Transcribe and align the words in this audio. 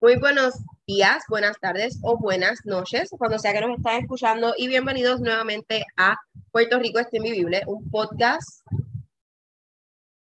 Muy 0.00 0.16
buenos 0.16 0.54
días, 0.86 1.24
buenas 1.28 1.58
tardes 1.58 1.98
o 2.02 2.16
buenas 2.16 2.64
noches, 2.64 3.10
cuando 3.18 3.36
sea 3.36 3.52
que 3.52 3.60
nos 3.60 3.78
están 3.78 4.00
escuchando 4.00 4.54
y 4.56 4.68
bienvenidos 4.68 5.20
nuevamente 5.20 5.84
a 5.96 6.16
Puerto 6.52 6.78
Rico 6.78 7.00
está 7.00 7.16
invivible, 7.16 7.62
un 7.66 7.90
podcast 7.90 8.64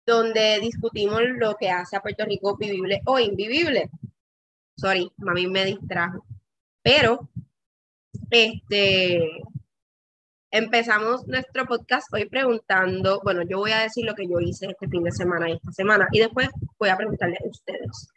donde 0.06 0.60
discutimos 0.60 1.20
lo 1.38 1.56
que 1.56 1.72
hace 1.72 1.96
a 1.96 2.02
Puerto 2.02 2.26
Rico 2.26 2.56
vivible 2.58 3.02
o 3.08 3.18
invivible. 3.18 3.90
Sorry, 4.78 5.12
mami 5.18 5.48
me 5.48 5.66
distrajo. 5.66 6.24
Pero, 6.84 7.28
este, 8.30 9.20
empezamos 10.52 11.26
nuestro 11.26 11.66
podcast 11.66 12.14
hoy 12.14 12.30
preguntando, 12.30 13.20
bueno, 13.24 13.42
yo 13.42 13.58
voy 13.58 13.72
a 13.72 13.82
decir 13.82 14.06
lo 14.06 14.14
que 14.14 14.28
yo 14.28 14.40
hice 14.40 14.68
este 14.68 14.88
fin 14.88 15.02
de 15.02 15.12
semana 15.12 15.50
y 15.50 15.54
esta 15.54 15.72
semana 15.72 16.08
y 16.12 16.20
después 16.20 16.50
voy 16.78 16.90
a 16.90 16.98
preguntarle 16.98 17.40
a 17.44 17.50
ustedes. 17.50 18.10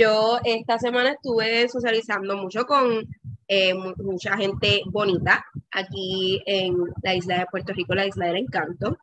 Yo 0.00 0.38
esta 0.44 0.78
semana 0.78 1.10
estuve 1.10 1.68
socializando 1.68 2.36
mucho 2.36 2.64
con 2.66 3.04
eh, 3.48 3.74
mucha 3.74 4.36
gente 4.36 4.82
bonita 4.86 5.44
aquí 5.72 6.40
en 6.46 6.76
la 7.02 7.16
isla 7.16 7.40
de 7.40 7.46
Puerto 7.46 7.72
Rico, 7.72 7.96
la 7.96 8.06
isla 8.06 8.26
del 8.26 8.36
encanto. 8.36 8.96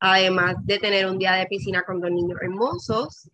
Además 0.00 0.56
de 0.64 0.80
tener 0.80 1.06
un 1.06 1.18
día 1.18 1.34
de 1.34 1.46
piscina 1.46 1.84
con 1.84 2.00
dos 2.00 2.10
niños 2.10 2.36
hermosos, 2.42 3.30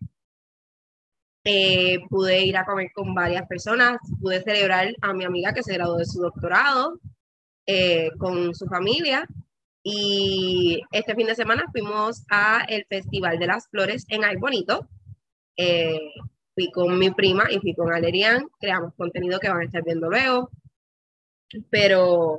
eh, 1.43 1.97
pude 2.07 2.45
ir 2.45 2.55
a 2.55 2.65
comer 2.65 2.91
con 2.93 3.15
varias 3.15 3.47
personas, 3.47 3.97
pude 4.21 4.43
celebrar 4.43 4.93
a 5.01 5.11
mi 5.13 5.25
amiga 5.25 5.53
que 5.53 5.63
se 5.63 5.73
graduó 5.73 5.97
de 5.97 6.05
su 6.05 6.21
doctorado 6.21 6.99
eh, 7.65 8.11
con 8.19 8.53
su 8.53 8.67
familia 8.67 9.25
y 9.83 10.81
este 10.91 11.15
fin 11.15 11.25
de 11.25 11.33
semana 11.33 11.65
fuimos 11.71 12.23
a 12.29 12.63
el 12.69 12.85
Festival 12.87 13.39
de 13.39 13.47
las 13.47 13.67
Flores 13.69 14.05
en 14.07 14.23
Ay 14.23 14.35
Bonito. 14.35 14.87
Fui 16.53 16.71
con 16.71 16.97
mi 16.97 17.11
prima 17.11 17.45
y 17.49 17.59
fui 17.59 17.73
con 17.73 17.93
Alerian, 17.93 18.47
creamos 18.59 18.93
contenido 18.95 19.39
que 19.39 19.49
van 19.49 19.61
a 19.61 19.65
estar 19.65 19.83
viendo 19.83 20.09
luego, 20.09 20.49
pero 21.69 22.37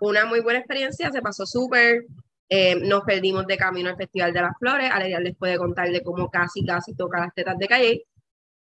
una 0.00 0.26
muy 0.26 0.40
buena 0.40 0.60
experiencia, 0.60 1.10
se 1.10 1.22
pasó 1.22 1.46
súper, 1.46 2.06
eh, 2.48 2.76
nos 2.76 3.04
perdimos 3.04 3.46
de 3.46 3.56
camino 3.56 3.90
al 3.90 3.96
Festival 3.96 4.32
de 4.32 4.42
las 4.42 4.58
Flores, 4.58 4.90
Alerian 4.90 5.24
les 5.24 5.36
puede 5.36 5.58
contar 5.58 5.90
de 5.90 6.02
cómo 6.02 6.30
casi, 6.30 6.64
casi 6.64 6.94
toca 6.94 7.20
las 7.20 7.34
tetas 7.34 7.58
de 7.58 7.68
calle, 7.68 8.06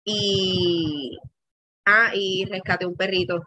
y, 0.05 1.19
ah, 1.85 2.11
y 2.15 2.45
rescaté 2.47 2.87
un 2.87 2.97
perrito, 2.97 3.47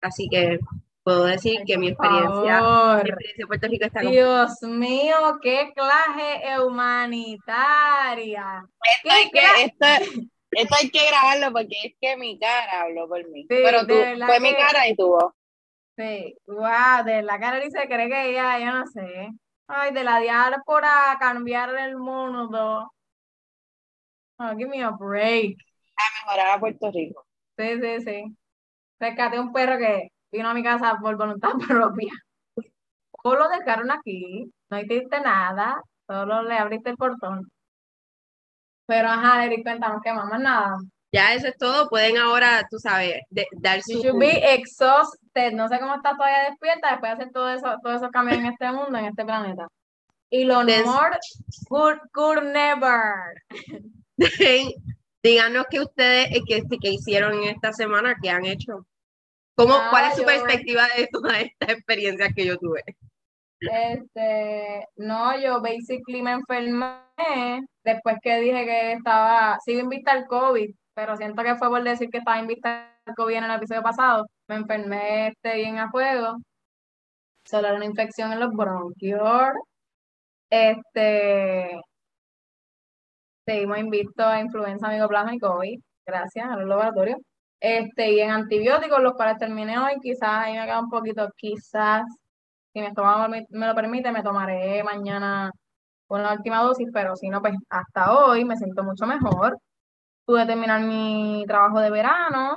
así 0.00 0.28
que 0.28 0.58
puedo 1.02 1.24
decir 1.24 1.62
que 1.66 1.76
mi 1.76 1.88
experiencia, 1.88 2.60
mi 3.02 3.10
experiencia 3.10 3.42
en 3.42 3.48
Puerto 3.48 3.68
Rico 3.68 3.84
está 3.84 4.00
Dios 4.00 4.62
mío, 4.62 5.38
qué 5.42 5.72
clase 5.74 6.60
humanitaria. 6.60 8.66
¿Qué 9.02 9.30
clase? 9.30 9.64
Esto 9.64 9.86
hay 10.56 10.90
que 10.90 11.06
grabarlo 11.08 11.52
porque 11.52 11.76
es 11.84 11.94
que 12.00 12.16
mi 12.16 12.38
cara 12.38 12.82
habló 12.82 13.08
por 13.08 13.28
mí. 13.28 13.46
Pero 13.48 13.86
tú, 13.86 13.94
fue 14.26 14.40
mi 14.40 14.54
cara 14.54 14.88
y 14.88 14.96
tu 14.96 15.08
voz. 15.08 15.32
Sí, 15.96 16.36
wow, 16.46 17.04
de 17.04 17.22
la 17.22 17.38
cara 17.38 17.60
dice 17.60 17.86
cree 17.86 18.08
que 18.08 18.30
ella, 18.30 18.58
yo 18.58 18.72
no 18.72 18.86
sé. 18.86 19.30
Ay, 19.66 19.92
de 19.92 20.04
la 20.04 20.18
diáspora, 20.18 21.16
cambiar 21.20 21.74
el 21.76 21.96
mundo. 21.96 22.90
Oh, 24.38 24.56
give 24.56 24.68
me 24.68 24.82
a 24.82 24.90
break. 24.90 25.56
A 25.96 26.26
mejorar 26.26 26.56
a 26.56 26.60
Puerto 26.60 26.90
Rico. 26.90 27.24
Sí, 27.56 27.80
sí, 27.80 28.00
sí. 28.00 28.36
Rescaté 28.98 29.38
un 29.38 29.52
perro 29.52 29.78
que 29.78 30.08
vino 30.32 30.48
a 30.48 30.54
mi 30.54 30.62
casa 30.62 30.98
por 31.00 31.16
voluntad 31.16 31.52
propia. 31.68 32.12
¿Cómo 33.10 33.36
lo 33.36 33.48
dejaron 33.48 33.90
aquí? 33.90 34.50
No 34.70 34.80
hiciste 34.80 35.20
nada, 35.20 35.80
solo 36.06 36.42
le 36.42 36.58
abriste 36.58 36.90
el 36.90 36.96
portón. 36.96 37.48
Pero 38.86 39.08
ajá, 39.08 39.44
Eric, 39.44 39.62
cuéntanos 39.62 40.00
que 40.02 40.12
más 40.12 40.40
nada. 40.40 40.76
Ya 41.12 41.32
eso 41.32 41.46
es 41.46 41.56
todo. 41.56 41.88
Pueden 41.88 42.18
ahora, 42.18 42.66
tú 42.70 42.78
sabes, 42.78 43.22
dar 43.52 43.80
su. 43.82 43.92
You 43.92 44.02
should 44.02 44.18
be 44.18 44.54
exhausted. 44.54 45.52
No 45.52 45.68
sé 45.68 45.78
cómo 45.78 45.94
estás 45.94 46.16
todavía 46.16 46.50
despierta 46.50 46.90
después 46.90 47.10
de 47.10 47.22
hacer 47.22 47.32
todo 47.32 47.48
eso, 47.50 47.76
todos 47.82 47.96
esos 47.96 48.10
cambios 48.10 48.38
en 48.38 48.46
este 48.46 48.70
mundo, 48.72 48.98
en 48.98 49.04
este 49.06 49.24
planeta. 49.24 49.68
Y 50.30 50.44
lo 50.44 50.64
more 50.64 51.16
could, 51.68 51.98
could 52.12 52.42
never. 52.42 53.14
Díganos 55.22 55.66
que 55.70 55.80
ustedes 55.80 56.28
que, 56.46 56.62
que 56.80 56.90
hicieron 56.90 57.34
en 57.34 57.44
esta 57.44 57.72
semana, 57.72 58.16
qué 58.20 58.30
han 58.30 58.44
hecho. 58.44 58.84
¿Cómo, 59.54 59.76
¿Cuál 59.90 60.10
es 60.10 60.16
su 60.16 60.24
perspectiva 60.24 60.88
de 60.96 61.06
toda 61.06 61.40
esta 61.40 61.72
experiencia 61.72 62.28
que 62.34 62.44
yo 62.44 62.58
tuve? 62.58 62.82
Este, 63.72 64.86
no, 64.96 65.38
yo 65.40 65.60
basically 65.60 66.22
me 66.22 66.32
enfermé 66.32 67.66
después 67.84 68.16
que 68.22 68.40
dije 68.40 68.64
que 68.64 68.92
estaba, 68.92 69.58
sigo 69.64 69.80
invicta 69.80 70.12
al 70.12 70.26
COVID, 70.26 70.74
pero 70.94 71.16
siento 71.16 71.42
que 71.42 71.56
fue 71.56 71.68
por 71.68 71.82
decir 71.82 72.10
que 72.10 72.18
estaba 72.18 72.38
invicta 72.38 72.96
al 73.06 73.14
COVID 73.14 73.36
en 73.36 73.44
el 73.44 73.50
episodio 73.56 73.82
pasado. 73.82 74.26
Me 74.48 74.56
enfermé 74.56 75.28
este 75.28 75.56
bien 75.56 75.78
a 75.78 75.90
fuego. 75.90 76.36
Solo 77.44 77.68
era 77.68 77.76
una 77.76 77.84
infección 77.86 78.32
en 78.32 78.40
los 78.40 78.52
bronquios. 78.52 79.52
Este, 80.50 81.80
seguimos 83.46 83.78
invicto 83.78 84.24
a 84.24 84.40
influenza, 84.40 84.88
amigoplasma 84.88 85.34
y 85.34 85.38
COVID, 85.38 85.80
gracias 86.06 86.46
a 86.48 86.56
los 86.56 86.68
laboratorios. 86.68 87.18
Este, 87.60 88.12
y 88.12 88.20
en 88.20 88.30
antibióticos, 88.30 89.00
los 89.02 89.14
cuales 89.14 89.38
terminé 89.38 89.78
hoy, 89.78 89.94
quizás 90.02 90.28
ahí 90.28 90.54
me 90.54 90.64
queda 90.66 90.80
un 90.80 90.90
poquito, 90.90 91.28
quizás 91.36 92.02
si 92.74 92.80
mi 92.80 92.86
estómago 92.86 93.28
me, 93.28 93.46
lo 93.50 93.74
permite, 93.74 94.12
me 94.12 94.22
tomaré 94.22 94.82
mañana 94.84 95.52
una 96.08 96.32
última 96.34 96.62
dosis, 96.62 96.88
pero 96.92 97.16
si 97.16 97.28
no, 97.28 97.40
pues 97.40 97.54
hasta 97.70 98.12
hoy 98.12 98.44
me 98.44 98.56
siento 98.56 98.82
mucho 98.84 99.06
mejor. 99.06 99.58
Pude 100.26 100.46
terminar 100.46 100.82
mi 100.82 101.44
trabajo 101.46 101.80
de 101.80 101.90
verano 101.90 102.56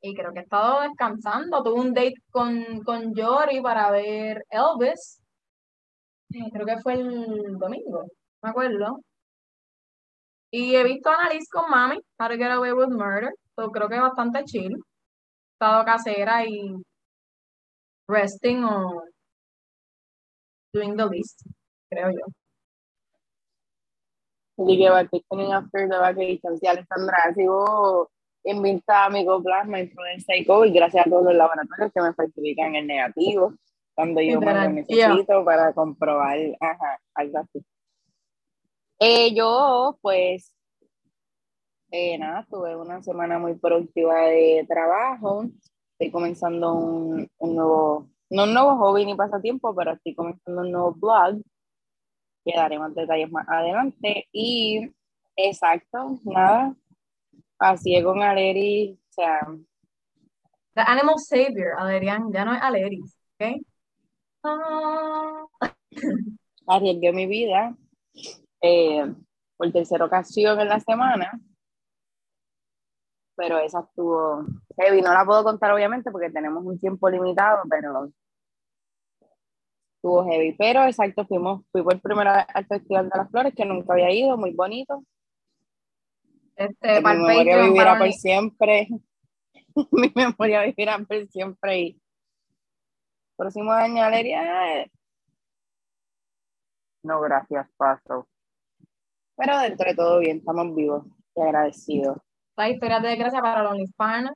y 0.00 0.14
creo 0.14 0.32
que 0.32 0.40
he 0.40 0.42
estado 0.42 0.82
descansando. 0.82 1.62
Tuve 1.62 1.80
un 1.80 1.94
date 1.94 2.14
con, 2.30 2.82
con 2.84 3.14
Jory 3.14 3.60
para 3.62 3.90
ver 3.90 4.44
Elvis. 4.50 5.20
Creo 6.52 6.66
que 6.66 6.78
fue 6.82 6.94
el 6.94 7.58
domingo, 7.58 8.04
me 8.42 8.50
acuerdo. 8.50 9.00
Y 10.50 10.76
he 10.76 10.84
visto 10.84 11.10
a 11.10 11.14
Annalise 11.16 11.48
con 11.50 11.68
Mami, 11.70 11.96
How 12.18 12.28
to 12.28 12.34
Get 12.36 12.50
Away 12.52 12.72
with 12.72 12.88
Murder. 12.88 13.30
creo 13.72 13.88
que 13.88 13.96
es 13.96 14.00
bastante 14.00 14.44
chill. 14.44 14.72
He 14.74 14.78
estado 15.54 15.84
casera 15.84 16.46
y 16.46 16.74
resting 18.08 18.64
o 18.64 19.02
doing 20.72 20.96
the 20.96 21.06
least, 21.06 21.46
creo 21.90 22.10
yo. 22.10 22.26
Y 24.56 24.78
que 24.78 24.88
vacationing 24.88 25.52
after 25.52 25.88
the 25.88 25.98
vacation. 25.98 26.58
Sí, 26.58 26.66
Alexandra, 26.66 27.32
sigo 27.34 28.08
invita 28.44 29.06
a 29.06 29.10
Micoplasma, 29.10 29.80
influenza 29.80 30.36
y 30.36 30.44
COVID 30.44 30.74
gracias 30.74 31.06
a 31.06 31.10
todos 31.10 31.24
los 31.24 31.34
laboratorios 31.34 31.92
que 31.92 32.00
me 32.00 32.12
certifican 32.14 32.74
el 32.74 32.86
negativo 32.86 33.54
cuando 33.94 34.20
yo 34.20 34.40
me 34.40 34.52
lo 34.52 34.70
necesito 34.70 35.44
para 35.44 35.72
comprobar 35.72 36.38
ajá, 36.60 37.00
algo 37.14 37.38
así. 37.38 37.64
Eh, 38.98 39.34
yo, 39.34 39.98
pues, 40.02 40.54
eh, 41.90 42.18
nada, 42.18 42.46
tuve 42.50 42.76
una 42.76 43.02
semana 43.02 43.38
muy 43.38 43.54
productiva 43.54 44.20
de 44.26 44.64
trabajo 44.68 45.44
estoy 45.94 46.10
comenzando 46.10 46.74
un, 46.74 47.28
un, 47.38 47.54
nuevo, 47.54 48.08
no 48.30 48.44
un 48.44 48.54
nuevo 48.54 48.76
hobby 48.76 49.06
ni 49.06 49.14
pasatiempo, 49.14 49.74
pero 49.74 49.92
estoy 49.92 50.14
comenzando 50.14 50.62
un 50.62 50.72
nuevo 50.72 50.92
blog, 50.92 51.40
que 52.44 52.56
daré 52.56 52.78
más 52.78 52.94
detalles 52.94 53.30
más 53.30 53.48
adelante. 53.48 54.28
Y 54.32 54.90
exacto, 55.36 56.18
nada, 56.24 56.74
así 57.58 57.96
es 57.96 58.04
con 58.04 58.22
Aleri, 58.22 58.98
o 59.10 59.12
sea... 59.12 59.40
The 60.74 60.80
Animal 60.80 61.18
Savior, 61.18 61.74
Alerian, 61.78 62.32
ya 62.32 62.44
no 62.44 62.52
es 62.52 62.60
Aleris, 62.60 63.16
¿ok? 63.38 63.64
Ah. 64.42 65.46
Arriesgué 66.66 67.12
mi 67.12 67.26
vida 67.26 67.76
eh, 68.60 69.14
por 69.56 69.70
tercera 69.70 70.04
ocasión 70.04 70.58
en 70.58 70.68
la 70.68 70.80
semana 70.80 71.40
pero 73.36 73.58
esa 73.58 73.80
estuvo 73.80 74.46
heavy. 74.76 75.02
No 75.02 75.12
la 75.12 75.24
puedo 75.24 75.44
contar 75.44 75.72
obviamente 75.72 76.10
porque 76.10 76.30
tenemos 76.30 76.64
un 76.64 76.78
tiempo 76.78 77.08
limitado, 77.08 77.62
pero 77.68 78.10
estuvo 79.96 80.24
heavy. 80.24 80.54
Pero 80.56 80.84
exacto, 80.84 81.26
fuimos, 81.26 81.64
fui 81.72 81.82
por 81.82 82.00
primera 82.00 82.36
vez 82.36 82.46
al 82.54 82.66
Festival 82.66 83.08
de 83.08 83.18
las 83.18 83.30
Flores, 83.30 83.54
que 83.54 83.64
nunca 83.64 83.92
había 83.92 84.10
ido, 84.10 84.36
muy 84.36 84.52
bonito. 84.52 85.04
Este, 86.56 87.00
mi 87.00 87.16
memoria 87.16 87.62
vivirá 87.62 87.98
por 87.98 88.12
siempre. 88.12 88.88
mi 89.90 90.12
memoria 90.14 90.62
vivirá 90.62 90.98
por 90.98 91.26
siempre. 91.28 91.80
Y 91.80 92.02
próximo 93.36 93.72
año, 93.72 94.02
Valeria. 94.02 94.86
No, 97.02 97.20
gracias, 97.20 97.68
paso. 97.76 98.28
Pero 99.36 99.58
dentro 99.58 99.88
de 99.88 99.96
todo 99.96 100.18
bien, 100.20 100.38
estamos 100.38 100.74
vivos 100.74 101.04
y 101.34 101.40
agradecidos 101.40 102.18
la 102.56 102.70
historia 102.70 103.00
de 103.00 103.08
desgracia 103.08 103.40
para 103.40 103.60
el 103.60 103.66
OnlyFans, 103.66 104.30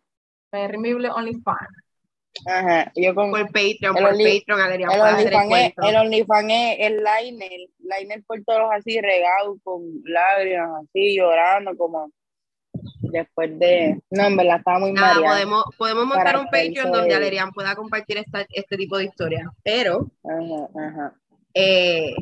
terrible 0.50 1.10
OnlyFans. 1.10 1.68
Ajá, 2.46 2.92
yo 2.94 3.14
con 3.14 3.30
por 3.30 3.46
Patreon, 3.46 3.94
por 3.94 4.10
Patreon, 4.10 4.60
Adrián, 4.60 4.90
el 4.92 5.00
OnlyFans 5.00 5.52
es, 5.52 5.72
el 5.82 5.96
OnlyFans 5.96 6.52
es 6.52 6.76
el 6.78 6.96
liner, 7.04 7.60
liner 7.78 8.22
por 8.26 8.42
todos 8.44 8.70
así 8.72 9.00
regados 9.00 9.58
con 9.64 9.82
lágrimas, 10.04 10.84
así 10.84 11.16
llorando 11.16 11.76
como 11.76 12.12
después 13.00 13.58
de. 13.58 14.00
No, 14.10 14.26
en 14.26 14.36
verdad 14.36 14.58
estaba 14.58 14.78
muy 14.78 14.92
Nada, 14.92 15.20
podemos, 15.20 15.64
podemos 15.76 16.06
montar 16.06 16.38
un 16.38 16.46
Patreon 16.46 16.92
donde 16.92 17.14
Alerian 17.14 17.52
pueda 17.52 17.74
compartir 17.74 18.24
este 18.50 18.76
tipo 18.76 18.98
de 18.98 19.04
historias. 19.04 19.48
Pero 19.62 20.10
eh, 21.54 22.14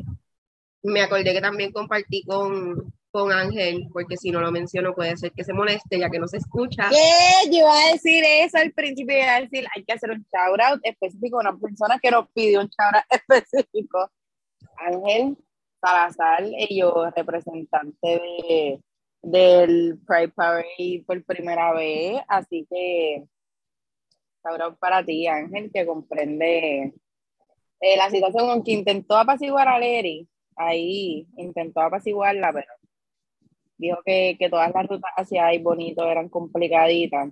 me 0.83 1.01
acordé 1.01 1.33
que 1.33 1.41
también 1.41 1.71
compartí 1.71 2.23
con, 2.23 2.93
con 3.17 3.31
Ángel, 3.31 3.87
porque 3.91 4.15
si 4.15 4.29
no 4.29 4.41
lo 4.41 4.51
menciono 4.51 4.93
puede 4.93 5.17
ser 5.17 5.31
que 5.31 5.43
se 5.43 5.51
moleste 5.51 5.97
ya 5.97 6.09
que 6.09 6.19
no 6.19 6.27
se 6.27 6.37
escucha. 6.37 6.87
¿Qué? 6.89 7.49
Yo 7.51 7.59
iba 7.59 7.73
a 7.73 7.91
decir 7.93 8.23
eso 8.23 8.59
al 8.59 8.71
principio, 8.73 9.17
iba 9.17 9.35
a 9.35 9.41
decir, 9.41 9.65
hay 9.75 9.83
que 9.83 9.93
hacer 9.93 10.11
un 10.11 10.23
shout 10.31 10.61
out 10.61 10.79
específico 10.83 11.37
a 11.37 11.49
una 11.49 11.57
persona 11.57 11.97
que 11.99 12.11
nos 12.11 12.29
pidió 12.29 12.59
un 12.59 12.67
shout 12.67 12.95
out 12.95 13.05
específico. 13.09 14.11
Ángel 14.77 15.35
Salazar, 15.81 16.43
y 16.45 16.79
yo 16.79 17.09
representante 17.15 18.07
de 18.07 18.79
del 19.23 19.99
Pride 20.05 20.29
Parade 20.29 21.03
por 21.05 21.23
primera 21.25 21.73
vez, 21.73 22.21
así 22.27 22.67
que 22.69 23.25
ahora 24.43 24.75
para 24.75 25.03
ti, 25.03 25.25
Ángel, 25.27 25.71
que 25.73 25.87
comprende 25.87 26.93
eh, 27.81 27.97
la 27.97 28.09
situación 28.11 28.47
con 28.47 28.63
que 28.63 28.73
intentó 28.73 29.17
apaciguar 29.17 29.67
a 29.67 29.79
Leri, 29.79 30.27
ahí 30.55 31.27
intentó 31.35 31.81
apaciguarla, 31.81 32.53
pero 32.53 32.67
dijo 33.77 33.99
que, 34.05 34.35
que 34.39 34.49
todas 34.49 34.73
las 34.73 34.87
rutas 34.87 35.11
hacia 35.15 35.47
ahí 35.47 35.59
bonito 35.61 36.05
eran 36.09 36.29
complicaditas. 36.29 37.31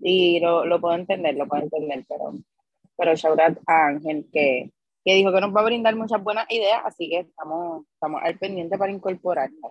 Y 0.00 0.40
lo, 0.40 0.66
lo, 0.66 0.80
puedo 0.80 0.94
entender, 0.94 1.34
lo 1.36 1.46
puedo 1.46 1.62
entender, 1.62 2.04
pero, 2.08 2.34
pero 2.96 3.14
shout 3.14 3.40
a 3.40 3.86
Ángel 3.86 4.28
que, 4.32 4.70
que 5.04 5.14
dijo 5.14 5.32
que 5.32 5.40
nos 5.40 5.54
va 5.54 5.60
a 5.60 5.64
brindar 5.64 5.94
muchas 5.96 6.22
buenas 6.22 6.50
ideas, 6.50 6.80
así 6.84 7.08
que 7.08 7.20
estamos, 7.20 7.86
estamos 7.94 8.20
al 8.22 8.38
pendiente 8.38 8.78
para 8.78 8.92
incorporarla. 8.92 9.70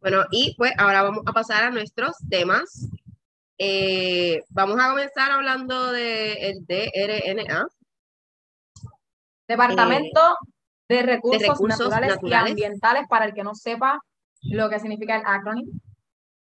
Bueno, 0.00 0.24
y 0.32 0.54
pues 0.56 0.72
ahora 0.78 1.02
vamos 1.02 1.22
a 1.26 1.32
pasar 1.32 1.64
a 1.64 1.70
nuestros 1.70 2.16
temas. 2.28 2.88
Eh, 3.56 4.42
vamos 4.48 4.76
a 4.80 4.90
comenzar 4.90 5.30
hablando 5.30 5.92
del 5.92 6.66
de 6.66 6.90
DRNA. 6.92 7.68
Departamento 9.46 10.20
eh, 10.20 10.51
de, 10.92 11.02
recursos 11.02 11.60
naturales, 11.60 12.16
y 12.22 12.32
Ambientales, 12.32 13.06
para 13.08 13.26
el 13.26 13.34
que 13.34 13.42
no 13.42 13.54
sepa 13.54 14.00
lo 14.42 14.68
que 14.68 14.80
significa 14.80 15.16
el 15.16 15.22
acrónimo. 15.24 15.72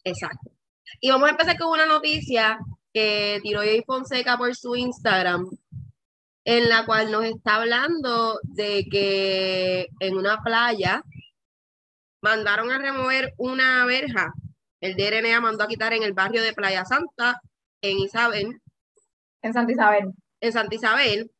Exacto. 0.04 0.52
Y 1.00 1.10
vamos 1.10 1.28
a 1.28 1.32
empezar 1.32 1.58
con 1.58 1.70
una 1.70 1.86
noticia 1.86 2.60
que 2.94 3.40
tiró 3.44 3.60
Jay 3.60 3.84
Fonseca 3.86 4.38
por 4.38 4.56
su 4.56 4.76
Instagram, 4.76 5.50
en 6.46 6.70
la 6.70 6.86
cual 6.86 7.12
nos 7.12 7.26
está 7.26 7.56
hablando 7.56 8.40
de 8.44 8.86
que 8.90 9.88
en 10.00 10.18
una 10.18 10.42
playa 10.42 11.04
mandaron 12.22 12.72
a 12.72 12.80
remover 12.80 13.34
una 13.38 13.86
verja. 13.86 14.34
El 14.82 14.96
DRNA 14.96 15.42
mandó 15.42 15.64
a 15.64 15.68
quitar 15.68 15.94
en 15.94 16.04
el 16.04 16.14
barrio 16.14 16.42
de 16.42 16.54
Playa 16.54 16.86
Santa, 16.86 17.42
en 17.82 18.00
Isabel. 18.00 18.62
En 19.42 19.54
Santa 19.54 19.72
Isabel. 19.72 20.14
En 20.42 20.52
Santa 20.52 20.76
Isabel. 20.76 21.32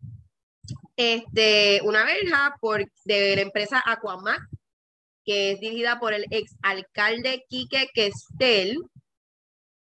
Este, 1.02 1.80
una 1.86 2.04
verja 2.04 2.58
por, 2.60 2.84
de 3.06 3.34
la 3.38 3.42
empresa 3.42 3.82
Aquamac, 3.86 4.42
que 5.24 5.52
es 5.54 5.60
dirigida 5.62 5.98
por 5.98 6.14
el 6.14 6.26
ex 6.30 6.58
alcalde 6.62 7.46
Quique 7.48 7.88
Questel. 7.94 8.78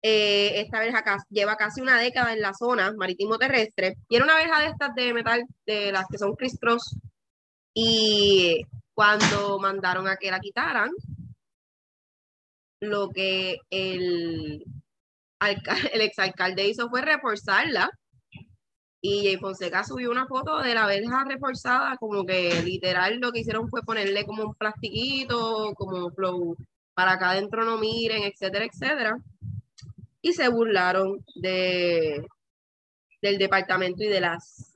Eh, 0.03 0.61
esta 0.61 0.79
verja 0.79 1.03
lleva 1.29 1.57
casi 1.57 1.81
una 1.81 1.99
década 1.99 2.33
en 2.33 2.41
la 2.41 2.55
zona 2.55 2.93
marítimo 2.97 3.39
terrestre 3.39 3.97
y 4.09 4.17
era 4.17 4.25
una 4.25 4.37
verja 4.37 4.61
de 4.61 4.67
estas 4.69 4.95
de 4.95 5.13
metal, 5.13 5.43
de 5.67 5.91
las 5.91 6.07
que 6.09 6.17
son 6.17 6.37
crisscross. 6.37 6.95
Y 7.75 8.63
cuando 8.95 9.59
mandaron 9.59 10.07
a 10.07 10.15
que 10.15 10.31
la 10.31 10.39
quitaran, 10.39 10.91
lo 12.79 13.09
que 13.09 13.57
el, 13.71 14.65
el 15.93 16.01
exalcalde 16.03 16.69
hizo 16.69 16.89
fue 16.89 17.03
reforzarla. 17.03 17.91
Y 19.03 19.25
Jay 19.25 19.37
Fonseca 19.39 19.83
subió 19.85 20.11
una 20.11 20.27
foto 20.27 20.61
de 20.61 20.75
la 20.75 20.87
verja 20.87 21.25
reforzada, 21.25 21.97
como 21.97 22.25
que 22.27 22.63
literal 22.63 23.19
lo 23.19 23.33
que 23.33 23.41
hicieron 23.41 23.69
fue 23.69 23.83
ponerle 23.83 24.27
como 24.27 24.45
un 24.45 24.55
plastiquito, 24.55 25.73
como 25.75 26.11
flow, 26.11 26.57
para 26.95 27.13
acá 27.13 27.31
adentro 27.31 27.65
no 27.65 27.79
miren, 27.79 28.25
etcétera, 28.25 28.67
etcétera. 28.67 29.19
Y 30.23 30.35
se 30.35 30.49
burlaron 30.49 31.25
de, 31.35 32.27
del 33.23 33.39
departamento 33.39 34.05
y 34.05 34.09
de 34.09 34.21
las 34.21 34.73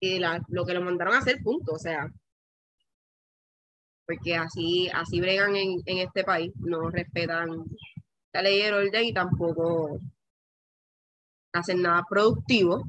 y 0.00 0.18
de 0.18 0.40
lo 0.48 0.64
que 0.64 0.74
lo 0.74 0.80
mandaron 0.80 1.14
a 1.14 1.18
hacer, 1.18 1.42
punto. 1.42 1.72
O 1.74 1.78
sea, 1.78 2.08
porque 4.06 4.36
así, 4.36 4.88
así 4.94 5.20
bregan 5.20 5.54
en, 5.56 5.82
este 5.84 6.24
país, 6.24 6.52
no 6.56 6.90
respetan 6.90 7.64
la 8.32 8.42
ley 8.42 8.58
y 8.58 8.62
el 8.62 8.74
orden 8.74 9.04
y 9.04 9.12
tampoco 9.12 10.00
hacen 11.52 11.82
nada 11.82 12.04
productivo. 12.08 12.84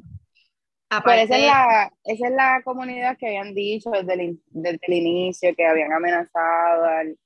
Aparte, 0.89 1.23
esa, 1.23 1.38
es 1.38 1.45
la, 1.45 1.94
esa 2.03 2.27
es 2.27 2.33
la 2.33 2.61
comunidad 2.63 3.15
que 3.17 3.27
habían 3.27 3.53
dicho 3.53 3.91
desde 3.91 4.13
el, 4.13 4.41
desde 4.47 4.79
el 4.81 4.94
inicio, 4.94 5.56
que 5.56 5.65
habían 5.65 5.94
amenazado 5.94 6.85
al, 6.85 7.17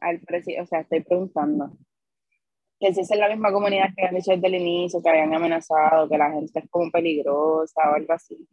al 0.00 0.20
presidente, 0.20 0.62
o 0.62 0.66
sea, 0.66 0.80
estoy 0.80 1.00
preguntando. 1.00 1.70
Que 2.80 2.94
si 2.94 3.00
esa 3.00 3.14
es 3.14 3.20
la 3.20 3.28
misma 3.28 3.52
comunidad 3.52 3.90
que 3.94 4.02
habían 4.04 4.20
dicho 4.20 4.32
desde 4.32 4.46
el 4.46 4.54
inicio, 4.54 5.02
que 5.02 5.10
habían 5.10 5.34
amenazado, 5.34 6.08
que 6.08 6.18
la 6.18 6.30
gente 6.30 6.58
es 6.58 6.70
como 6.70 6.90
peligrosa 6.90 7.90
o 7.90 7.94
algo 7.94 8.12
así. 8.12 8.48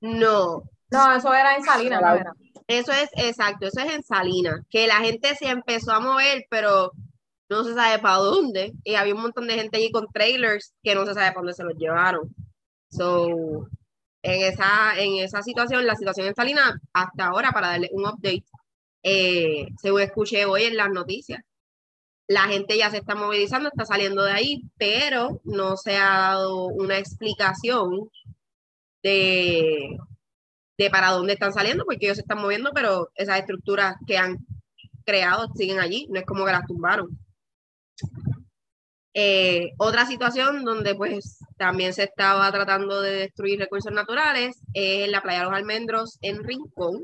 No. 0.00 0.62
No, 0.90 1.16
eso 1.16 1.34
era 1.34 1.56
en 1.56 1.62
Salinas, 1.62 2.00
no 2.00 2.14
era. 2.14 2.32
Eso 2.68 2.92
es 2.92 3.10
exacto, 3.16 3.66
eso 3.66 3.80
es 3.80 3.94
en 3.94 4.02
Salinas, 4.02 4.60
que 4.68 4.86
la 4.86 4.96
gente 4.96 5.34
se 5.36 5.48
empezó 5.48 5.92
a 5.92 6.00
mover, 6.00 6.46
pero 6.50 6.90
no 7.48 7.64
se 7.64 7.74
sabe 7.74 7.98
para 8.00 8.16
dónde. 8.16 8.72
Y 8.84 8.94
había 8.94 9.14
un 9.14 9.22
montón 9.22 9.46
de 9.46 9.54
gente 9.54 9.76
allí 9.76 9.90
con 9.90 10.06
trailers 10.12 10.74
que 10.82 10.94
no 10.94 11.06
se 11.06 11.14
sabe 11.14 11.28
para 11.28 11.40
dónde 11.40 11.54
se 11.54 11.64
los 11.64 11.74
llevaron. 11.76 12.34
So, 12.90 13.68
en 14.22 14.52
esa, 14.52 14.98
en 14.98 15.16
esa 15.18 15.42
situación, 15.42 15.86
la 15.86 15.96
situación 15.96 16.26
en 16.26 16.34
Salinas, 16.34 16.74
hasta 16.92 17.26
ahora, 17.26 17.52
para 17.52 17.68
darle 17.68 17.90
un 17.92 18.06
update, 18.06 18.44
eh, 19.02 19.68
según 19.80 20.00
escuché 20.02 20.44
hoy 20.46 20.64
en 20.64 20.76
las 20.76 20.90
noticias, 20.90 21.42
la 22.28 22.42
gente 22.48 22.76
ya 22.76 22.90
se 22.90 22.98
está 22.98 23.14
movilizando, 23.14 23.68
está 23.68 23.84
saliendo 23.84 24.24
de 24.24 24.32
ahí, 24.32 24.62
pero 24.76 25.40
no 25.44 25.76
se 25.76 25.96
ha 25.96 26.18
dado 26.18 26.66
una 26.66 26.98
explicación 26.98 28.10
de 29.02 29.96
de 30.78 30.90
para 30.90 31.10
dónde 31.10 31.34
están 31.34 31.52
saliendo, 31.52 31.84
porque 31.84 32.06
ellos 32.06 32.16
se 32.16 32.22
están 32.22 32.40
moviendo, 32.40 32.70
pero 32.74 33.10
esas 33.14 33.38
estructuras 33.38 33.96
que 34.06 34.18
han 34.18 34.38
creado 35.04 35.48
siguen 35.54 35.78
allí, 35.78 36.06
no 36.10 36.18
es 36.20 36.26
como 36.26 36.44
que 36.44 36.52
las 36.52 36.66
tumbaron. 36.66 37.18
Eh, 39.18 39.70
otra 39.78 40.04
situación 40.04 40.62
donde 40.62 40.94
pues 40.94 41.38
también 41.56 41.94
se 41.94 42.04
estaba 42.04 42.52
tratando 42.52 43.00
de 43.00 43.12
destruir 43.12 43.58
recursos 43.58 43.92
naturales 43.92 44.56
es 44.74 45.04
en 45.06 45.10
la 45.10 45.22
playa 45.22 45.44
los 45.44 45.54
almendros 45.54 46.18
en 46.20 46.44
Rincón, 46.44 47.02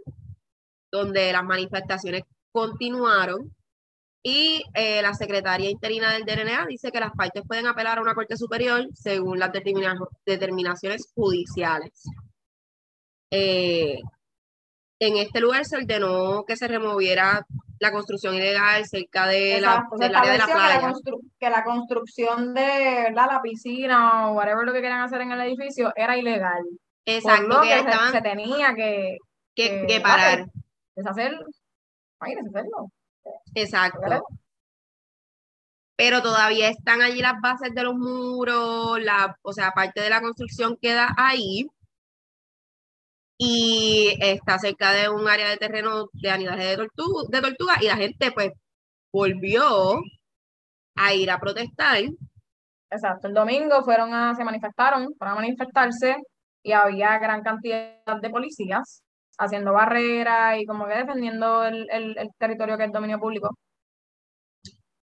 donde 0.90 1.32
las 1.32 1.42
manifestaciones 1.42 2.24
continuaron 2.52 3.54
y 4.22 4.62
eh, 4.74 5.02
la 5.02 5.14
secretaria 5.14 5.70
interina 5.70 6.12
del 6.12 6.24
DNA 6.24 6.66
dice 6.66 6.92
que 6.92 7.00
las 7.00 7.12
partes 7.12 7.42
pueden 7.46 7.66
apelar 7.66 7.98
a 7.98 8.02
una 8.02 8.14
corte 8.14 8.36
superior 8.36 8.86
según 8.94 9.38
las 9.38 9.50
determinaciones 10.24 11.10
judiciales. 11.14 12.04
Eh, 13.30 13.98
en 15.06 15.16
este 15.16 15.40
lugar 15.40 15.64
se 15.64 15.76
ordenó 15.76 16.44
que 16.44 16.56
se 16.56 16.68
removiera 16.68 17.44
la 17.80 17.90
construcción 17.90 18.36
ilegal 18.36 18.86
cerca 18.86 19.26
de 19.26 19.60
la, 19.60 19.84
del 19.98 20.14
área 20.14 20.32
de 20.32 20.38
la 20.38 20.44
playa. 20.44 20.92
Que 21.40 21.50
la, 21.50 21.64
construcción 21.64 22.54
de 22.54 23.10
la 23.12 23.40
piscina 23.42 24.28
o 24.28 24.34
whatever 24.34 24.64
lo 24.64 24.72
que 24.72 24.78
quieran 24.78 25.00
hacer 25.00 25.22
en 25.22 25.32
el 25.32 25.40
edificio 25.40 25.92
era 25.96 26.16
ilegal. 26.16 26.62
Exacto, 27.04 27.62
que, 27.62 28.12
se, 28.12 28.22
tenía 28.22 28.76
que, 28.76 29.18
que, 29.56 30.00
parar. 30.00 30.46
Deshacerlo. 30.94 31.46
Ay, 32.20 32.36
deshacerlo. 32.36 32.92
Exacto. 33.56 34.24
Pero 35.96 36.22
todavía 36.22 36.68
están 36.68 37.02
allí 37.02 37.20
las 37.20 37.40
bases 37.40 37.74
de 37.74 37.82
los 37.82 37.94
muros, 37.96 39.02
la, 39.02 39.36
o 39.42 39.52
sea, 39.52 39.72
parte 39.72 40.00
de 40.00 40.10
la 40.10 40.20
construcción 40.20 40.78
queda 40.80 41.12
ahí 41.16 41.66
y 43.44 44.16
está 44.20 44.56
cerca 44.60 44.92
de 44.92 45.08
un 45.08 45.26
área 45.26 45.48
de 45.48 45.56
terreno 45.56 46.06
de 46.12 46.30
anidaje 46.30 46.64
de, 46.64 46.76
tortuga, 46.76 47.22
de 47.28 47.40
tortuga 47.40 47.74
y 47.80 47.86
la 47.86 47.96
gente 47.96 48.30
pues 48.30 48.50
volvió 49.12 50.00
a 50.94 51.12
ir 51.12 51.28
a 51.28 51.40
protestar. 51.40 52.04
Exacto, 52.88 53.26
el 53.26 53.34
domingo 53.34 53.82
fueron 53.82 54.14
a, 54.14 54.34
se 54.36 54.44
manifestaron, 54.44 55.14
para 55.18 55.34
manifestarse 55.34 56.16
y 56.62 56.70
había 56.70 57.18
gran 57.18 57.42
cantidad 57.42 57.96
de 58.20 58.30
policías 58.30 59.02
haciendo 59.38 59.72
barreras 59.72 60.60
y 60.60 60.64
como 60.64 60.86
que 60.86 60.94
defendiendo 60.94 61.64
el, 61.64 61.88
el, 61.90 62.16
el 62.16 62.28
territorio 62.38 62.78
que 62.78 62.84
es 62.84 62.92
dominio 62.92 63.18
público 63.18 63.50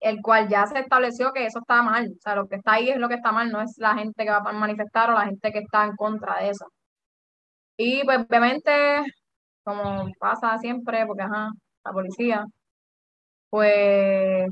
el 0.00 0.20
cual 0.22 0.48
ya 0.48 0.66
se 0.66 0.78
estableció 0.78 1.32
que 1.32 1.46
eso 1.46 1.60
está 1.60 1.82
mal. 1.82 2.06
O 2.06 2.20
sea, 2.20 2.36
lo 2.36 2.46
que 2.46 2.56
está 2.56 2.74
ahí 2.74 2.90
es 2.90 2.98
lo 2.98 3.08
que 3.08 3.14
está 3.14 3.32
mal, 3.32 3.50
no 3.50 3.62
es 3.62 3.74
la 3.78 3.94
gente 3.94 4.24
que 4.24 4.30
va 4.30 4.42
a 4.44 4.52
manifestar 4.52 5.10
o 5.10 5.14
la 5.14 5.24
gente 5.24 5.50
que 5.52 5.60
está 5.60 5.84
en 5.84 5.96
contra 5.96 6.38
de 6.40 6.50
eso. 6.50 6.66
Y 7.76 8.04
pues 8.04 8.18
obviamente, 8.20 8.72
como 9.64 10.10
pasa 10.18 10.58
siempre, 10.58 11.06
porque 11.06 11.22
ajá, 11.22 11.50
la 11.84 11.92
policía, 11.92 12.44
pues 13.50 14.50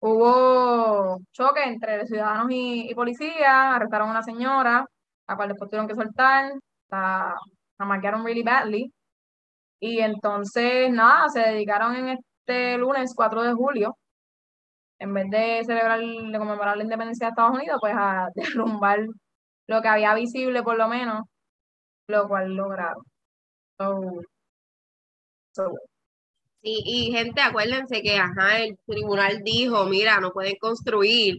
hubo 0.00 1.18
choque 1.32 1.62
entre 1.64 2.06
ciudadanos 2.06 2.46
y, 2.50 2.94
policías, 2.94 3.44
arrestaron 3.46 4.08
a 4.08 4.12
una 4.12 4.22
señora, 4.22 4.86
a 5.26 5.36
cual 5.36 5.48
después 5.48 5.70
tuvieron 5.70 5.88
que 5.88 5.94
soltar, 5.94 6.52
la, 6.90 7.34
la 7.78 7.84
marcaron 7.86 8.24
really 8.24 8.42
badly. 8.42 8.92
Y 9.80 10.00
entonces, 10.00 10.90
nada, 10.92 11.28
se 11.30 11.40
dedicaron 11.40 11.96
en 11.96 12.08
este 12.10 12.78
lunes 12.78 13.14
4 13.16 13.42
de 13.42 13.52
julio, 13.54 13.96
en 14.98 15.14
vez 15.14 15.30
de 15.30 15.62
celebrar, 15.64 16.00
de 16.00 16.38
conmemorar 16.38 16.76
la 16.76 16.84
independencia 16.84 17.26
de 17.26 17.30
Estados 17.30 17.56
Unidos, 17.56 17.78
pues 17.80 17.94
a 17.96 18.28
derrumbar 18.34 19.00
lo 19.68 19.82
que 19.82 19.88
había 19.88 20.14
visible 20.14 20.62
por 20.62 20.76
lo 20.78 20.88
menos, 20.88 21.24
lo 22.08 22.28
cual 22.28 22.54
lograron. 22.54 23.04
Sí, 26.62 26.82
y 26.84 27.12
gente, 27.12 27.40
acuérdense 27.40 28.02
que 28.02 28.16
ajá, 28.18 28.58
el 28.60 28.76
tribunal 28.86 29.42
dijo, 29.44 29.86
mira, 29.86 30.20
no 30.20 30.32
pueden 30.32 30.56
construir, 30.56 31.38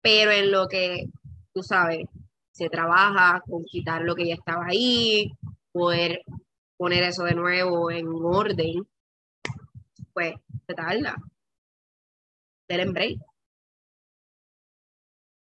pero 0.00 0.30
en 0.30 0.52
lo 0.52 0.68
que, 0.68 1.06
tú 1.52 1.62
sabes, 1.62 2.06
se 2.52 2.68
trabaja 2.68 3.40
con 3.48 3.64
quitar 3.64 4.02
lo 4.02 4.14
que 4.14 4.26
ya 4.26 4.34
estaba 4.34 4.66
ahí, 4.66 5.32
poder 5.72 6.22
poner 6.76 7.02
eso 7.04 7.24
de 7.24 7.34
nuevo 7.34 7.90
en 7.90 8.06
orden, 8.08 8.86
pues 10.12 10.34
se 10.66 10.74
tarda. 10.74 11.16
Del 12.68 12.92
break. 12.92 13.27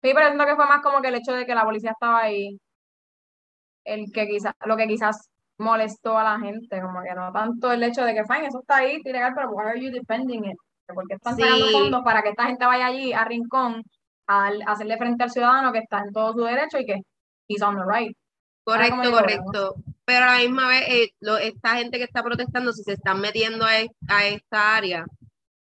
Sí, 0.06 0.12
pero 0.14 0.28
siento 0.28 0.46
que 0.46 0.56
fue 0.56 0.68
más 0.68 0.84
como 0.84 1.02
que 1.02 1.08
el 1.08 1.16
hecho 1.16 1.34
de 1.34 1.48
que 1.48 1.56
la 1.56 1.64
policía 1.64 1.90
estaba 1.90 2.20
ahí, 2.22 2.60
el 3.84 4.12
que 4.14 4.28
quizás, 4.28 4.54
lo 4.64 4.78
que 4.78 4.86
quizás 4.86 5.32
molestó 5.58 6.16
a 6.16 6.24
la 6.24 6.40
gente, 6.40 6.80
como 6.80 7.02
que 7.02 7.16
no 7.16 7.32
tanto 7.32 7.72
el 7.72 7.82
hecho 7.82 8.04
de 8.04 8.14
que, 8.14 8.24
fine, 8.24 8.46
eso 8.46 8.60
está 8.60 8.78
ahí, 8.78 9.02
ilegal, 9.04 9.34
pero 9.34 9.50
why 9.50 9.66
are 9.66 9.82
you 9.82 9.90
defending 9.90 10.46
it? 10.46 10.58
Porque 10.94 11.16
están 11.16 11.36
pagando 11.36 11.72
fondos 11.72 12.04
para 12.04 12.22
que 12.22 12.30
esta 12.30 12.46
gente 12.46 12.64
vaya 12.68 12.86
allí 12.86 13.14
a 13.14 13.26
Rincón 13.26 13.82
a, 14.28 14.52
hacerle 14.68 14.96
frente 15.00 15.24
al 15.24 15.32
ciudadano 15.32 15.72
que 15.72 15.80
está 15.80 16.02
en 16.02 16.14
todo 16.14 16.34
su 16.34 16.44
derecho 16.44 16.78
y 16.78 16.86
que 16.86 17.02
he's 17.48 17.64
on 17.64 17.76
the 17.76 17.84
right. 17.92 18.16
Correcto, 18.64 19.12
correcto. 19.12 19.76
Pero 20.06 20.26
a 20.26 20.36
la 20.36 20.38
misma 20.38 20.68
vez, 20.68 20.84
eh, 20.88 21.10
esta 21.42 21.78
gente 21.78 21.98
que 21.98 22.04
está 22.04 22.22
protestando, 22.22 22.72
si 22.74 22.84
se 22.84 22.94
están 22.94 23.22
metiendo 23.22 23.66
a, 23.66 23.72
a 24.10 24.26
esta 24.28 24.76
área, 24.76 25.04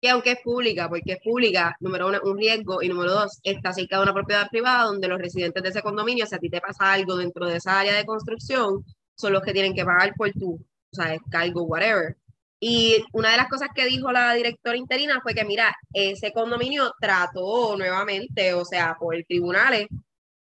que 0.02 0.10
aunque 0.10 0.32
es 0.32 0.40
pública, 0.42 0.88
porque 0.88 1.12
es 1.12 1.20
pública, 1.22 1.76
número 1.78 2.08
uno, 2.08 2.18
un 2.24 2.36
riesgo, 2.36 2.82
y 2.82 2.88
número 2.88 3.12
dos, 3.12 3.38
está 3.44 3.72
cerca 3.72 3.98
de 3.98 4.02
una 4.02 4.12
propiedad 4.12 4.48
privada 4.50 4.84
donde 4.86 5.06
los 5.06 5.20
residentes 5.20 5.62
de 5.62 5.68
ese 5.68 5.80
condominio, 5.80 6.26
si 6.26 6.34
a 6.34 6.38
ti 6.38 6.50
te 6.50 6.60
pasa 6.60 6.92
algo 6.92 7.16
dentro 7.16 7.46
de 7.46 7.58
esa 7.58 7.78
área 7.78 7.94
de 7.94 8.04
construcción, 8.04 8.84
son 9.14 9.32
los 9.32 9.42
que 9.42 9.52
tienen 9.52 9.74
que 9.74 9.84
pagar 9.84 10.12
por 10.16 10.32
tu, 10.32 10.54
o 10.54 10.60
sea, 10.94 11.16
cargo, 11.30 11.62
whatever. 11.62 12.16
Y 12.58 13.04
una 13.12 13.30
de 13.30 13.36
las 13.36 13.48
cosas 13.48 13.68
que 13.74 13.86
dijo 13.86 14.10
la 14.10 14.34
directora 14.34 14.76
interina 14.76 15.20
fue 15.22 15.34
que, 15.34 15.44
mira, 15.44 15.72
ese 15.92 16.32
condominio 16.32 16.92
trató 17.00 17.76
nuevamente, 17.76 18.54
o 18.54 18.64
sea, 18.64 18.96
por 18.98 19.14
tribunales, 19.28 19.86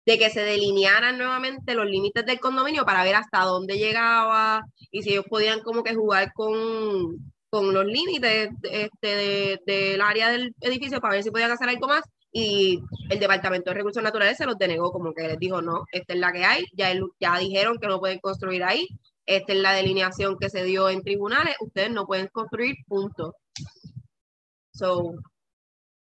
de 0.05 0.19
que 0.19 0.29
se 0.29 0.41
delinearan 0.41 1.17
nuevamente 1.17 1.75
los 1.75 1.85
límites 1.85 2.25
del 2.25 2.41
condominio 2.41 2.85
para 2.85 3.05
ver 3.05 3.15
hasta 3.15 3.39
dónde 3.39 3.77
llegaba 3.77 4.65
y 4.91 5.01
si 5.01 5.11
ellos 5.11 5.25
podían 5.29 5.61
como 5.61 5.81
que 5.83 5.95
jugar 5.95 6.33
con, 6.33 7.34
con 7.55 7.73
los 7.73 7.85
límites 7.85 8.49
este, 8.63 9.61
del 9.65 10.01
área 10.01 10.29
del 10.29 10.53
edificio 10.59 10.99
para 10.99 11.13
ver 11.13 11.23
si 11.23 11.31
podían 11.31 11.51
hacer 11.51 11.69
algo 11.69 11.87
más 11.87 12.03
y 12.33 12.81
el 13.09 13.17
Departamento 13.17 13.69
de 13.69 13.77
Recursos 13.77 14.03
Naturales 14.03 14.35
se 14.35 14.45
los 14.45 14.57
denegó, 14.57 14.91
como 14.91 15.13
que 15.13 15.25
les 15.25 15.39
dijo, 15.39 15.61
no, 15.61 15.85
esta 15.93 16.13
es 16.13 16.19
la 16.19 16.33
que 16.33 16.43
hay, 16.43 16.65
ya, 16.73 16.91
ya 17.17 17.39
dijeron 17.39 17.77
que 17.79 17.87
no 17.87 18.01
pueden 18.01 18.19
construir 18.19 18.61
ahí, 18.65 18.85
esta 19.25 19.53
es 19.53 19.59
la 19.59 19.71
delineación 19.71 20.37
que 20.37 20.49
se 20.49 20.65
dio 20.65 20.89
en 20.89 21.01
tribunales, 21.01 21.55
ustedes 21.61 21.91
no 21.91 22.05
pueden 22.05 22.27
construir, 22.27 22.75
punto. 22.87 23.33
So, 24.73 25.13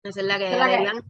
esa 0.02 0.20
es 0.20 0.26
la 0.26 0.38
que 0.38 0.48
Adrián, 0.48 1.04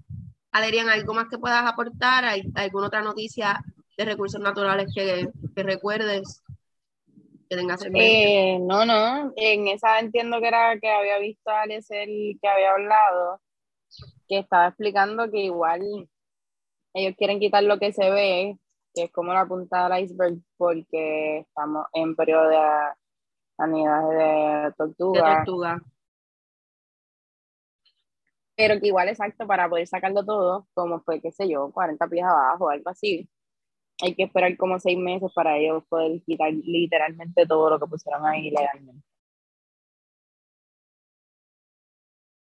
Adrián, 0.52 0.90
¿algo 0.90 1.14
más 1.14 1.28
que 1.30 1.38
puedas 1.38 1.64
aportar? 1.64 2.26
¿Hay 2.26 2.42
alguna 2.56 2.88
otra 2.88 3.00
noticia 3.00 3.64
de 3.96 4.04
recursos 4.04 4.42
naturales 4.42 4.92
que, 4.94 5.26
que 5.56 5.62
recuerdes? 5.62 6.43
Que 7.54 7.60
tengas 7.60 7.84
en 7.84 7.96
eh, 7.96 8.58
no, 8.60 8.84
no, 8.84 9.32
en 9.36 9.68
esa 9.68 10.00
entiendo 10.00 10.40
que 10.40 10.48
era 10.48 10.78
que 10.80 10.90
había 10.90 11.18
visto 11.18 11.50
a 11.50 11.62
Alex 11.62 11.90
el 11.90 12.38
que 12.40 12.48
había 12.48 12.72
hablado 12.72 13.40
que 14.28 14.38
estaba 14.38 14.68
explicando 14.68 15.30
que 15.30 15.40
igual 15.40 15.82
ellos 16.94 17.14
quieren 17.16 17.40
quitar 17.40 17.62
lo 17.62 17.78
que 17.78 17.92
se 17.92 18.10
ve, 18.10 18.58
que 18.94 19.04
es 19.04 19.12
como 19.12 19.32
la 19.32 19.46
punta 19.46 19.88
del 19.88 20.04
iceberg, 20.04 20.38
porque 20.56 21.38
estamos 21.38 21.86
en 21.92 22.14
periodo 22.14 22.48
de 22.48 22.58
anidaje 23.58 24.14
de 24.14 24.72
tortuga. 24.76 25.36
tortuga. 25.36 25.82
Pero 28.56 28.80
que 28.80 28.86
igual 28.86 29.08
exacto 29.08 29.46
para 29.46 29.68
poder 29.68 29.86
sacarlo 29.88 30.24
todo, 30.24 30.68
como 30.74 31.00
fue, 31.00 31.20
qué 31.20 31.32
sé 31.32 31.48
yo, 31.48 31.70
40 31.72 32.06
pies 32.06 32.24
abajo, 32.24 32.70
algo 32.70 32.90
así. 32.90 33.28
Hay 34.02 34.14
que 34.14 34.24
esperar 34.24 34.56
como 34.56 34.78
seis 34.80 34.98
meses 34.98 35.30
para 35.34 35.56
ellos 35.56 35.84
poder 35.88 36.20
quitar 36.24 36.52
literalmente 36.52 37.46
todo 37.46 37.70
lo 37.70 37.80
que 37.80 37.86
pusieron 37.86 38.26
ahí 38.26 38.50
legalmente. 38.50 39.04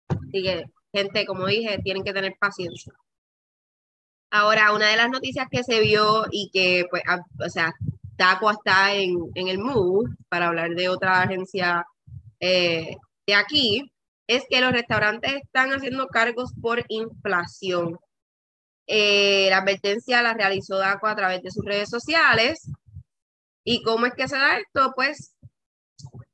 Así 0.09 0.43
que 0.43 0.65
gente, 0.93 1.27
como 1.27 1.47
dije, 1.47 1.79
tienen 1.83 2.05
que 2.05 2.13
tener 2.13 2.35
paciencia. 2.39 2.93
Ahora, 4.31 4.73
una 4.73 4.89
de 4.89 4.97
las 4.97 5.11
noticias 5.11 5.47
que 5.51 5.63
se 5.63 5.81
vio 5.81 6.25
y 6.31 6.51
que, 6.53 6.87
pues, 6.91 7.03
o 7.45 7.51
sea, 7.51 7.75
Taco 8.17 8.51
está 8.51 8.95
en, 8.95 9.31
en 9.35 9.49
el 9.49 9.59
MOVE 9.59 10.11
para 10.29 10.49
hablar 10.49 10.71
de 10.71 10.89
otra 10.89 11.23
agencia 11.23 11.85
eh, 12.41 12.97
de 13.27 13.35
aquí, 13.35 13.93
es 14.27 14.45
que 14.49 14.61
los 14.61 14.73
restaurantes 14.73 15.35
están 15.35 15.73
haciendo 15.73 16.07
cargos 16.09 16.53
por 16.61 16.85
inflación. 16.89 17.99
Eh, 18.95 19.47
la 19.49 19.61
advertencia 19.61 20.21
la 20.21 20.35
realizó 20.35 20.77
DACO 20.77 21.07
a 21.07 21.17
través 21.17 21.43
de 21.43 21.51
sus 21.51 21.65
redes 21.65 21.89
sociales. 21.89 22.71
¿Y 23.65 23.83
cómo 23.85 24.05
es 24.05 24.13
que 24.13 24.29
se 24.29 24.37
da 24.37 24.59
esto? 24.59 24.93
Pues 24.95 25.35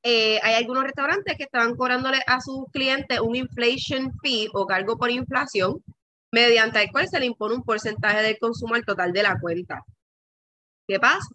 eh, 0.02 0.40
hay 0.42 0.54
algunos 0.54 0.82
restaurantes 0.82 1.36
que 1.36 1.44
estaban 1.44 1.76
cobrándole 1.76 2.18
a 2.26 2.40
sus 2.40 2.64
clientes 2.72 3.20
un 3.20 3.36
inflation 3.36 4.12
fee 4.20 4.48
o 4.54 4.66
cargo 4.66 4.98
por 4.98 5.08
inflación, 5.08 5.84
mediante 6.32 6.82
el 6.82 6.90
cual 6.90 7.06
se 7.06 7.20
le 7.20 7.26
impone 7.26 7.54
un 7.54 7.62
porcentaje 7.62 8.22
del 8.22 8.40
consumo 8.40 8.74
al 8.74 8.84
total 8.84 9.12
de 9.12 9.22
la 9.22 9.38
cuenta. 9.38 9.84
¿Qué 10.88 10.98
pasa? 10.98 11.28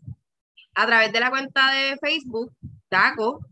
A 0.76 0.86
través 0.86 1.14
de 1.14 1.22
la 1.22 1.30
cuenta 1.30 1.72
de 1.72 1.96
Facebook, 2.02 2.52
Taco 2.90 3.46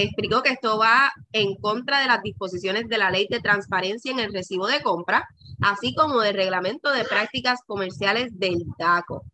explicó 0.00 0.42
que 0.42 0.50
esto 0.50 0.78
va 0.78 1.10
en 1.32 1.56
contra 1.56 2.00
de 2.00 2.06
las 2.06 2.22
disposiciones 2.22 2.88
de 2.88 2.98
la 2.98 3.10
ley 3.10 3.26
de 3.28 3.40
transparencia 3.40 4.10
en 4.12 4.20
el 4.20 4.32
recibo 4.32 4.66
de 4.66 4.80
compra, 4.80 5.28
así 5.60 5.94
como 5.94 6.20
del 6.20 6.34
reglamento 6.34 6.90
de 6.92 7.04
prácticas 7.04 7.60
comerciales 7.66 8.38
del 8.38 8.62
DACO. 8.78 9.24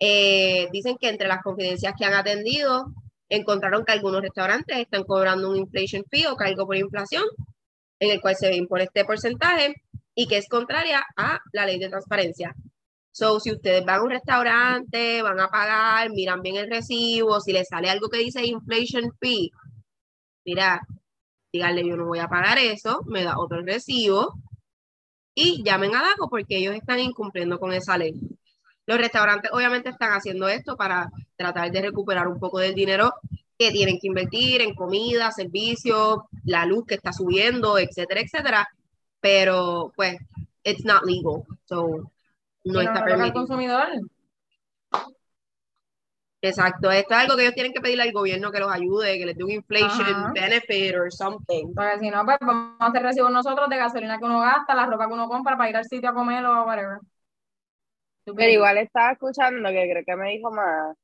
Eh, 0.00 0.68
dicen 0.72 0.96
que 0.98 1.08
entre 1.08 1.28
las 1.28 1.42
confidencias 1.42 1.94
que 1.96 2.04
han 2.04 2.14
atendido, 2.14 2.86
encontraron 3.28 3.84
que 3.84 3.92
algunos 3.92 4.22
restaurantes 4.22 4.76
están 4.78 5.04
cobrando 5.04 5.50
un 5.50 5.56
inflation 5.56 6.04
fee 6.10 6.26
o 6.26 6.36
cargo 6.36 6.66
por 6.66 6.76
inflación, 6.76 7.24
en 8.00 8.10
el 8.10 8.20
cual 8.20 8.36
se 8.36 8.54
impone 8.54 8.84
este 8.84 9.04
porcentaje 9.04 9.74
y 10.14 10.26
que 10.26 10.38
es 10.38 10.48
contraria 10.48 11.04
a 11.16 11.40
la 11.52 11.66
ley 11.66 11.78
de 11.78 11.88
transparencia. 11.88 12.54
So, 13.12 13.40
si 13.40 13.50
ustedes 13.50 13.84
van 13.84 14.00
a 14.00 14.02
un 14.02 14.10
restaurante, 14.10 15.22
van 15.22 15.40
a 15.40 15.48
pagar, 15.48 16.10
miran 16.10 16.42
bien 16.42 16.56
el 16.56 16.70
recibo, 16.70 17.40
si 17.40 17.52
les 17.52 17.68
sale 17.68 17.90
algo 17.90 18.08
que 18.08 18.18
dice 18.18 18.44
inflation 18.44 19.12
fee, 19.20 19.50
mira, 20.50 20.80
díganle 21.52 21.86
yo 21.86 21.96
no 21.96 22.06
voy 22.06 22.18
a 22.18 22.28
pagar 22.28 22.58
eso, 22.58 23.02
me 23.06 23.22
da 23.22 23.38
otro 23.38 23.62
recibo 23.62 24.34
y 25.32 25.62
llamen 25.62 25.94
a 25.94 26.02
DACO 26.02 26.28
porque 26.28 26.56
ellos 26.56 26.74
están 26.74 26.98
incumpliendo 26.98 27.60
con 27.60 27.72
esa 27.72 27.96
ley. 27.96 28.14
Los 28.84 28.98
restaurantes 28.98 29.52
obviamente 29.52 29.90
están 29.90 30.10
haciendo 30.10 30.48
esto 30.48 30.76
para 30.76 31.08
tratar 31.36 31.70
de 31.70 31.82
recuperar 31.82 32.26
un 32.26 32.40
poco 32.40 32.58
del 32.58 32.74
dinero 32.74 33.14
que 33.56 33.70
tienen 33.70 34.00
que 34.00 34.08
invertir 34.08 34.60
en 34.60 34.74
comida, 34.74 35.30
servicios, 35.30 36.18
la 36.44 36.66
luz 36.66 36.84
que 36.84 36.96
está 36.96 37.12
subiendo, 37.12 37.78
etcétera, 37.78 38.22
etcétera. 38.22 38.68
Pero 39.20 39.92
pues, 39.94 40.16
it's 40.64 40.84
not 40.84 41.04
legal. 41.04 41.44
So, 41.66 42.10
no 42.64 42.80
está 42.80 43.04
permitido. 43.04 43.34
consumidor. 43.34 43.86
Exacto, 46.42 46.90
esto 46.90 47.12
es 47.12 47.20
algo 47.20 47.36
que 47.36 47.42
ellos 47.42 47.54
tienen 47.54 47.72
que 47.72 47.82
pedirle 47.82 48.04
al 48.04 48.12
gobierno 48.12 48.50
que 48.50 48.60
los 48.60 48.72
ayude, 48.72 49.18
que 49.18 49.26
les 49.26 49.36
dé 49.36 49.44
un 49.44 49.50
inflation 49.50 50.32
benefit 50.32 50.94
or 50.94 51.12
something. 51.12 51.74
Porque 51.74 51.98
si 52.00 52.10
no, 52.10 52.24
pues 52.24 52.38
vamos 52.40 52.76
a 52.78 52.86
hacer 52.86 53.02
recibos 53.02 53.30
nosotros 53.30 53.68
de 53.68 53.76
gasolina 53.76 54.18
que 54.18 54.24
uno 54.24 54.40
gasta, 54.40 54.74
la 54.74 54.86
ropa 54.86 55.06
que 55.06 55.12
uno 55.12 55.28
compra 55.28 55.58
para 55.58 55.68
ir 55.68 55.76
al 55.76 55.84
sitio 55.84 56.08
a 56.08 56.14
comer 56.14 56.44
o 56.46 56.64
whatever. 56.64 56.98
Pero 58.24 58.52
igual 58.52 58.78
estaba 58.78 59.12
escuchando, 59.12 59.68
que 59.68 59.90
creo 59.90 60.04
que 60.06 60.16
me 60.16 60.30
dijo 60.30 60.50
más, 60.50 60.96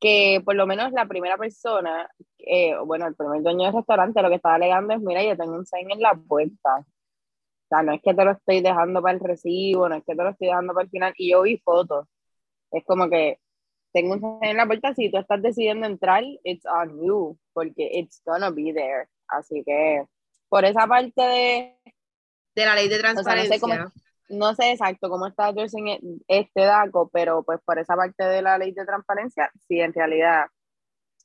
que 0.00 0.42
por 0.44 0.56
lo 0.56 0.66
menos 0.66 0.90
la 0.92 1.06
primera 1.06 1.36
persona, 1.38 2.10
eh, 2.38 2.76
bueno, 2.84 3.06
el 3.06 3.14
primer 3.14 3.42
dueño 3.42 3.66
del 3.66 3.74
restaurante 3.74 4.22
lo 4.22 4.28
que 4.28 4.36
estaba 4.36 4.56
alegando 4.56 4.94
es, 4.94 5.00
mira, 5.00 5.22
yo 5.22 5.36
tengo 5.36 5.54
un 5.54 5.66
sign 5.66 5.90
en 5.90 6.00
la 6.00 6.14
puerta. 6.14 6.78
O 6.78 7.68
sea, 7.68 7.82
no 7.82 7.92
es 7.92 8.02
que 8.02 8.14
te 8.14 8.24
lo 8.24 8.32
estoy 8.32 8.60
dejando 8.60 9.00
para 9.02 9.14
el 9.14 9.20
recibo, 9.20 9.88
no 9.88 9.96
es 9.96 10.04
que 10.04 10.14
te 10.16 10.22
lo 10.22 10.30
estoy 10.30 10.48
dejando 10.48 10.74
para 10.74 10.84
el 10.84 10.90
final. 10.90 11.14
Y 11.16 11.30
yo 11.32 11.42
vi 11.42 11.58
fotos. 11.58 12.06
Es 12.70 12.84
como 12.84 13.08
que 13.08 13.38
tengo 13.94 14.14
un 14.14 14.44
en 14.44 14.56
la 14.56 14.66
puerta, 14.66 14.92
si 14.92 15.10
tú 15.10 15.18
estás 15.18 15.40
decidiendo 15.40 15.86
entrar, 15.86 16.24
it's 16.42 16.66
on 16.66 17.00
you, 17.00 17.38
porque 17.52 17.88
it's 17.92 18.20
gonna 18.26 18.50
be 18.50 18.72
there. 18.74 19.06
Así 19.28 19.62
que 19.64 20.04
por 20.48 20.64
esa 20.64 20.86
parte 20.86 21.22
de... 21.22 21.74
De 22.54 22.66
la 22.66 22.74
ley 22.74 22.88
de 22.88 22.98
transparencia. 22.98 23.92
no, 24.28 24.54
sé 24.54 24.72
exacto 24.72 25.08
cómo 25.08 25.28
está 25.28 25.52
este 26.28 26.60
DACO, 26.60 27.08
pero 27.12 27.42
pues 27.44 27.60
por 27.64 27.78
esa 27.78 27.94
parte 27.94 28.24
de 28.24 28.42
la 28.42 28.58
ley 28.58 28.72
de 28.72 28.84
transparencia, 28.84 29.50
sí, 29.68 29.80
en 29.80 29.92
realidad 29.92 30.46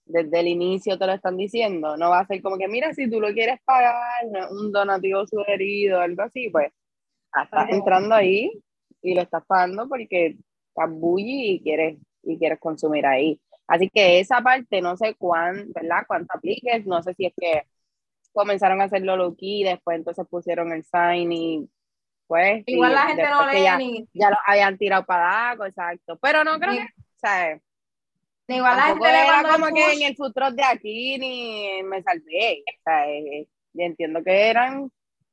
desde 0.05 0.39
el 0.39 0.47
inicio 0.47 0.97
te 0.97 1.05
lo 1.05 1.13
están 1.13 1.37
diciendo, 1.37 1.95
no 1.97 2.09
va 2.09 2.19
a 2.19 2.25
ser 2.25 2.41
como 2.41 2.57
que, 2.57 2.67
mira, 2.67 2.93
si 2.93 3.09
tú 3.09 3.19
lo 3.19 3.31
quieres 3.33 3.59
pagar, 3.63 4.25
un 4.51 4.71
donativo 4.71 5.25
sugerido, 5.27 6.01
algo 6.01 6.23
así, 6.23 6.49
pues 6.49 6.71
estás 7.43 7.69
entrando 7.69 8.15
ahí 8.15 8.51
y 9.01 9.13
lo 9.13 9.21
estás 9.21 9.43
pagando 9.45 9.87
porque 9.87 10.37
estás 10.69 10.89
bully 10.89 11.51
y 11.51 11.61
quieres, 11.61 11.99
y 12.23 12.37
quieres 12.37 12.59
consumir 12.59 13.05
ahí. 13.05 13.39
Así 13.67 13.89
que 13.89 14.19
esa 14.19 14.41
parte 14.41 14.81
no 14.81 14.97
sé 14.97 15.15
cuán, 15.15 15.71
¿verdad? 15.73 16.03
Cuánto 16.07 16.35
apliques, 16.35 16.85
no 16.85 17.03
sé 17.03 17.13
si 17.13 17.27
es 17.27 17.33
que 17.39 17.63
comenzaron 18.33 18.81
a 18.81 18.85
hacerlo 18.85 19.15
low 19.15 19.35
key, 19.35 19.63
después 19.63 19.97
entonces 19.97 20.25
pusieron 20.29 20.71
el 20.71 20.83
sign 20.83 21.31
y 21.31 21.69
pues... 22.27 22.63
Igual 22.65 22.93
la 22.93 23.07
gente 23.07 23.29
no 23.29 23.51
lee 23.51 23.63
ya, 23.63 23.77
ni... 23.77 24.07
Ya 24.13 24.29
lo 24.29 24.37
habían 24.45 24.77
tirado 24.77 25.05
para 25.05 25.49
abajo, 25.49 25.65
exacto. 25.65 26.17
Pero 26.21 26.43
no 26.43 26.59
creo 26.59 26.73
que, 26.73 26.87
¿sabes? 27.17 27.61
igual 28.47 28.77
la 28.77 28.83
gente 28.83 29.07
era 29.07 29.43
como 29.43 29.67
que 29.67 29.93
en 29.93 30.01
el 30.01 30.15
futuro 30.15 30.51
de 30.51 30.63
aquí 30.63 31.17
ni 31.17 31.83
me 31.83 32.01
salvé. 32.01 32.63
O 32.67 32.81
sea, 32.83 33.09
eh, 33.09 33.47
entiendo 33.75 34.23
que 34.23 34.49
eran 34.49 34.91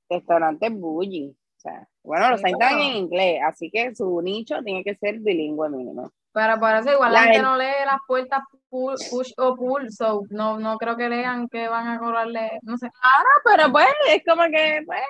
restaurantes 0.09 0.71
bully. 0.73 1.35
O 1.57 1.61
sea, 1.61 1.88
bueno, 2.06 2.30
los 2.30 2.40
sí, 2.40 2.50
están 2.50 2.78
en 2.78 2.96
inglés, 2.96 3.40
así 3.44 3.70
que 3.70 3.94
su 3.94 4.22
nicho 4.22 4.62
tiene 4.62 4.84
que 4.84 4.94
ser 4.94 5.18
bilingüe 5.18 5.68
mínimo. 5.68 6.12
Pero 6.32 6.60
por 6.60 6.70
eso 6.75 6.92
igual 6.92 7.12
la, 7.12 7.22
gente, 7.22 7.42
no 7.42 7.56
lee 7.56 7.84
las 7.84 7.98
puertas 8.06 8.42
push, 8.68 9.32
o 9.38 9.56
pull, 9.56 9.90
so 9.90 10.22
no, 10.30 10.58
no 10.58 10.76
creo 10.76 10.96
que 10.96 11.08
lean 11.08 11.48
que 11.48 11.66
van 11.66 11.88
a 11.88 11.98
cobrarle, 11.98 12.58
no 12.62 12.76
sé. 12.76 12.90
Claro, 12.90 13.28
pero 13.44 13.72
pues 13.72 13.88
es 14.10 14.22
como 14.25 14.42
que, 14.44 14.82
pues, 14.84 15.00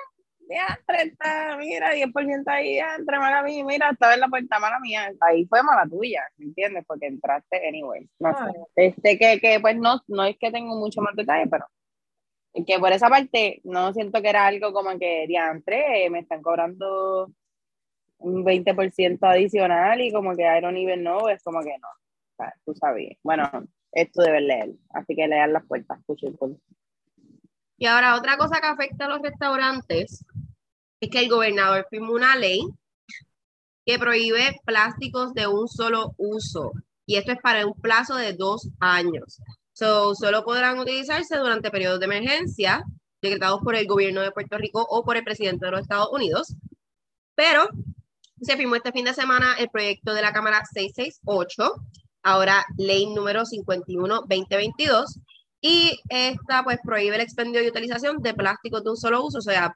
ya, 0.49 0.79
30, 0.87 1.57
mira, 1.57 1.93
10% 1.93 2.43
ahí, 2.47 2.77
ya, 2.77 2.95
entre 2.95 3.19
mala 3.19 3.43
mía, 3.43 3.63
mira, 3.65 3.89
estaba 3.89 4.13
en 4.13 4.21
la 4.21 4.27
puerta 4.29 4.59
mala 4.59 4.79
mía, 4.79 5.11
ahí 5.19 5.45
fue 5.45 5.61
mala 5.63 5.85
tuya, 5.87 6.21
¿me 6.37 6.45
entiendes? 6.45 6.85
Porque 6.87 7.07
entraste 7.07 7.67
anyway, 7.67 8.09
no 8.19 8.33
sé. 8.33 8.59
Este, 8.75 9.19
que, 9.19 9.39
que 9.39 9.59
pues 9.59 9.75
no, 9.77 10.01
no 10.07 10.23
es 10.23 10.37
que 10.39 10.49
tengo 10.49 10.75
mucho 10.75 11.01
más 11.01 11.15
detalle, 11.15 11.47
pero 11.49 11.65
que 12.65 12.79
por 12.79 12.91
esa 12.91 13.09
parte 13.09 13.61
no 13.63 13.93
siento 13.93 14.21
que 14.21 14.29
era 14.29 14.47
algo 14.47 14.73
como 14.73 14.97
que 14.97 15.25
diantre, 15.27 16.09
me 16.09 16.19
están 16.19 16.41
cobrando 16.41 17.31
un 18.19 18.43
20% 18.43 19.19
adicional 19.21 20.01
y 20.01 20.11
como 20.11 20.35
que 20.35 20.43
I 20.43 20.61
don't 20.61 20.77
even 20.77 21.01
know, 21.01 21.27
es 21.29 21.43
como 21.43 21.61
que 21.61 21.77
no, 21.79 21.87
o 21.87 22.35
sea, 22.35 22.53
tú 22.65 22.73
sabías. 22.73 23.17
Bueno, 23.23 23.49
esto 23.91 24.21
debes 24.21 24.43
leer, 24.43 24.71
así 24.89 25.15
que 25.15 25.27
lean 25.27 25.53
las 25.53 25.65
puertas, 25.65 25.99
Y 27.77 27.85
ahora 27.85 28.15
otra 28.15 28.37
cosa 28.37 28.59
que 28.59 28.67
afecta 28.67 29.05
a 29.05 29.09
los 29.09 29.21
restaurantes 29.21 30.25
es 30.99 31.09
que 31.09 31.19
el 31.19 31.29
gobernador 31.29 31.85
firmó 31.89 32.13
una 32.13 32.35
ley 32.35 32.61
que 33.85 33.99
prohíbe 33.99 34.59
plásticos 34.65 35.33
de 35.33 35.47
un 35.47 35.67
solo 35.67 36.13
uso 36.17 36.73
y 37.05 37.15
esto 37.15 37.31
es 37.31 37.39
para 37.41 37.65
un 37.65 37.73
plazo 37.73 38.15
de 38.15 38.33
dos 38.33 38.69
años. 38.79 39.41
So, 39.77 40.15
solo 40.15 40.43
podrán 40.43 40.79
utilizarse 40.79 41.37
durante 41.37 41.69
periodos 41.69 41.99
de 41.99 42.05
emergencia 42.05 42.83
decretados 43.21 43.61
por 43.61 43.75
el 43.75 43.85
gobierno 43.85 44.21
de 44.21 44.31
Puerto 44.31 44.57
Rico 44.57 44.83
o 44.89 45.03
por 45.05 45.17
el 45.17 45.23
presidente 45.23 45.67
de 45.67 45.71
los 45.71 45.81
Estados 45.81 46.09
Unidos, 46.11 46.55
pero 47.35 47.67
se 48.41 48.57
firmó 48.57 48.75
este 48.75 48.91
fin 48.91 49.05
de 49.05 49.13
semana 49.13 49.53
el 49.59 49.69
proyecto 49.69 50.15
de 50.15 50.23
la 50.23 50.33
Cámara 50.33 50.63
668, 50.65 51.75
ahora 52.23 52.65
ley 52.75 53.05
número 53.13 53.43
51-2022, 53.43 55.21
y 55.61 55.99
esta 56.09 56.63
pues 56.63 56.79
prohíbe 56.83 57.17
el 57.17 57.21
expendio 57.21 57.61
y 57.61 57.67
utilización 57.67 58.17
de 58.23 58.33
plásticos 58.33 58.83
de 58.83 58.89
un 58.89 58.97
solo 58.97 59.23
uso, 59.23 59.37
o 59.37 59.41
sea, 59.41 59.75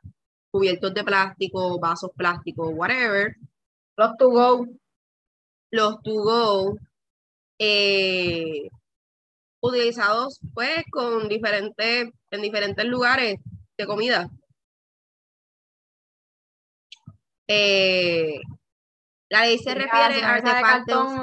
cubiertos 0.49 0.95
de 0.95 1.03
plástico, 1.03 1.79
vasos 1.79 2.09
plásticos, 2.15 2.71
whatever. 2.73 3.35
Los 3.97 4.17
to 4.17 4.29
go. 4.31 4.67
Los 5.69 6.01
to 6.01 6.11
go. 6.11 6.77
Eh, 7.59 8.67
utilizados 9.61 10.39
pues 10.53 10.83
con 10.91 11.29
diferentes, 11.29 12.09
en 12.31 12.41
diferentes 12.41 12.85
lugares 12.85 13.37
de 13.77 13.85
comida. 13.85 14.29
Eh, 17.47 18.39
la 19.29 19.41
ley 19.41 19.57
se 19.59 19.73
refiere 19.73 20.23
a 20.23 20.35
artefactos. 20.35 21.13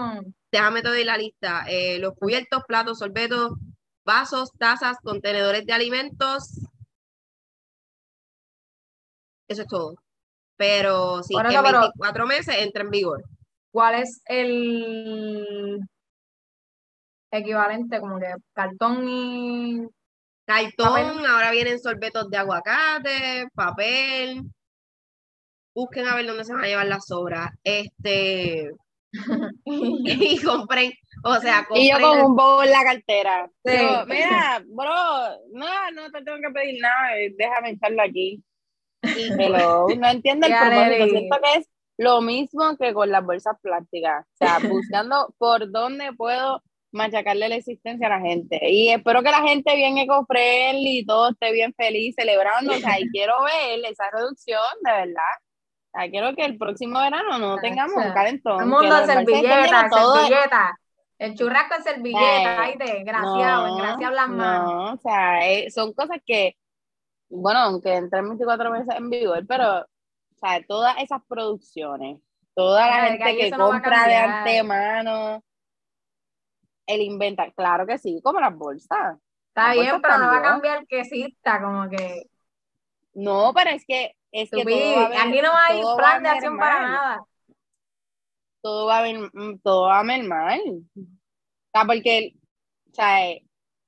Déjame 0.50 0.82
te 0.82 0.88
doy 0.88 1.04
la 1.04 1.18
lista. 1.18 1.64
Eh, 1.68 1.98
los 1.98 2.14
cubiertos, 2.14 2.62
platos, 2.66 2.98
sorbetos, 2.98 3.52
vasos, 4.04 4.50
tazas, 4.58 4.96
contenedores 5.02 5.66
de 5.66 5.72
alimentos. 5.72 6.60
Eso 9.48 9.62
es 9.62 9.68
todo. 9.68 9.94
Pero 10.56 11.22
sí, 11.22 11.34
en 11.36 11.62
24 11.62 12.26
meses 12.26 12.56
entra 12.58 12.82
en 12.82 12.90
vigor. 12.90 13.22
¿Cuál 13.70 13.96
es 13.96 14.22
el 14.26 15.80
equivalente? 17.30 18.00
Como 18.00 18.18
que 18.18 18.34
cartón 18.52 19.08
y. 19.08 19.86
Cartón, 20.46 21.26
ahora 21.26 21.50
vienen 21.50 21.78
sorbetos 21.78 22.30
de 22.30 22.38
aguacate, 22.38 23.48
papel 23.54 24.44
busquen 25.78 26.08
a 26.08 26.16
ver 26.16 26.26
dónde 26.26 26.44
se 26.44 26.52
van 26.52 26.64
a 26.64 26.66
llevar 26.66 26.86
las 26.86 27.06
sobras. 27.06 27.50
Este. 27.62 28.70
y 29.64 30.42
compren, 30.42 30.92
o 31.24 31.34
sea, 31.36 31.64
compren. 31.64 31.84
Y 31.84 31.90
yo 31.90 32.00
con 32.00 32.20
un 32.20 32.36
bobo 32.36 32.62
en 32.64 32.70
la 32.70 32.82
cartera. 32.82 33.50
mira, 34.06 34.62
bro, 34.66 35.38
no, 35.52 35.90
no 35.92 36.10
te 36.10 36.22
tengo 36.22 36.38
que 36.38 36.52
pedir 36.52 36.80
nada, 36.82 37.10
déjame 37.36 37.70
echarlo 37.70 38.02
aquí. 38.02 38.42
Pero 39.00 39.86
no 39.96 40.08
entiendo 40.08 40.46
el 40.48 40.52
propósito. 40.52 41.06
Siento 41.08 41.36
que 41.40 41.58
es 41.60 41.68
lo 41.98 42.20
mismo 42.20 42.76
que 42.76 42.92
con 42.92 43.10
las 43.10 43.24
bolsas 43.24 43.56
plásticas. 43.62 44.26
O 44.26 44.36
sea, 44.36 44.58
buscando 44.68 45.32
por 45.38 45.70
dónde 45.70 46.12
puedo 46.12 46.62
machacarle 46.92 47.48
la 47.48 47.56
existencia 47.56 48.06
a 48.06 48.18
la 48.18 48.20
gente. 48.20 48.58
Y 48.70 48.90
espero 48.90 49.22
que 49.22 49.30
la 49.30 49.42
gente 49.42 49.76
bien 49.76 49.98
eco-friendly 49.98 51.00
y 51.00 51.06
todo 51.06 51.30
esté 51.30 51.52
bien 51.52 51.74
feliz 51.74 52.14
celebrando. 52.16 52.72
O 52.72 52.78
sea, 52.78 52.98
y 52.98 53.08
quiero 53.10 53.34
ver 53.44 53.80
esa 53.84 54.10
reducción, 54.10 54.62
de 54.82 54.92
verdad 54.92 55.22
quiero 56.06 56.34
que 56.36 56.44
el 56.44 56.56
próximo 56.56 57.00
verano 57.00 57.38
no 57.38 57.56
tengamos 57.56 57.96
un 57.96 58.12
calentón. 58.12 58.60
El 58.60 58.68
mundo 58.68 59.04
servilleta, 59.04 59.88
servilleta. 59.90 60.78
El 61.18 61.34
churrasco 61.34 61.74
es 61.76 61.82
servilleta, 61.82 62.62
ay, 62.62 62.76
desgraciado, 62.78 63.66
no, 63.66 63.76
gracias 63.78 64.12
las 64.12 64.28
manos. 64.28 64.72
No, 64.72 64.92
o 64.92 64.96
sea, 64.98 65.50
eh, 65.50 65.68
son 65.68 65.92
cosas 65.92 66.18
que, 66.24 66.56
bueno, 67.28 67.58
aunque 67.58 67.96
entren 67.96 68.28
24 68.28 68.70
meses 68.70 68.94
en 68.96 69.10
vigor, 69.10 69.44
pero, 69.48 69.80
o 69.80 70.36
sea, 70.40 70.64
todas 70.68 70.96
esas 70.98 71.20
producciones, 71.26 72.20
toda 72.54 72.86
la 72.86 73.08
gente 73.08 73.36
que 73.36 73.50
compra 73.50 74.06
de 74.06 74.14
antemano, 74.14 75.42
el 76.88 77.02
inventar, 77.02 77.54
claro 77.54 77.86
que 77.86 77.98
sí, 77.98 78.20
como 78.24 78.40
las 78.40 78.56
bolsas. 78.56 79.18
Está 79.48 79.72
bien, 79.74 80.00
pero 80.00 80.18
no 80.18 80.26
va 80.26 80.38
a 80.38 80.42
cambiar 80.42 80.86
que 80.86 81.00
exista, 81.00 81.62
como 81.62 81.88
que. 81.88 82.24
No, 83.14 83.52
pero 83.54 83.70
es 83.70 83.84
que 83.86 84.14
es 84.32 84.50
que 84.50 84.60
aquí 84.60 85.40
no 85.40 85.50
hay 85.52 85.80
plan 85.96 86.22
de 86.22 86.28
acción 86.28 86.58
para 86.58 86.80
nada. 86.80 87.24
Todo 88.60 88.86
va 88.86 88.98
a 88.98 89.02
ver, 89.02 89.18
mm, 89.32 89.60
todo 89.62 89.86
va 89.86 90.00
a 90.00 90.04
mermar. 90.04 90.58
O 90.60 91.70
sea, 91.72 91.84
porque, 91.84 92.34
o 92.90 92.94
sea, 92.94 93.18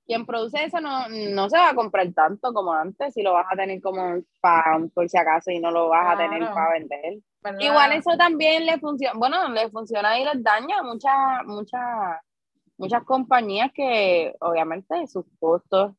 quien 0.06 0.26
produce 0.26 0.64
eso 0.64 0.80
no, 0.80 1.08
no 1.08 1.48
se 1.48 1.56
va 1.58 1.70
a 1.70 1.74
comprar 1.74 2.12
tanto 2.12 2.52
como 2.52 2.72
antes, 2.72 3.14
si 3.14 3.22
lo 3.22 3.32
vas 3.32 3.46
a 3.50 3.56
tener 3.56 3.80
como 3.80 4.20
para, 4.40 4.78
por 4.94 5.08
si 5.08 5.18
acaso, 5.18 5.50
y 5.50 5.58
no 5.58 5.70
lo 5.70 5.88
vas 5.88 6.14
a 6.14 6.18
tener 6.18 6.48
para 6.52 6.72
vender. 6.72 7.18
Igual 7.58 7.92
eso 7.92 8.10
también 8.16 8.66
le 8.66 8.78
funciona, 8.78 9.18
bueno, 9.18 9.48
le 9.48 9.70
funciona 9.70 10.18
y 10.18 10.24
les 10.24 10.42
daña 10.42 10.78
a 10.78 10.82
muchas, 10.82 12.20
muchas, 12.80 13.04
compañías 13.04 13.70
que 13.72 14.34
obviamente 14.40 15.06
sus 15.06 15.24
costos 15.38 15.94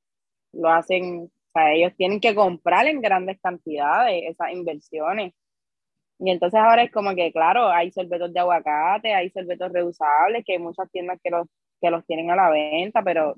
lo 0.52 0.70
hacen 0.70 1.32
o 1.54 1.60
sea, 1.60 1.74
ellos 1.74 1.94
tienen 1.98 2.22
que 2.22 2.34
comprar 2.34 2.88
en 2.88 3.02
grandes 3.02 3.38
cantidades 3.42 4.24
esas 4.26 4.52
inversiones. 4.54 5.34
Y 6.20 6.32
entonces 6.32 6.60
ahora 6.60 6.84
es 6.84 6.92
como 6.92 7.16
que, 7.16 7.32
claro, 7.34 7.68
hay 7.70 7.92
sorbetos 7.92 8.32
de 8.34 8.40
aguacate, 8.40 9.14
hay 9.14 9.30
sorbetos 9.32 9.72
reusables, 9.74 10.46
que 10.46 10.54
hay 10.54 10.60
muchas 10.60 10.90
tiendas 10.92 11.20
que 11.24 11.32
los, 11.32 11.48
que 11.82 11.90
los 11.92 12.06
tienen 12.06 12.32
a 12.32 12.36
la 12.38 12.50
venta, 12.52 13.04
pero 13.04 13.36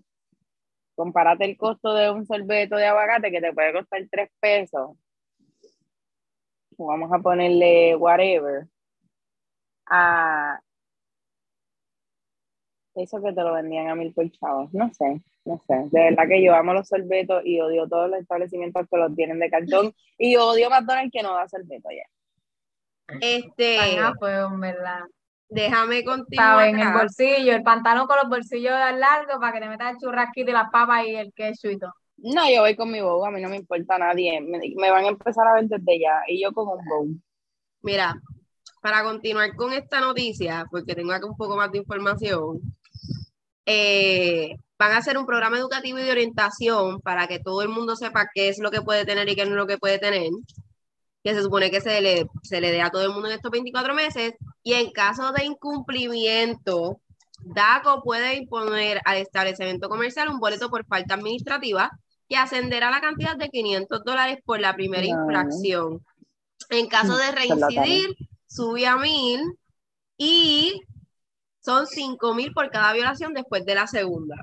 compárate 0.95 1.45
el 1.45 1.58
costo 1.58 1.93
de 1.95 2.12
un 2.12 2.25
sorbeto 2.25 2.75
de 2.75 2.86
aguacate 2.86 3.32
que 3.32 3.41
te 3.41 3.53
puede 3.53 3.73
costar 3.73 4.01
tres 4.12 4.29
pesos. 4.39 4.97
Vamos 6.77 7.12
a 7.12 7.19
ponerle 7.19 7.95
whatever. 7.95 8.67
A 9.88 10.60
eso 12.95 13.21
que 13.21 13.34
te 13.34 13.41
lo 13.41 13.53
vendían 13.53 13.88
a 13.88 13.95
mil 13.95 14.13
por 14.13 14.29
chavos, 14.32 14.73
no 14.73 14.91
sé. 14.93 15.21
No 15.45 15.62
sé, 15.67 15.73
de 15.91 16.03
verdad 16.12 16.23
que 16.27 16.41
yo 16.41 16.56
amo 16.56 16.73
los 16.73 16.88
sorbetos 16.88 17.41
y 17.45 17.60
odio 17.60 17.88
todos 17.88 18.10
los 18.10 18.19
establecimientos 18.19 18.88
que 18.89 18.97
los 18.97 19.13
tienen 19.13 19.39
de 19.39 19.49
cartón 19.49 19.93
y 20.17 20.38
odio 20.38 20.69
McDonald's 20.69 21.12
que 21.12 21.21
no 21.21 21.34
da 21.34 21.47
sorbeto 21.49 21.89
ya. 21.91 23.17
Este. 23.19 23.77
pues, 24.19 24.36
verdad. 24.60 25.01
Déjame 25.49 26.03
continuar. 26.03 26.67
En 26.67 26.79
el 26.79 26.93
bolsillo, 26.93 27.53
el 27.53 27.63
pantalón 27.63 28.08
con 28.08 28.17
los 28.17 28.29
bolsillos 28.29 28.71
largos 28.71 29.36
para 29.39 29.53
que 29.53 29.60
te 29.60 29.69
metas 29.69 29.93
el 29.93 29.97
churrasquito 29.99 30.49
y 30.49 30.53
las 30.53 30.69
papas 30.71 31.06
y 31.06 31.15
el 31.15 31.34
queso 31.34 31.69
y 31.69 31.77
todo. 31.77 31.93
No, 32.17 32.49
yo 32.49 32.62
voy 32.62 32.75
con 32.75 32.91
mi 32.91 33.01
bow, 33.01 33.25
a 33.25 33.32
mí 33.32 33.41
no 33.41 33.49
me 33.49 33.58
importa 33.58 33.97
nadie. 33.97 34.39
Me, 34.41 34.89
van 34.89 35.06
a 35.06 35.10
empezar 35.10 35.47
a 35.47 35.56
ver 35.56 35.65
desde 35.65 35.99
ya 35.99 36.21
y 36.27 36.41
yo 36.41 36.53
con 36.53 36.69
un 36.69 36.86
bow. 36.86 37.08
Mira, 37.82 38.15
para 38.82 39.03
continuar 39.03 39.56
con 39.56 39.73
esta 39.73 39.99
noticia, 39.99 40.65
porque 40.71 40.95
tengo 40.95 41.12
aquí 41.12 41.25
un 41.25 41.36
poco 41.36 41.56
más 41.56 41.71
de 41.71 41.79
información, 41.79 42.62
eh, 43.65 44.56
van 44.78 44.91
a 44.91 44.97
hacer 44.97 45.17
un 45.17 45.26
programa 45.26 45.58
educativo 45.58 45.99
y 45.99 46.04
de 46.04 46.12
orientación 46.12 46.99
para 47.02 47.28
que 47.28 47.39
todo 47.39 47.62
el 47.62 47.69
mundo 47.69 47.95
sepa 47.95 48.30
qué 48.34 48.49
es 48.49 48.60
lo 48.60 48.71
que 48.71 48.82
puede 48.82 49.06
tener 49.06 49.30
y 49.30 49.36
qué 49.36 49.45
no 49.45 49.52
es 49.52 49.58
lo 49.58 49.67
que 49.67 49.78
puede 49.78 49.99
tener, 49.99 50.30
que 51.23 51.34
se 51.34 51.41
supone 51.41 51.71
que 51.71 51.82
se 51.82 52.02
le, 52.02 52.28
se 52.43 52.60
le 52.60 52.71
dé 52.71 52.82
a 52.82 52.89
todo 52.89 53.04
el 53.04 53.12
mundo 53.12 53.28
en 53.30 53.36
estos 53.36 53.52
24 53.52 53.93
meses, 53.93 54.34
y 54.62 54.73
en 54.73 54.91
caso 54.91 55.32
de 55.32 55.45
incumplimiento, 55.45 56.99
DACO 57.39 58.02
puede 58.04 58.36
imponer 58.36 59.02
al 59.06 59.17
establecimiento 59.17 59.89
comercial 59.89 60.30
un 60.30 60.39
boleto 60.39 60.69
por 60.69 60.86
falta 60.86 61.15
administrativa 61.15 61.91
que 62.28 62.38
ascenderá 62.38 62.89
la 62.89 63.02
cantidad 63.02 63.36
de 63.36 63.49
500 63.49 64.04
dólares 64.04 64.39
por 64.45 64.60
la 64.60 64.73
primera 64.73 65.06
infracción. 65.06 66.04
En 66.69 66.88
caso 66.88 67.17
de 67.17 67.32
reincidir, 67.32 68.15
sube 68.47 68.88
a 68.88 68.97
1000 68.97 69.41
y 70.17 70.82
son 71.63 71.88
5000 71.88 72.54
por 72.54 72.69
cada 72.69 72.93
violación 72.93 73.34
después 73.34 73.65
de 73.65 73.76
la 73.76 73.88
segunda. 73.88 74.36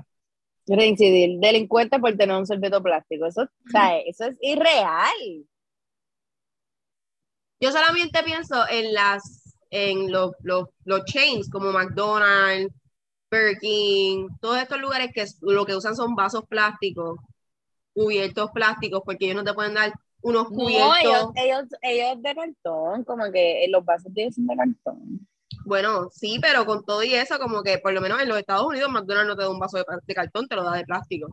Reincidir, 0.67 1.39
delincuente 1.39 1.99
por 1.99 2.15
tener 2.15 2.35
un 2.35 2.45
sorbeto 2.45 2.81
plástico. 2.81 3.25
Eso, 3.25 3.47
eso 4.05 4.25
es 4.25 4.37
irreal. 4.41 5.45
Yo 7.59 7.71
solamente 7.71 8.23
pienso 8.23 8.67
en 8.69 8.93
las 8.93 9.41
en 9.71 10.11
los, 10.11 10.31
los, 10.41 10.67
los 10.83 11.05
chains 11.05 11.49
como 11.49 11.71
McDonald's, 11.71 12.73
Burger 13.31 13.57
King, 13.59 14.27
todos 14.41 14.57
estos 14.57 14.79
lugares 14.81 15.11
que 15.13 15.25
lo 15.41 15.65
que 15.65 15.75
usan 15.75 15.95
son 15.95 16.13
vasos 16.13 16.43
plásticos, 16.47 17.17
cubiertos 17.93 18.51
plásticos, 18.51 19.01
porque 19.05 19.25
ellos 19.25 19.37
no 19.37 19.43
te 19.45 19.53
pueden 19.53 19.75
dar 19.75 19.93
unos 20.21 20.47
cubiertos. 20.49 21.31
ellos, 21.35 21.67
ellos, 21.81 22.21
de 22.21 22.35
cartón, 22.35 23.05
como 23.05 23.31
que 23.31 23.65
los 23.69 23.83
vasos 23.85 24.13
de 24.13 24.29
son 24.31 24.47
de 24.47 24.55
cartón. 24.57 25.27
Bueno, 25.65 26.09
sí, 26.11 26.39
pero 26.41 26.65
con 26.65 26.83
todo 26.85 27.03
y 27.03 27.13
eso, 27.13 27.37
como 27.39 27.63
que 27.63 27.77
por 27.79 27.93
lo 27.93 28.01
menos 28.01 28.21
en 28.21 28.29
los 28.29 28.37
Estados 28.37 28.65
Unidos, 28.65 28.89
McDonald's 28.89 29.29
no 29.29 29.35
te 29.35 29.43
da 29.43 29.49
un 29.49 29.59
vaso 29.59 29.77
de, 29.77 30.13
cartón, 30.15 30.47
te 30.47 30.55
lo 30.55 30.63
da 30.63 30.77
de 30.77 30.85
plástico. 30.85 31.27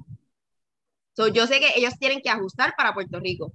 yo 1.32 1.46
sé 1.46 1.60
que 1.60 1.72
ellos 1.76 1.98
tienen 1.98 2.20
que 2.20 2.30
ajustar 2.30 2.74
para 2.76 2.94
Puerto 2.94 3.18
Rico. 3.20 3.52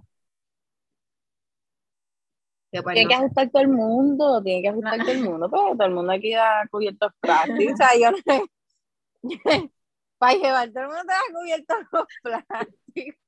Pues, 2.82 2.95
tiene 2.95 3.08
que 3.08 3.15
ajustar 3.15 3.49
todo 3.52 3.62
el 3.62 3.67
mundo, 3.67 4.41
tiene 4.41 4.63
que 4.63 4.69
ajustar 4.69 4.97
todo 4.97 5.12
el 5.12 5.23
mundo, 5.23 5.49
pero 5.49 5.73
todo 5.73 5.88
el 5.88 5.93
mundo 5.93 6.12
aquí 6.12 6.32
da 6.34 6.67
cubiertos 6.71 7.12
plásticos. 7.19 7.73
o 7.73 7.78
sea, 7.78 7.89
yo 7.99 8.12
no. 8.26 8.45
para 10.17 10.34
llevar 10.34 10.71
todo 10.71 10.84
el 10.84 10.88
mundo 10.88 11.04
te 11.04 11.13
da 11.13 11.39
cubiertos 11.39 11.78
plásticos. 12.23 13.19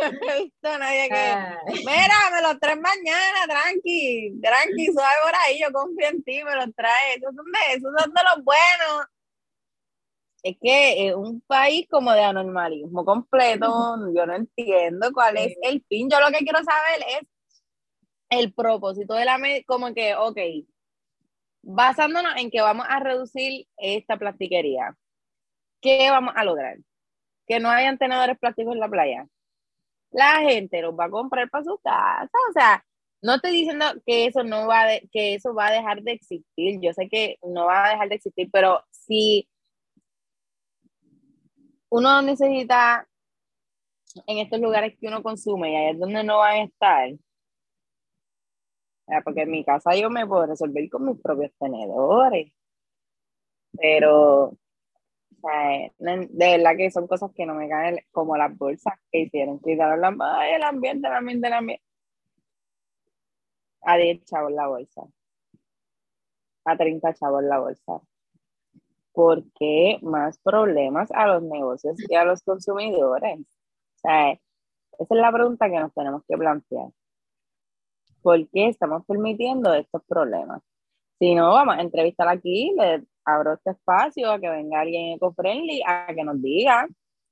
No 0.22 0.32
he 0.32 0.42
visto 0.42 0.78
nadie 0.78 1.08
que. 1.08 1.82
Mira, 1.84 2.14
me 2.32 2.42
los 2.42 2.60
traes 2.60 2.80
mañana, 2.80 3.46
tranqui, 3.46 4.40
tranqui, 4.40 4.86
suave 4.92 5.14
por 5.24 5.34
ahí, 5.34 5.60
yo 5.60 5.72
confío 5.72 6.08
en 6.08 6.22
ti, 6.22 6.44
me 6.44 6.54
los 6.54 6.74
traes. 6.74 7.16
Esos 7.16 7.34
son 7.34 7.46
de, 7.46 7.74
esos 7.74 7.92
son 7.98 8.12
de 8.12 8.20
los 8.34 8.44
buenos. 8.44 9.06
Es 10.42 10.56
que 10.60 11.08
es 11.08 11.14
un 11.14 11.40
país 11.42 11.86
como 11.90 12.12
de 12.12 12.22
anormalismo 12.22 13.04
completo, 13.04 13.66
yo 14.14 14.26
no 14.26 14.34
entiendo 14.34 15.10
cuál 15.12 15.36
es 15.36 15.56
el 15.62 15.84
fin. 15.88 16.08
Yo 16.10 16.20
lo 16.20 16.28
que 16.28 16.44
quiero 16.44 16.58
saber 16.58 17.20
es 17.20 17.28
el 18.30 18.52
propósito 18.52 19.14
de 19.14 19.24
la 19.24 19.38
como 19.66 19.94
que, 19.94 20.14
ok, 20.14 20.38
basándonos 21.62 22.36
en 22.36 22.50
que 22.50 22.60
vamos 22.60 22.86
a 22.88 23.00
reducir 23.00 23.66
esta 23.76 24.16
plastiquería, 24.16 24.96
¿qué 25.80 26.10
vamos 26.10 26.34
a 26.36 26.44
lograr? 26.44 26.78
Que 27.46 27.60
no 27.60 27.70
hayan 27.70 27.98
tenedores 27.98 28.38
plásticos 28.38 28.74
en 28.74 28.80
la 28.80 28.88
playa. 28.88 29.26
La 30.10 30.40
gente 30.40 30.82
los 30.82 30.94
va 30.98 31.06
a 31.06 31.10
comprar 31.10 31.48
para 31.50 31.64
su 31.64 31.78
casa. 31.78 32.30
O 32.50 32.52
sea, 32.52 32.84
no 33.22 33.34
estoy 33.36 33.52
diciendo 33.52 33.84
que 34.06 34.26
eso 34.26 34.44
no 34.44 34.66
va 34.66 34.84
que 35.12 35.34
eso 35.34 35.54
va 35.54 35.68
a 35.68 35.72
dejar 35.72 36.02
de 36.02 36.12
existir. 36.12 36.80
Yo 36.80 36.92
sé 36.92 37.08
que 37.08 37.38
no 37.42 37.66
va 37.66 37.86
a 37.86 37.90
dejar 37.90 38.08
de 38.08 38.14
existir, 38.16 38.48
pero 38.52 38.82
si 38.90 39.48
uno 41.90 42.22
necesita 42.22 43.08
en 44.26 44.38
estos 44.38 44.60
lugares 44.60 44.96
que 44.98 45.08
uno 45.08 45.22
consume 45.22 45.72
y 45.72 45.76
ahí 45.76 45.90
es 45.92 45.98
donde 45.98 46.24
no 46.24 46.38
van 46.38 46.54
a 46.54 46.62
estar, 46.64 47.10
porque 49.24 49.42
en 49.42 49.50
mi 49.50 49.64
casa 49.64 49.94
yo 49.96 50.10
me 50.10 50.26
puedo 50.26 50.46
resolver 50.46 50.88
con 50.90 51.06
mis 51.06 51.20
propios 51.20 51.52
tenedores. 51.58 52.52
Pero, 53.72 54.56
de 55.42 56.28
verdad 56.58 56.76
que 56.76 56.90
son 56.90 57.06
cosas 57.06 57.30
que 57.34 57.46
no 57.46 57.54
me 57.54 57.68
caen 57.68 57.98
como 58.10 58.36
las 58.36 58.56
bolsas 58.56 58.94
que 59.10 59.22
hicieron. 59.22 59.60
Quitaron 59.60 60.00
la, 60.00 60.54
el 60.54 60.62
ambiente, 60.62 61.08
el 61.08 61.14
ambiente, 61.14 61.46
el 61.46 61.52
ambiente. 61.52 61.84
A 63.82 63.96
10 63.96 64.24
chavos 64.24 64.52
la 64.52 64.66
bolsa. 64.68 65.02
A 66.64 66.76
30 66.76 67.14
chavos 67.14 67.42
la 67.44 67.58
bolsa. 67.58 68.00
¿Por 69.12 69.44
qué 69.52 69.98
más 70.02 70.38
problemas 70.38 71.10
a 71.12 71.26
los 71.26 71.42
negocios 71.42 71.96
y 72.08 72.14
a 72.14 72.24
los 72.24 72.42
consumidores? 72.42 73.40
O 73.40 73.98
sea, 74.00 74.32
esa 74.32 74.40
es 74.98 75.20
la 75.20 75.32
pregunta 75.32 75.68
que 75.70 75.78
nos 75.80 75.94
tenemos 75.94 76.22
que 76.26 76.36
plantear. 76.36 76.90
¿por 78.22 78.48
qué 78.50 78.68
estamos 78.68 79.04
permitiendo 79.06 79.72
estos 79.74 80.02
problemas? 80.04 80.62
Si 81.18 81.34
no, 81.34 81.52
vamos 81.52 81.76
a 81.78 81.80
entrevistar 81.80 82.28
aquí, 82.28 82.74
le 82.76 83.04
abro 83.34 83.54
este 83.54 83.70
espacio 83.70 84.30
a 84.32 84.40
que 84.40 84.48
venga 84.48 84.80
alguien 84.80 85.16
eco-friendly 85.16 85.82
a 85.86 86.06
que 86.14 86.24
nos 86.24 86.40
diga 86.40 86.86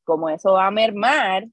cómo 0.04 0.28
eso 0.28 0.52
va 0.52 0.66
a 0.66 0.70
mermar 0.70 1.46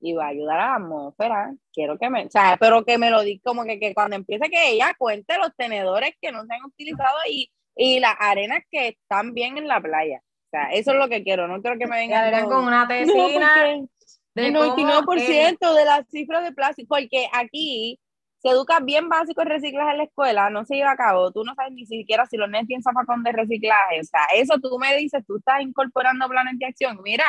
y 0.00 0.12
va 0.12 0.26
a 0.26 0.28
ayudar 0.28 0.60
a 0.60 0.66
la 0.66 0.74
atmósfera. 0.76 1.54
Quiero 1.72 1.98
que 1.98 2.10
me, 2.10 2.26
o 2.26 2.30
sea, 2.30 2.56
pero 2.60 2.84
que 2.84 2.98
me 2.98 3.10
lo 3.10 3.22
diga 3.22 3.40
como 3.44 3.64
que, 3.64 3.80
que 3.80 3.94
cuando 3.94 4.16
empiece 4.16 4.50
que 4.50 4.72
ella 4.72 4.94
cuente 4.98 5.38
los 5.38 5.54
tenedores 5.56 6.14
que 6.20 6.30
no 6.30 6.44
se 6.44 6.54
han 6.54 6.64
utilizado 6.64 7.16
y, 7.30 7.50
y 7.74 8.00
las 8.00 8.14
arenas 8.18 8.62
que 8.70 8.88
están 8.88 9.32
bien 9.32 9.56
en 9.56 9.66
la 9.66 9.80
playa. 9.80 10.20
O 10.22 10.50
sea, 10.50 10.70
eso 10.72 10.92
es 10.92 10.98
lo 10.98 11.08
que 11.08 11.24
quiero, 11.24 11.48
no 11.48 11.60
quiero 11.60 11.78
que 11.78 11.86
me 11.86 11.96
vengan 11.96 12.46
con, 12.48 12.64
una 12.64 12.86
tesina. 12.88 13.86
El 14.34 14.52
99% 14.52 15.74
de 15.74 15.84
las 15.84 16.08
cifras 16.08 16.44
de 16.44 16.52
plástico, 16.52 16.96
porque 16.96 17.28
aquí 17.32 18.00
se 18.44 18.50
educa 18.50 18.78
bien 18.80 19.08
básico 19.08 19.40
el 19.40 19.48
reciclaje 19.48 19.92
en 19.92 19.98
la 19.98 20.04
escuela, 20.04 20.50
no 20.50 20.66
se 20.66 20.74
lleva 20.74 20.90
a 20.90 20.96
cabo, 20.96 21.32
tú 21.32 21.44
no 21.44 21.54
sabes 21.54 21.72
ni 21.72 21.86
siquiera 21.86 22.26
si 22.26 22.36
los 22.36 22.50
nenes 22.50 22.66
tienen 22.66 22.82
zafacón 22.82 23.22
de 23.22 23.32
reciclaje, 23.32 24.00
o 24.00 24.04
sea, 24.04 24.20
eso 24.34 24.60
tú 24.60 24.78
me 24.78 24.94
dices, 24.98 25.24
tú 25.26 25.38
estás 25.38 25.62
incorporando 25.62 26.28
planes 26.28 26.58
de 26.58 26.66
acción, 26.66 26.98
mira, 27.02 27.24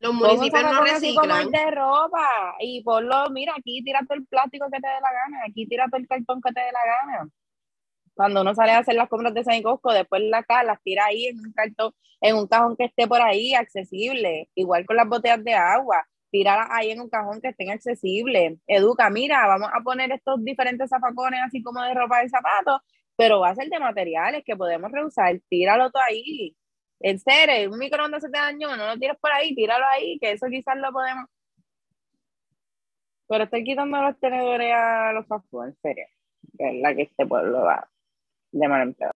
los 0.00 0.12
municipios 0.12 0.62
no 0.64 0.82
reciclan. 0.82 1.52
de 1.52 1.70
ropa 1.70 2.56
y 2.58 2.82
ponlo, 2.82 3.30
mira, 3.30 3.54
aquí 3.56 3.84
tírate 3.84 4.12
el 4.14 4.26
plástico 4.26 4.66
que 4.72 4.80
te 4.80 4.88
dé 4.88 4.94
la 4.94 5.12
gana, 5.12 5.44
aquí 5.48 5.68
tírate 5.68 5.98
el 5.98 6.08
cartón 6.08 6.40
que 6.42 6.52
te 6.52 6.60
dé 6.60 6.72
la 6.72 7.12
gana. 7.14 7.30
Cuando 8.14 8.40
uno 8.42 8.54
sale 8.56 8.72
a 8.72 8.78
hacer 8.78 8.96
las 8.96 9.08
compras 9.08 9.34
de 9.34 9.44
San 9.44 9.62
Cosco, 9.62 9.92
después 9.92 10.20
la 10.22 10.44
las 10.64 10.82
tira 10.82 11.04
ahí 11.04 11.26
en 11.26 11.38
un 11.38 11.52
cartón, 11.52 11.92
en 12.20 12.36
un 12.36 12.48
cajón 12.48 12.76
que 12.76 12.86
esté 12.86 13.06
por 13.06 13.22
ahí 13.22 13.54
accesible, 13.54 14.48
igual 14.56 14.84
con 14.84 14.96
las 14.96 15.08
botellas 15.08 15.44
de 15.44 15.54
agua 15.54 16.04
tirarlas 16.34 16.66
ahí 16.72 16.90
en 16.90 17.00
un 17.00 17.08
cajón 17.08 17.40
que 17.40 17.50
estén 17.50 17.70
accesibles. 17.70 18.58
Educa, 18.66 19.08
mira, 19.08 19.46
vamos 19.46 19.70
a 19.72 19.80
poner 19.84 20.10
estos 20.10 20.42
diferentes 20.44 20.90
zafacones 20.90 21.40
así 21.46 21.62
como 21.62 21.80
de 21.80 21.94
ropa 21.94 22.24
y 22.24 22.28
zapatos, 22.28 22.80
pero 23.16 23.38
va 23.38 23.50
a 23.50 23.54
ser 23.54 23.68
de 23.68 23.78
materiales 23.78 24.42
que 24.44 24.56
podemos 24.56 24.90
reusar. 24.90 25.38
Tíralo 25.48 25.92
todo 25.92 26.02
ahí. 26.02 26.56
En 26.98 27.20
serio, 27.20 27.70
un 27.70 27.78
microondas 27.78 28.20
se 28.20 28.30
te 28.30 28.38
dañó, 28.38 28.76
no 28.76 28.84
lo 28.84 28.98
tires 28.98 29.16
por 29.20 29.30
ahí, 29.30 29.54
tíralo 29.54 29.86
ahí, 29.86 30.18
que 30.18 30.32
eso 30.32 30.48
quizás 30.50 30.76
lo 30.76 30.90
podemos. 30.90 31.26
Pero 33.28 33.44
estoy 33.44 33.62
quitando 33.62 34.02
los 34.02 34.18
tenedores 34.18 34.72
a 34.74 35.12
los 35.12 35.28
fast 35.28 35.46
en 35.52 35.76
serio. 35.82 36.06
Que 36.58 36.68
es 36.68 36.82
la 36.82 36.96
que 36.96 37.02
este 37.02 37.26
pueblo 37.26 37.62
va 37.62 37.88
de 38.50 38.68
mano 38.68 38.82
en 38.82 38.94
peor. 38.94 39.12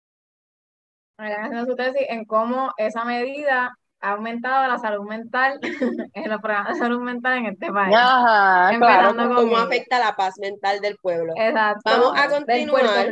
en 2.09 2.25
cómo 2.25 2.73
esa 2.77 3.05
medida 3.05 3.73
ha 4.05 4.11
aumentado 4.11 4.67
la 4.67 4.77
salud 4.77 5.07
mental 5.07 5.59
en 6.13 6.29
los 6.29 6.39
programas 6.39 6.73
de 6.73 6.79
salud 6.79 7.01
mental 7.01 7.39
en 7.39 7.45
este 7.47 7.71
país. 7.71 7.95
Ajá, 7.97 8.77
claro, 8.77 9.35
cómo 9.35 9.57
afecta 9.57 9.99
la 9.99 10.15
paz 10.15 10.35
mental 10.39 10.79
del 10.79 10.95
pueblo. 10.97 11.33
Exacto. 11.35 11.81
Vamos 11.85 12.13
a 12.15 12.29
continuar 12.29 13.09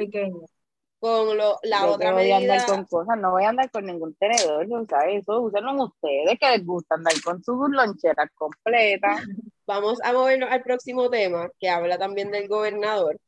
con 1.00 1.36
lo, 1.36 1.58
la 1.64 1.88
otra 1.88 2.14
medida. 2.14 2.38
Voy 2.38 2.48
a 2.48 2.54
andar 2.54 2.66
con 2.68 2.86
cosas, 2.86 3.18
no 3.18 3.32
voy 3.32 3.44
a 3.44 3.50
andar 3.50 3.72
con 3.72 3.86
ningún 3.86 4.16
tenedor, 4.16 4.68
¿sabes? 4.88 5.24
Eso 5.24 5.42
usen 5.42 5.68
ustedes 5.68 6.40
que 6.40 6.50
les 6.52 6.66
gusta 6.66 6.96
andar 6.96 7.14
con 7.24 7.44
sus 7.44 7.70
loncheras 7.70 8.30
completas. 8.36 9.22
Vamos 9.66 10.00
a 10.04 10.14
movernos 10.14 10.52
al 10.52 10.62
próximo 10.62 11.10
tema, 11.10 11.50
que 11.60 11.70
habla 11.70 11.98
también 11.98 12.30
del 12.30 12.48
gobernador. 12.48 13.20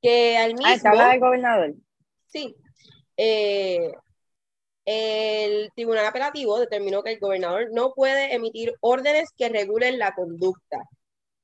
Que 0.00 0.38
al 0.38 0.54
mismo... 0.54 0.66
Ah, 0.66 0.90
habla 0.90 1.08
del 1.10 1.20
gobernador? 1.20 1.74
Sí. 2.26 2.56
Eh, 3.16 3.92
el 4.86 5.70
Tribunal 5.74 6.06
Apelativo 6.06 6.58
determinó 6.58 7.02
que 7.02 7.12
el 7.12 7.20
gobernador 7.20 7.68
no 7.72 7.92
puede 7.94 8.34
emitir 8.34 8.74
órdenes 8.80 9.30
que 9.36 9.48
regulen 9.48 9.98
la 9.98 10.14
conducta. 10.14 10.78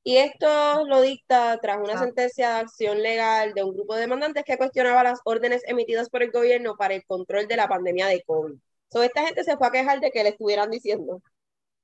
Y 0.04 0.16
esto 0.16 0.84
lo 0.86 1.00
dicta 1.00 1.58
tras 1.60 1.78
una 1.78 1.94
ah. 1.94 1.98
sentencia 1.98 2.54
de 2.54 2.60
acción 2.60 3.02
legal 3.02 3.54
de 3.54 3.62
un 3.64 3.74
grupo 3.74 3.94
de 3.94 4.02
demandantes 4.02 4.44
que 4.44 4.56
cuestionaba 4.56 5.04
las 5.04 5.20
órdenes 5.24 5.62
emitidas 5.66 6.08
por 6.10 6.22
el 6.22 6.32
gobierno 6.32 6.76
para 6.76 6.94
el 6.94 7.04
control 7.04 7.46
de 7.46 7.56
la 7.56 7.68
pandemia 7.68 8.06
de 8.06 8.22
COVID. 8.22 8.56
So, 8.92 9.02
esta 9.02 9.24
gente 9.24 9.44
se 9.44 9.56
fue 9.56 9.68
a 9.68 9.70
quejar 9.70 10.00
de 10.00 10.10
que 10.10 10.22
le 10.22 10.30
estuvieran 10.30 10.70
diciendo, 10.70 11.22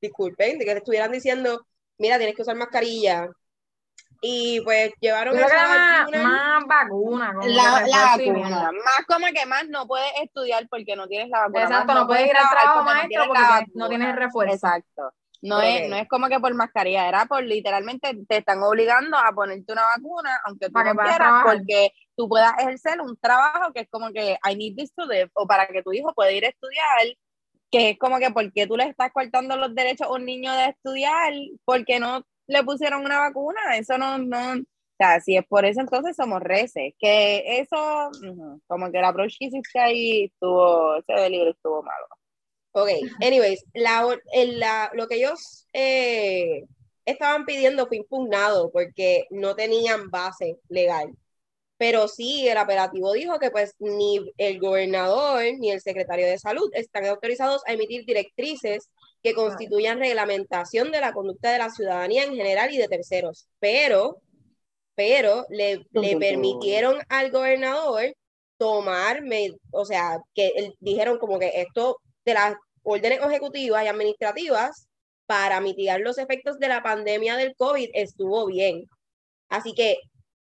disculpen, 0.01 0.59
de 0.59 0.65
que 0.65 0.73
le 0.73 0.79
estuvieran 0.79 1.13
diciendo, 1.13 1.61
mira, 1.99 2.19
tienes 2.19 2.37
que 2.37 2.43
usar 2.43 2.57
mascarilla. 2.57 3.29
Y 4.21 4.61
pues 4.63 4.93
llevaron 5.01 5.35
creo 5.35 5.47
esa 5.47 5.69
más, 5.69 5.99
vacuna. 6.01 6.23
más 6.23 6.67
vacuna. 6.67 7.33
como 7.35 7.47
La, 7.49 7.71
vacuna. 8.17 8.73
Más 8.73 9.07
como 9.07 9.27
que 9.29 9.47
más 9.47 9.69
no 9.69 9.87
puedes 9.87 10.11
estudiar 10.23 10.67
porque 10.69 10.97
no 10.97 11.07
tienes 11.07 11.29
la 11.29 11.41
vacuna. 11.43 11.63
Exacto, 11.63 11.87
más 11.87 11.97
no 12.03 12.07
puedes 12.07 12.27
ir 12.27 12.37
al 12.37 12.49
trabajar 12.49 12.63
trabajo 12.63 12.79
porque 12.85 12.91
no 12.91 12.95
maestro 12.95 13.23
tienes 13.23 13.29
porque 13.29 13.71
no 13.75 13.89
tienes 13.89 14.09
el 14.09 14.17
refuerzo. 14.17 14.55
Exacto. 14.55 15.13
No, 15.41 15.61
es, 15.61 15.89
no 15.89 15.95
es 15.95 16.09
como 16.09 16.27
que 16.29 16.41
por 16.41 16.53
mascarilla, 16.55 17.09
era 17.09 17.27
por 17.27 17.45
literalmente 17.45 18.11
te 18.29 18.39
están 18.39 18.61
obligando 18.61 19.17
a 19.17 19.31
ponerte 19.33 19.73
una 19.73 19.85
vacuna, 19.85 20.41
aunque 20.45 20.67
tú 20.67 20.73
Para 20.73 20.95
no 20.95 21.01
quieras, 21.01 21.17
trabajar. 21.17 21.57
porque 21.59 21.93
tú 22.17 22.29
puedas 22.29 22.59
ejercer 22.59 23.01
un 23.01 23.17
trabajo 23.19 23.73
que 23.73 23.83
es 23.83 23.89
como 23.89 24.11
que 24.13 24.37
I 24.45 24.57
need 24.57 24.75
this 24.77 24.93
to 24.95 25.07
live, 25.07 25.31
o 25.35 25.47
para 25.47 25.69
que 25.69 25.83
tu 25.85 25.93
hijo 25.93 26.13
pueda 26.13 26.33
ir 26.33 26.45
a 26.45 26.49
estudiar, 26.49 27.17
que 27.71 27.91
es 27.91 27.99
como 28.01 28.19
que 28.19 28.33
porque 28.33 28.67
tú 28.67 28.77
le 28.77 28.89
estás 28.89 29.13
cortando 29.13 29.57
los 29.57 29.73
derechos 29.77 30.09
a 30.09 30.13
un 30.13 30.25
niño 30.25 30.53
de 30.55 30.71
estudiar, 30.71 31.33
porque 31.65 32.01
no 32.01 32.25
le 32.49 32.65
pusieron 32.65 33.05
una 33.05 33.21
vacuna, 33.21 33.77
eso 33.79 33.99
no, 33.99 34.19
no, 34.19 34.55
o 34.55 34.65
sea, 34.99 35.21
si 35.21 35.37
es 35.37 35.47
por 35.47 35.65
eso 35.67 35.81
entonces 35.81 36.17
somos 36.17 36.41
reces, 36.43 36.95
que 36.99 37.61
eso, 37.61 38.11
como 38.67 38.91
que 38.93 38.99
el 38.99 39.05
approach 39.05 39.37
que 39.39 39.47
hiciste 39.47 39.79
ahí 39.81 40.25
estuvo, 40.27 40.97
ese 40.97 41.31
libro 41.31 41.51
estuvo 41.53 41.83
malo. 41.83 42.07
Ok, 42.73 42.91
anyways, 43.23 43.65
la, 43.75 44.17
la- 44.35 44.91
lo 44.95 45.09
que 45.09 45.17
ellos 45.17 45.67
eh, 45.73 46.65
estaban 47.05 47.45
pidiendo 47.47 47.87
fue 47.89 47.99
impugnado 47.99 48.71
porque 48.73 49.27
no 49.31 49.57
tenían 49.57 50.11
base 50.11 50.59
legal. 50.69 51.13
Pero 51.77 52.09
sí, 52.09 52.49
el 52.49 52.57
apelativo 52.59 53.13
dijo 53.13 53.39
que 53.39 53.51
pues 53.51 53.75
ni 53.79 54.21
el 54.39 54.59
gobernador 54.61 55.43
ni 55.59 55.71
el 55.71 55.81
secretario 55.81 56.27
de 56.27 56.39
salud 56.39 56.69
están 56.75 57.07
autorizados 57.07 57.63
a 57.67 57.73
emitir 57.73 58.05
directrices 58.05 58.91
que 59.23 59.35
constituyan 59.35 59.99
reglamentación 59.99 60.93
de 60.93 61.01
la 61.01 61.13
conducta 61.13 61.53
de 61.53 61.59
la 61.59 61.71
ciudadanía 61.71 62.25
en 62.25 62.35
general 62.37 62.73
y 62.73 62.79
de 62.79 62.89
terceros. 62.89 63.49
Pero, 63.61 64.19
pero 64.95 65.47
le, 65.51 65.85
le 65.93 66.17
permitieron 66.17 66.99
al 67.09 67.31
gobernador 67.31 68.15
tomar, 68.59 69.23
o 69.73 69.85
sea, 69.85 70.19
que 70.35 70.49
él- 70.57 70.75
dijeron 70.81 71.19
como 71.19 71.39
que 71.39 71.53
esto 71.63 71.99
de 72.25 72.35
las 72.35 72.55
órdenes 72.83 73.21
ejecutivas 73.23 73.85
y 73.85 73.89
administrativas 73.89 74.89
para 75.27 75.61
mitigar 75.61 76.01
los 76.01 76.19
efectos 76.19 76.59
de 76.59 76.69
la 76.69 76.83
pandemia 76.83 77.37
del 77.37 77.55
COVID 77.57 77.91
estuvo 77.95 78.47
bien. 78.47 78.85
Así 79.49 79.75
que 79.75 79.99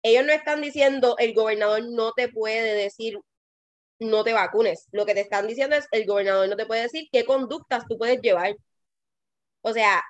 ellos 0.03 0.25
no 0.27 0.33
están 0.33 0.61
diciendo 0.63 1.17
el 1.19 1.35
gobernador 1.35 1.83
no 1.91 2.13
te 2.13 2.29
puede 2.29 2.75
decir 2.75 3.19
no 4.01 4.25
te 4.25 4.33
vacunes. 4.33 4.89
Lo 4.93 5.07
que 5.07 5.15
te 5.15 5.21
están 5.21 5.47
diciendo 5.47 5.77
es 5.77 5.87
el 5.93 6.07
gobernador 6.07 6.49
no 6.49 6.57
te 6.57 6.67
puede 6.67 6.83
decir 6.83 7.09
qué 7.13 7.25
conductas 7.25 7.85
tú 7.89 7.99
puedes 7.99 8.21
llevar. 8.21 8.57
O 9.63 9.73
sea, 9.73 10.03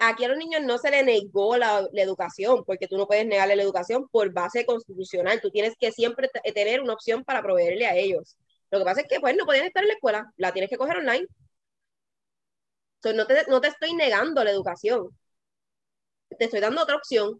aquí 0.00 0.24
a 0.24 0.28
los 0.28 0.38
niños 0.38 0.62
no 0.62 0.78
se 0.78 0.90
le 0.90 1.02
negó 1.02 1.56
la, 1.56 1.88
educación, 1.94 2.64
porque 2.64 2.88
tú 2.88 2.96
no 2.96 3.06
puedes 3.06 3.26
negarle 3.26 3.56
la 3.56 3.62
educación 3.62 4.08
por 4.08 4.32
base 4.32 4.64
constitucional. 4.66 5.40
Tú 5.40 5.50
tienes 5.50 5.74
que 5.78 5.92
siempre 5.92 6.30
tener 6.54 6.80
una 6.80 6.94
opción 6.94 7.24
para 7.24 7.42
proveerle 7.42 7.86
a 7.86 7.94
ellos. 7.96 8.36
Lo 8.70 8.78
que 8.78 8.84
pasa 8.84 9.00
es 9.02 9.08
que 9.08 9.20
pues 9.20 9.36
no 9.36 9.44
podían 9.46 9.66
estar 9.66 9.82
en 9.82 9.88
la 9.88 9.94
escuela, 9.94 10.32
la 10.36 10.52
tienes 10.52 10.70
que 10.70 10.78
coger 10.78 10.98
online. 10.98 11.26
So, 13.02 13.12
no, 13.12 13.26
te, 13.26 13.44
no 13.48 13.60
te 13.60 13.68
estoy 13.68 13.94
negando 13.94 14.42
la 14.44 14.50
educación. 14.50 15.08
Te 16.38 16.44
estoy 16.44 16.60
dando 16.60 16.82
otra 16.82 16.96
opción. 16.96 17.36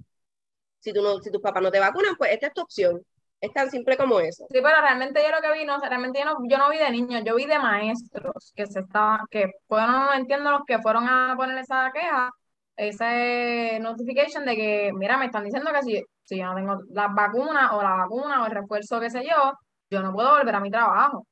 Si, 0.80 0.92
tú 0.92 1.02
no, 1.02 1.20
si 1.20 1.30
tus 1.30 1.40
papás 1.42 1.62
no 1.62 1.70
te 1.70 1.80
vacunan, 1.80 2.16
pues 2.16 2.32
esta 2.32 2.48
es 2.48 2.54
tu 2.54 2.62
opción. 2.62 3.04
Es 3.40 3.53
tan 3.53 3.70
simple 3.70 3.96
como 3.96 4.18
eso. 4.20 4.46
Sí, 4.51 4.61
pero 4.62 4.81
realmente 4.81 5.22
yo 5.22 5.31
lo 5.31 5.42
que 5.42 5.53
vi, 5.53 5.64
no, 5.66 5.79
realmente 5.79 6.18
yo 6.18 6.25
no, 6.25 6.38
yo 6.49 6.59
no 6.59 6.70
vi 6.70 6.79
de 6.79 6.90
niños, 6.90 7.22
yo 7.25 7.35
vi 7.35 7.44
de 7.44 7.59
maestros 7.59 8.53
que 8.55 8.66
se 8.66 8.81
estaban, 8.81 9.20
que 9.31 9.53
fueron, 9.68 9.90
no 9.90 10.14
entiendo 10.14 10.51
los 10.51 10.62
que 10.66 10.79
fueron 10.79 11.07
a 11.09 11.35
poner 11.37 11.59
esa 11.59 11.90
queja, 11.92 12.31
ese 12.77 13.79
notification 13.81 14.44
de 14.44 14.57
que, 14.57 14.92
mira, 14.94 15.18
me 15.18 15.27
están 15.27 15.44
diciendo 15.44 15.70
que 15.72 15.83
si, 15.83 16.03
si 16.25 16.38
yo 16.38 16.46
no 16.46 16.55
tengo 16.55 16.79
las 16.90 17.14
vacunas 17.14 17.72
o 17.72 17.83
la 17.83 17.94
vacuna 17.94 18.42
o 18.42 18.46
el 18.46 18.53
refuerzo, 18.53 19.01
qué 19.01 19.11
sé 19.11 19.25
yo, 19.25 19.53
yo 19.90 20.03
no 20.03 20.12
puedo 20.12 20.31
volver 20.31 20.55
a 20.55 20.61
mi 20.61 20.70
trabajo. 20.70 21.27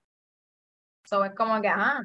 Eso 1.04 1.24
es 1.24 1.34
como 1.34 1.60
que, 1.60 1.68
ajá. 1.68 2.00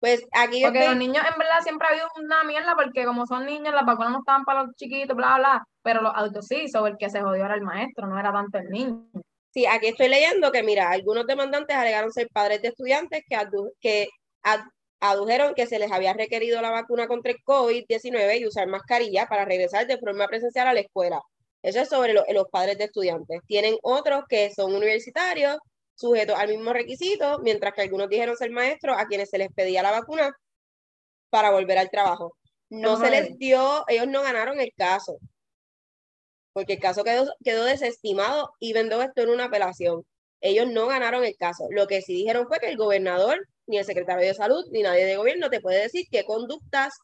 Pues 0.00 0.24
aquí 0.32 0.62
Porque 0.62 0.86
los 0.86 0.96
niños 0.96 1.24
en 1.24 1.38
verdad 1.38 1.58
siempre 1.62 1.88
ha 1.88 1.90
habido 1.90 2.06
una 2.16 2.44
mierda 2.44 2.76
porque 2.76 3.04
como 3.04 3.26
son 3.26 3.46
niños, 3.46 3.74
las 3.74 3.84
vacunas 3.84 4.12
no 4.12 4.18
estaban 4.20 4.44
para 4.44 4.62
los 4.62 4.74
chiquitos, 4.76 5.16
bla, 5.16 5.38
bla, 5.38 5.64
pero 5.82 6.02
los 6.02 6.12
adultos 6.14 6.46
sí, 6.46 6.68
sobre 6.68 6.92
el 6.92 6.98
que 6.98 7.10
se 7.10 7.20
jodió 7.20 7.44
era 7.44 7.54
el 7.54 7.62
maestro, 7.62 8.06
no 8.06 8.18
era 8.18 8.32
tanto 8.32 8.58
el 8.58 8.70
niño. 8.70 9.02
Sí, 9.50 9.66
aquí 9.66 9.88
estoy 9.88 10.08
leyendo 10.08 10.52
que, 10.52 10.62
mira, 10.62 10.90
algunos 10.90 11.26
demandantes 11.26 11.76
alegaron 11.76 12.12
ser 12.12 12.28
padres 12.28 12.60
de 12.62 12.68
estudiantes 12.68 13.22
que, 13.28 13.36
adu- 13.36 13.72
que 13.80 14.08
ad- 14.42 14.66
adujeron 15.00 15.54
que 15.54 15.66
se 15.66 15.78
les 15.78 15.90
había 15.90 16.12
requerido 16.12 16.60
la 16.60 16.70
vacuna 16.70 17.08
contra 17.08 17.32
el 17.32 17.38
COVID-19 17.44 18.38
y 18.40 18.46
usar 18.46 18.66
mascarilla 18.68 19.26
para 19.26 19.44
regresar 19.44 19.86
de 19.86 19.98
forma 19.98 20.26
presencial 20.28 20.68
a 20.68 20.74
la 20.74 20.80
escuela. 20.80 21.20
Eso 21.62 21.80
es 21.80 21.88
sobre 21.88 22.12
lo- 22.12 22.24
los 22.32 22.46
padres 22.50 22.78
de 22.78 22.84
estudiantes. 22.84 23.40
Tienen 23.46 23.76
otros 23.82 24.24
que 24.28 24.50
son 24.54 24.74
universitarios, 24.74 25.58
sujetos 25.94 26.36
al 26.38 26.48
mismo 26.48 26.72
requisito, 26.72 27.38
mientras 27.40 27.74
que 27.74 27.82
algunos 27.82 28.08
dijeron 28.08 28.36
ser 28.36 28.50
maestros 28.50 28.96
a 28.98 29.06
quienes 29.06 29.30
se 29.30 29.38
les 29.38 29.48
pedía 29.52 29.82
la 29.82 29.90
vacuna 29.90 30.30
para 31.30 31.50
volver 31.50 31.78
al 31.78 31.90
trabajo. 31.90 32.34
No 32.70 32.96
se 32.96 33.10
les 33.10 33.38
dio, 33.38 33.84
ellos 33.88 34.06
no 34.08 34.22
ganaron 34.22 34.60
el 34.60 34.72
caso 34.76 35.18
porque 36.52 36.74
el 36.74 36.80
caso 36.80 37.04
quedó, 37.04 37.32
quedó 37.44 37.64
desestimado 37.64 38.50
y 38.58 38.72
vendó 38.72 39.02
esto 39.02 39.22
en 39.22 39.30
una 39.30 39.44
apelación. 39.44 40.04
Ellos 40.40 40.68
no 40.70 40.86
ganaron 40.86 41.24
el 41.24 41.36
caso. 41.36 41.66
Lo 41.70 41.86
que 41.86 42.02
sí 42.02 42.14
dijeron 42.14 42.46
fue 42.46 42.58
que 42.58 42.68
el 42.68 42.76
gobernador, 42.76 43.46
ni 43.66 43.78
el 43.78 43.84
secretario 43.84 44.26
de 44.26 44.34
salud, 44.34 44.64
ni 44.70 44.82
nadie 44.82 45.04
de 45.04 45.16
gobierno 45.16 45.50
te 45.50 45.60
puede 45.60 45.82
decir 45.82 46.06
qué 46.10 46.24
conductas 46.24 46.94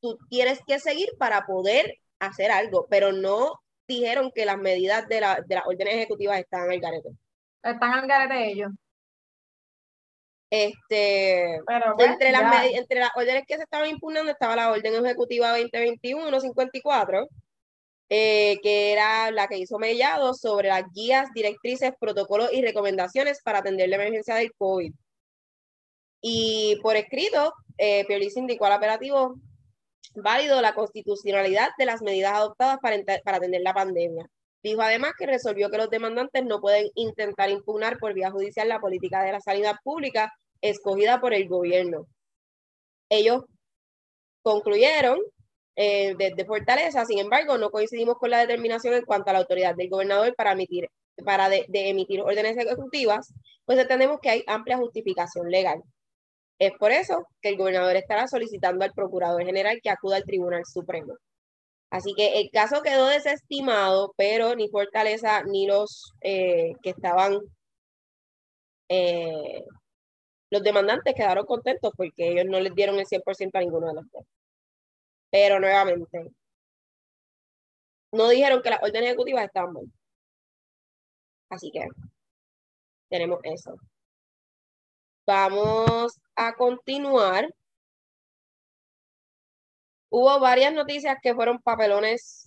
tú 0.00 0.18
tienes 0.28 0.60
que 0.66 0.78
seguir 0.80 1.08
para 1.18 1.46
poder 1.46 1.94
hacer 2.18 2.50
algo, 2.50 2.86
pero 2.90 3.12
no 3.12 3.60
dijeron 3.86 4.30
que 4.34 4.46
las 4.46 4.58
medidas 4.58 5.06
de, 5.08 5.20
la, 5.20 5.40
de 5.46 5.54
las 5.54 5.66
órdenes 5.66 5.94
ejecutivas 5.94 6.38
estaban 6.38 6.70
al 6.70 6.80
garete. 6.80 7.10
Están 7.62 7.92
al 7.92 8.06
garete 8.06 8.50
ellos. 8.50 8.70
Este, 10.50 11.60
Pero 11.66 11.94
pues, 11.96 12.10
entre, 12.10 12.30
las 12.30 12.42
ya. 12.42 12.78
entre 12.78 13.00
las 13.00 13.10
órdenes 13.16 13.44
que 13.46 13.56
se 13.56 13.62
estaban 13.62 13.88
impugnando 13.88 14.30
estaba 14.30 14.54
la 14.54 14.70
orden 14.70 14.94
ejecutiva 15.02 15.58
2021-54, 15.58 17.26
eh, 18.14 18.60
que 18.62 18.92
era 18.92 19.30
la 19.30 19.48
que 19.48 19.56
hizo 19.56 19.78
Mellado 19.78 20.34
sobre 20.34 20.68
las 20.68 20.84
guías, 20.92 21.30
directrices, 21.32 21.92
protocolos 21.98 22.52
y 22.52 22.60
recomendaciones 22.60 23.40
para 23.42 23.60
atender 23.60 23.88
la 23.88 23.96
emergencia 23.96 24.34
del 24.34 24.52
COVID. 24.52 24.92
Y 26.20 26.78
por 26.82 26.96
escrito, 26.96 27.54
eh, 27.78 28.04
Pierluisi 28.04 28.40
indicó 28.40 28.66
al 28.66 28.74
apelativo 28.74 29.36
válido 30.14 30.60
la 30.60 30.74
constitucionalidad 30.74 31.70
de 31.78 31.86
las 31.86 32.02
medidas 32.02 32.34
adoptadas 32.34 32.80
para, 32.82 32.98
para 33.24 33.38
atender 33.38 33.62
la 33.62 33.72
pandemia. 33.72 34.26
Dijo 34.62 34.82
además 34.82 35.12
que 35.18 35.24
resolvió 35.24 35.70
que 35.70 35.78
los 35.78 35.88
demandantes 35.88 36.44
no 36.44 36.60
pueden 36.60 36.90
intentar 36.96 37.48
impugnar 37.48 37.96
por 37.96 38.12
vía 38.12 38.30
judicial 38.30 38.68
la 38.68 38.78
política 38.78 39.22
de 39.22 39.32
la 39.32 39.40
sanidad 39.40 39.76
pública 39.82 40.30
escogida 40.60 41.18
por 41.18 41.32
el 41.32 41.48
gobierno. 41.48 42.06
Ellos 43.08 43.44
concluyeron 44.42 45.18
eh, 45.76 46.14
desde 46.18 46.44
Fortaleza, 46.44 47.04
sin 47.06 47.18
embargo, 47.18 47.56
no 47.58 47.70
coincidimos 47.70 48.16
con 48.16 48.30
la 48.30 48.40
determinación 48.40 48.94
en 48.94 49.04
cuanto 49.04 49.30
a 49.30 49.32
la 49.32 49.38
autoridad 49.40 49.74
del 49.74 49.88
gobernador 49.88 50.34
para 50.34 50.52
emitir, 50.52 50.88
para 51.24 51.48
de, 51.48 51.66
emitir 51.70 52.20
órdenes 52.20 52.56
ejecutivas, 52.56 53.32
pues 53.64 53.78
entendemos 53.78 54.20
que 54.20 54.30
hay 54.30 54.44
amplia 54.46 54.76
justificación 54.78 55.50
legal. 55.50 55.82
Es 56.58 56.72
por 56.78 56.92
eso 56.92 57.26
que 57.40 57.50
el 57.50 57.56
gobernador 57.56 57.96
estará 57.96 58.28
solicitando 58.28 58.84
al 58.84 58.92
procurador 58.92 59.44
general 59.44 59.80
que 59.82 59.90
acuda 59.90 60.16
al 60.16 60.24
Tribunal 60.24 60.64
Supremo. 60.66 61.14
Así 61.90 62.14
que 62.14 62.40
el 62.40 62.50
caso 62.50 62.82
quedó 62.82 63.06
desestimado, 63.08 64.14
pero 64.16 64.54
ni 64.54 64.68
Fortaleza 64.68 65.42
ni 65.44 65.66
los 65.66 66.12
eh, 66.22 66.72
que 66.82 66.90
estaban, 66.90 67.38
eh, 68.88 69.64
los 70.50 70.62
demandantes 70.62 71.14
quedaron 71.14 71.46
contentos 71.46 71.92
porque 71.96 72.28
ellos 72.28 72.46
no 72.46 72.60
les 72.60 72.74
dieron 72.74 72.98
el 72.98 73.06
100% 73.06 73.50
a 73.54 73.60
ninguno 73.60 73.88
de 73.88 73.94
los 73.94 74.10
dos. 74.10 74.24
Pero 75.32 75.58
nuevamente, 75.58 76.30
no 78.12 78.28
dijeron 78.28 78.62
que 78.62 78.70
las 78.70 78.82
órdenes 78.82 79.08
ejecutivas 79.08 79.44
estaban 79.46 79.72
mal. 79.72 79.84
Así 81.48 81.70
que 81.72 81.86
tenemos 83.08 83.40
eso. 83.44 83.74
Vamos 85.26 86.20
a 86.36 86.52
continuar. 86.54 87.48
Hubo 90.10 90.38
varias 90.40 90.74
noticias 90.74 91.16
que 91.22 91.34
fueron 91.34 91.62
papelones 91.62 92.46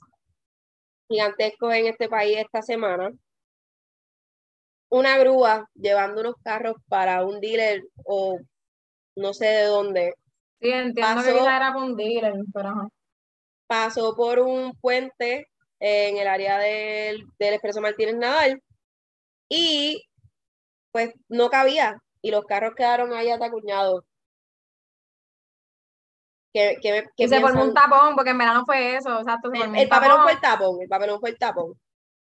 gigantescos 1.07 1.73
en 1.73 1.87
este 1.87 2.07
país 2.07 2.37
esta 2.37 2.61
semana. 2.61 3.11
Una 4.89 5.17
grúa 5.17 5.67
llevando 5.73 6.21
unos 6.21 6.35
carros 6.43 6.75
para 6.87 7.25
un 7.25 7.39
dealer 7.39 7.81
o 8.05 8.37
no 9.15 9.33
sé 9.33 9.45
de 9.47 9.63
dónde. 9.65 10.13
Sí, 10.65 10.71
entiendo 10.71 11.21
que 11.21 11.27
pasó- 11.27 11.39
quizá 11.39 11.57
era 11.57 11.73
con 11.73 11.83
un 11.83 11.95
dealer, 11.95 12.33
pero 12.53 12.69
ajá. 12.69 12.87
Pasó 13.67 14.15
por 14.15 14.39
un 14.39 14.73
puente 14.79 15.47
en 15.79 16.17
el 16.17 16.27
área 16.27 16.57
del, 16.59 17.25
del 17.39 17.53
Expreso 17.53 17.81
Martínez 17.81 18.15
Nadal 18.15 18.61
y 19.49 20.03
pues 20.91 21.13
no 21.29 21.49
cabía 21.49 22.01
y 22.21 22.31
los 22.31 22.45
carros 22.45 22.73
quedaron 22.75 23.13
ahí 23.13 23.29
atacuñados. 23.29 24.03
Que, 26.53 26.77
que, 26.81 27.05
que 27.17 27.27
se 27.27 27.41
formó 27.41 27.63
un 27.65 27.73
tapón, 27.73 28.15
porque 28.15 28.29
en 28.29 28.37
verano 28.37 28.63
fue 28.65 28.95
eso, 28.95 29.19
exacto. 29.19 29.51
Se 29.51 29.57
el, 29.61 29.75
el 29.75 29.89
papelón 29.89 30.21
fue 30.23 30.31
el 30.31 30.39
tapón, 30.39 30.81
el 30.81 30.87
papelón 30.87 31.19
fue 31.19 31.29
el 31.31 31.37
tapón. 31.37 31.73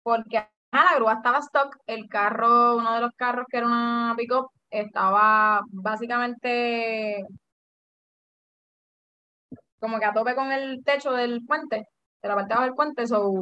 Porque 0.02 0.48
la 0.72 0.96
grúa 0.96 1.14
estaba 1.14 1.40
stock, 1.40 1.78
el 1.88 2.08
carro, 2.08 2.78
uno 2.78 2.94
de 2.96 3.02
los 3.02 3.12
carros 3.16 3.46
que 3.50 3.58
era 3.58 3.66
una 3.68 4.16
pick-up, 4.18 4.50
estaba 4.70 5.62
básicamente 5.72 7.26
como 9.84 10.00
que 10.00 10.06
a 10.06 10.14
tope 10.14 10.34
con 10.34 10.50
el 10.54 10.82
techo 10.86 11.12
del 11.12 11.46
puente, 11.46 11.90
de 12.22 12.30
la 12.30 12.36
parte 12.36 12.62
del 12.62 12.74
puente, 12.74 13.06
so, 13.06 13.34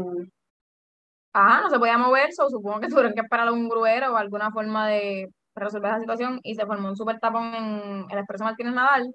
ajá, 1.33 1.61
no 1.61 1.69
se 1.69 1.77
podía 1.77 1.99
mover, 1.99 2.33
so, 2.33 2.49
supongo 2.49 2.79
que 2.79 2.87
tuvieron 2.89 3.13
que 3.13 3.21
esperar 3.21 3.47
a 3.47 3.51
un 3.51 3.69
gruero 3.69 4.13
o 4.13 4.17
alguna 4.17 4.51
forma 4.51 4.87
de 4.87 5.29
resolver 5.55 5.91
esa 5.91 5.99
situación 5.99 6.39
y 6.41 6.55
se 6.55 6.65
formó 6.65 6.89
un 6.89 6.97
super 6.97 7.19
tapón 7.19 7.53
en 7.53 8.05
el 8.09 8.17
Expreso 8.17 8.43
Martínez 8.43 8.73
Nadal, 8.73 9.13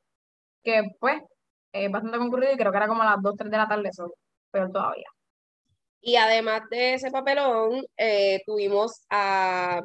que 0.62 0.84
pues 1.00 1.20
es 1.72 1.90
bastante 1.90 2.18
concurrido 2.18 2.52
y 2.52 2.56
creo 2.56 2.70
que 2.70 2.78
era 2.78 2.88
como 2.88 3.02
a 3.02 3.06
las 3.06 3.22
2, 3.22 3.34
3 3.36 3.50
de 3.50 3.56
la 3.56 3.68
tarde, 3.68 3.88
eso, 3.88 4.14
peor 4.52 4.70
todavía. 4.70 5.08
Y 6.00 6.16
además 6.16 6.62
de 6.70 6.94
ese 6.94 7.10
papelón, 7.10 7.84
eh, 7.96 8.40
tuvimos 8.46 9.04
a 9.10 9.80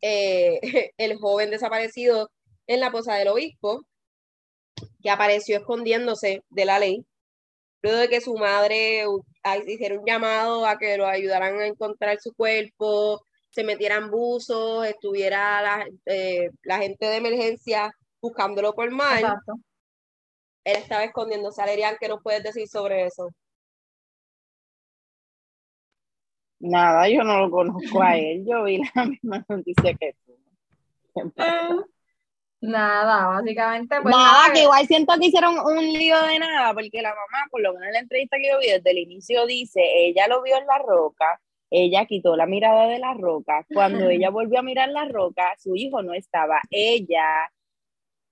eh, 0.00 0.60
el 0.96 1.18
joven 1.18 1.50
desaparecido 1.50 2.30
en 2.66 2.80
la 2.80 2.90
Posa 2.90 3.14
del 3.16 3.28
Obispo, 3.28 3.82
que 5.04 5.10
apareció 5.10 5.58
escondiéndose 5.58 6.42
de 6.48 6.64
la 6.64 6.78
ley, 6.78 7.04
luego 7.82 7.98
de 7.98 8.08
que 8.08 8.22
su 8.22 8.34
madre 8.36 9.04
hiciera 9.66 9.98
un 10.00 10.06
llamado 10.06 10.66
a 10.66 10.78
que 10.78 10.96
lo 10.96 11.06
ayudaran 11.06 11.60
a 11.60 11.66
encontrar 11.66 12.18
su 12.20 12.32
cuerpo, 12.32 13.22
se 13.50 13.64
metieran 13.64 14.10
buzos, 14.10 14.86
estuviera 14.86 15.60
la, 15.60 15.86
eh, 16.06 16.48
la 16.62 16.78
gente 16.78 17.04
de 17.04 17.16
emergencia 17.16 17.92
buscándolo 18.22 18.72
por 18.72 18.90
mal. 18.90 19.18
Exacto. 19.18 19.52
Él 20.64 20.76
estaba 20.78 21.04
escondiéndose. 21.04 21.60
Alerian, 21.60 21.96
¿qué 22.00 22.08
nos 22.08 22.22
puedes 22.22 22.42
decir 22.42 22.66
sobre 22.66 23.04
eso? 23.04 23.28
Nada, 26.60 27.10
yo 27.10 27.22
no 27.22 27.40
lo 27.40 27.50
conozco 27.50 28.02
a 28.02 28.16
él. 28.16 28.46
Yo 28.46 28.64
vi 28.64 28.80
la 28.94 29.04
misma 29.04 29.44
noticia 29.46 29.94
que 29.94 30.16
tú. 30.24 30.34
Nada, 32.64 33.26
básicamente. 33.26 33.96
Pues 34.02 34.14
nada, 34.14 34.52
que 34.52 34.62
igual 34.62 34.86
siento 34.86 35.14
que 35.18 35.26
hicieron 35.26 35.58
un 35.58 35.92
lío 35.92 36.20
de 36.22 36.38
nada, 36.38 36.72
porque 36.72 37.02
la 37.02 37.10
mamá, 37.10 37.46
por 37.50 37.60
lo 37.60 37.72
menos 37.74 37.88
en 37.88 37.92
la 37.92 37.98
entrevista 38.00 38.38
que 38.38 38.48
yo 38.48 38.58
vi 38.58 38.68
desde 38.68 38.90
el 38.90 38.98
inicio, 38.98 39.46
dice: 39.46 39.80
ella 39.82 40.26
lo 40.28 40.42
vio 40.42 40.56
en 40.56 40.66
la 40.66 40.78
roca, 40.78 41.40
ella 41.70 42.06
quitó 42.06 42.36
la 42.36 42.46
mirada 42.46 42.86
de 42.86 42.98
la 42.98 43.14
roca. 43.14 43.66
Cuando 43.72 44.08
ella 44.08 44.30
volvió 44.30 44.60
a 44.60 44.62
mirar 44.62 44.88
la 44.88 45.04
roca, 45.06 45.54
su 45.58 45.76
hijo 45.76 46.02
no 46.02 46.14
estaba. 46.14 46.60
Ella 46.70 47.50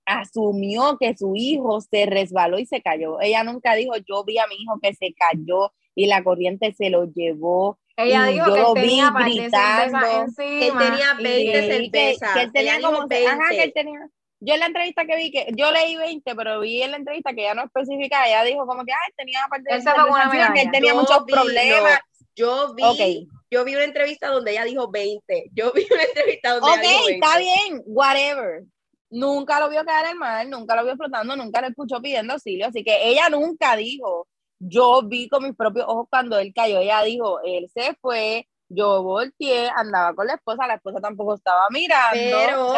asumió 0.07 0.97
que 0.99 1.17
su 1.17 1.35
hijo 1.37 1.81
se 1.81 2.07
resbaló 2.07 2.59
y 2.59 2.67
se 2.67 2.81
cayó. 2.81 3.21
Ella 3.21 3.45
nunca 3.45 3.75
dijo: 3.75 3.95
Yo 4.09 4.25
vi 4.25 4.39
a 4.39 4.47
mi 4.47 4.57
hijo 4.57 4.79
que 4.81 4.95
se 4.95 5.15
cayó 5.15 5.73
y 5.95 6.07
la 6.07 6.25
corriente 6.25 6.73
se 6.73 6.89
lo 6.89 7.05
llevó. 7.13 7.79
Ella 7.95 8.25
dijo 8.25 8.55
que 8.55 8.61
lo 8.61 8.73
tenía 8.73 9.11
vi 9.11 9.39
gritando, 9.39 9.99
que 10.35 10.69
él 10.69 10.73
tenía 10.79 11.15
20 11.15 11.91
cervezas. 11.93 12.33
Que, 12.33 12.41
él 12.41 12.53
tenía 12.53 12.81
como, 12.81 13.03
ajá, 13.03 13.49
que 13.51 13.63
él 13.63 13.73
tenía 13.75 14.09
yo 14.45 14.55
en 14.55 14.61
la 14.61 14.67
entrevista 14.67 15.05
que 15.05 15.17
vi, 15.17 15.31
que 15.31 15.47
yo 15.57 15.71
leí 15.71 15.97
20, 15.97 16.35
pero 16.35 16.59
vi 16.59 16.83
en 16.83 16.91
la 16.91 16.97
entrevista 16.97 17.33
que 17.33 17.43
ya 17.43 17.55
no 17.55 17.63
especifica, 17.63 18.27
ella 18.27 18.43
dijo 18.43 18.67
como 18.67 18.85
que, 18.85 18.93
ay, 18.93 19.13
tenía 19.17 19.39
parte 19.49 19.73
de 19.73 20.53
que 20.53 20.63
él 20.63 20.71
tenía 20.73 20.95
muchos 20.95 21.23
problemas. 21.25 22.01
yo 22.35 22.75
vi, 22.75 23.29
yo 23.51 23.65
vi 23.65 23.75
una 23.77 23.85
entrevista 23.85 24.29
donde 24.29 24.51
ella 24.51 24.65
dijo 24.65 24.91
20. 24.91 25.51
Yo 25.53 25.73
vi 25.73 25.87
una 25.89 26.03
entrevista 26.03 26.59
donde 26.59 26.73
ella 26.73 26.81
dijo 26.83 27.07
20. 27.07 27.15
está 27.15 27.39
bien, 27.39 27.83
whatever. 27.87 28.65
Nunca 29.11 29.61
lo 29.61 29.69
vio 29.69 29.85
caer 29.85 30.11
en 30.11 30.19
mal, 30.19 30.51
nunca 30.51 30.75
lo 30.75 30.85
vio 30.85 30.97
flotando, 30.97 31.37
nunca 31.37 31.61
lo 31.61 31.69
escuchó 31.69 32.01
pidiendo 32.03 32.33
auxilio, 32.33 32.67
así 32.67 32.83
que 32.83 33.11
ella 33.11 33.29
nunca 33.29 33.77
dijo, 33.77 34.27
yo 34.59 35.03
vi 35.05 35.29
con 35.29 35.45
mis 35.45 35.55
propios 35.55 35.87
ojos 35.87 36.07
cuando 36.11 36.37
él 36.39 36.53
cayó, 36.53 36.81
ella 36.81 37.03
dijo, 37.03 37.41
él 37.45 37.71
se 37.73 37.95
fue, 38.01 38.49
yo 38.69 39.03
volteé, 39.05 39.69
andaba 39.69 40.15
con 40.15 40.27
la 40.27 40.35
esposa, 40.35 40.67
la 40.67 40.75
esposa 40.75 41.01
tampoco 41.01 41.35
estaba 41.35 41.69
mirando. 41.71 42.37
Pero, 42.39 42.75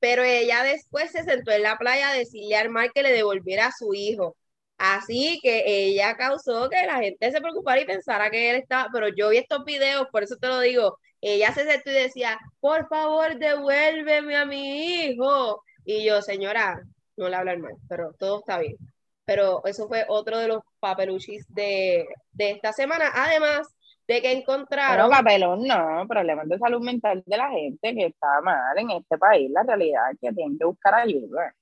pero 0.00 0.22
ella 0.24 0.62
después 0.64 1.12
se 1.12 1.24
sentó 1.24 1.52
en 1.52 1.62
la 1.62 1.76
playa 1.78 2.10
a 2.10 2.14
decirle 2.14 2.56
al 2.56 2.70
mar 2.70 2.90
que 2.92 3.02
le 3.02 3.12
devolviera 3.12 3.66
a 3.66 3.72
su 3.72 3.94
hijo. 3.94 4.36
Así 4.78 5.38
que 5.42 5.62
ella 5.66 6.16
causó 6.16 6.70
que 6.70 6.86
la 6.86 6.98
gente 7.00 7.30
se 7.30 7.40
preocupara 7.40 7.80
y 7.82 7.84
pensara 7.86 8.30
que 8.30 8.50
él 8.50 8.56
estaba, 8.56 8.88
pero 8.92 9.08
yo 9.08 9.28
vi 9.28 9.38
estos 9.38 9.64
videos, 9.64 10.08
por 10.10 10.22
eso 10.22 10.36
te 10.36 10.48
lo 10.48 10.60
digo, 10.60 10.98
ella 11.20 11.52
se 11.52 11.66
sentó 11.66 11.90
y 11.90 11.94
decía, 11.94 12.38
por 12.60 12.88
favor, 12.88 13.38
devuélveme 13.38 14.36
a 14.36 14.46
mi 14.46 15.04
hijo. 15.04 15.62
Y 15.84 16.04
yo, 16.04 16.22
señora, 16.22 16.80
no 17.16 17.28
le 17.28 17.36
hablo 17.36 17.58
mal, 17.58 17.74
pero 17.88 18.12
todo 18.18 18.40
está 18.40 18.58
bien. 18.58 18.76
Pero 19.24 19.62
eso 19.66 19.86
fue 19.86 20.04
otro 20.08 20.38
de 20.38 20.48
los 20.48 20.62
papeluchis 20.80 21.44
de, 21.48 22.06
de 22.32 22.50
esta 22.52 22.72
semana. 22.72 23.10
Además, 23.14 23.68
de 24.10 24.20
que 24.20 24.32
encontraron. 24.32 24.96
Pero 24.96 25.08
papelón 25.08 25.62
no, 25.68 26.04
problemas 26.08 26.48
de 26.48 26.58
salud 26.58 26.80
mental 26.80 27.22
de 27.24 27.36
la 27.36 27.48
gente 27.50 27.94
que 27.94 28.06
está 28.06 28.40
mal 28.40 28.76
en 28.76 28.90
este 28.90 29.16
país, 29.16 29.48
la 29.52 29.62
realidad 29.62 30.10
es 30.10 30.18
que 30.20 30.32
tienen 30.32 30.58
que 30.58 30.64
buscar 30.64 30.94
ayuda. 30.96 31.54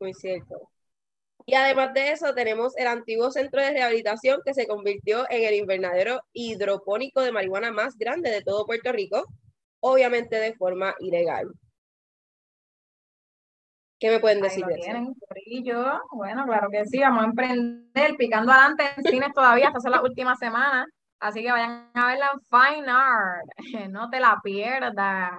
Muy 0.00 0.14
cierto. 0.14 0.70
Y 1.44 1.54
además 1.54 1.92
de 1.92 2.12
eso, 2.12 2.34
tenemos 2.34 2.74
el 2.78 2.86
antiguo 2.86 3.30
centro 3.30 3.60
de 3.60 3.72
rehabilitación 3.72 4.40
que 4.42 4.54
se 4.54 4.66
convirtió 4.66 5.26
en 5.28 5.44
el 5.44 5.54
invernadero 5.56 6.22
hidropónico 6.32 7.20
de 7.20 7.32
marihuana 7.32 7.70
más 7.70 7.98
grande 7.98 8.30
de 8.30 8.40
todo 8.40 8.64
Puerto 8.64 8.90
Rico, 8.90 9.26
obviamente 9.80 10.36
de 10.36 10.54
forma 10.54 10.94
ilegal. 10.98 11.52
¿Qué 14.00 14.08
me 14.08 14.18
pueden 14.18 14.40
decir 14.40 14.64
de 14.64 14.76
eso? 14.76 16.02
Bueno, 16.12 16.46
claro 16.46 16.68
que 16.70 16.86
sí, 16.86 17.00
vamos 17.00 17.22
a 17.22 17.26
emprender 17.26 18.16
picando 18.16 18.50
adelante 18.50 18.84
en 18.96 19.04
cines 19.04 19.34
todavía, 19.34 19.68
hasta 19.68 19.90
la 19.90 20.00
última 20.00 20.36
semana. 20.36 20.86
Así 21.24 21.42
que 21.42 21.50
vayan 21.50 21.90
a 21.94 22.06
verla 22.08 22.32
en 22.34 22.40
Fine 22.42 22.90
Art. 22.90 23.48
No 23.90 24.10
te 24.10 24.20
la 24.20 24.38
pierdas. 24.44 25.30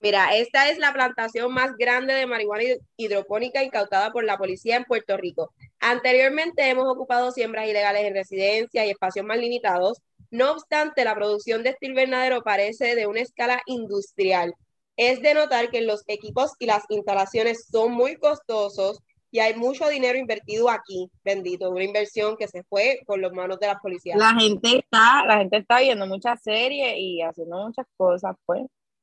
Mira, 0.00 0.36
esta 0.36 0.68
es 0.68 0.76
la 0.76 0.92
plantación 0.92 1.50
más 1.50 1.74
grande 1.78 2.12
de 2.12 2.26
marihuana 2.26 2.64
hidropónica 2.98 3.64
incautada 3.64 4.12
por 4.12 4.24
la 4.24 4.36
policía 4.36 4.76
en 4.76 4.84
Puerto 4.84 5.16
Rico. 5.16 5.54
Anteriormente 5.80 6.68
hemos 6.68 6.86
ocupado 6.88 7.32
siembras 7.32 7.66
ilegales 7.66 8.04
en 8.04 8.12
residencias 8.12 8.86
y 8.86 8.90
espacios 8.90 9.24
más 9.24 9.38
limitados. 9.38 10.02
No 10.30 10.52
obstante, 10.52 11.04
la 11.04 11.14
producción 11.14 11.62
de 11.62 11.70
este 11.70 11.86
invernadero 11.86 12.42
parece 12.42 12.94
de 12.94 13.06
una 13.06 13.20
escala 13.20 13.62
industrial. 13.64 14.52
Es 14.98 15.22
de 15.22 15.32
notar 15.32 15.70
que 15.70 15.80
los 15.80 16.02
equipos 16.06 16.52
y 16.58 16.66
las 16.66 16.84
instalaciones 16.90 17.66
son 17.72 17.92
muy 17.92 18.16
costosos 18.16 19.00
y 19.30 19.40
hay 19.40 19.54
mucho 19.54 19.88
dinero 19.88 20.18
invertido 20.18 20.70
aquí, 20.70 21.10
bendito, 21.24 21.70
una 21.70 21.84
inversión 21.84 22.36
que 22.36 22.48
se 22.48 22.62
fue 22.64 23.00
por 23.06 23.18
las 23.18 23.32
manos 23.32 23.58
de 23.58 23.66
las 23.66 23.80
policías. 23.80 24.18
La 24.18 24.34
gente 24.34 24.78
está, 24.78 25.24
la 25.26 25.38
gente 25.38 25.58
está 25.58 25.80
viendo 25.80 26.06
muchas 26.06 26.42
series 26.42 26.94
y 26.96 27.22
haciendo 27.22 27.66
muchas 27.66 27.86
cosas, 27.96 28.36
pues. 28.46 28.62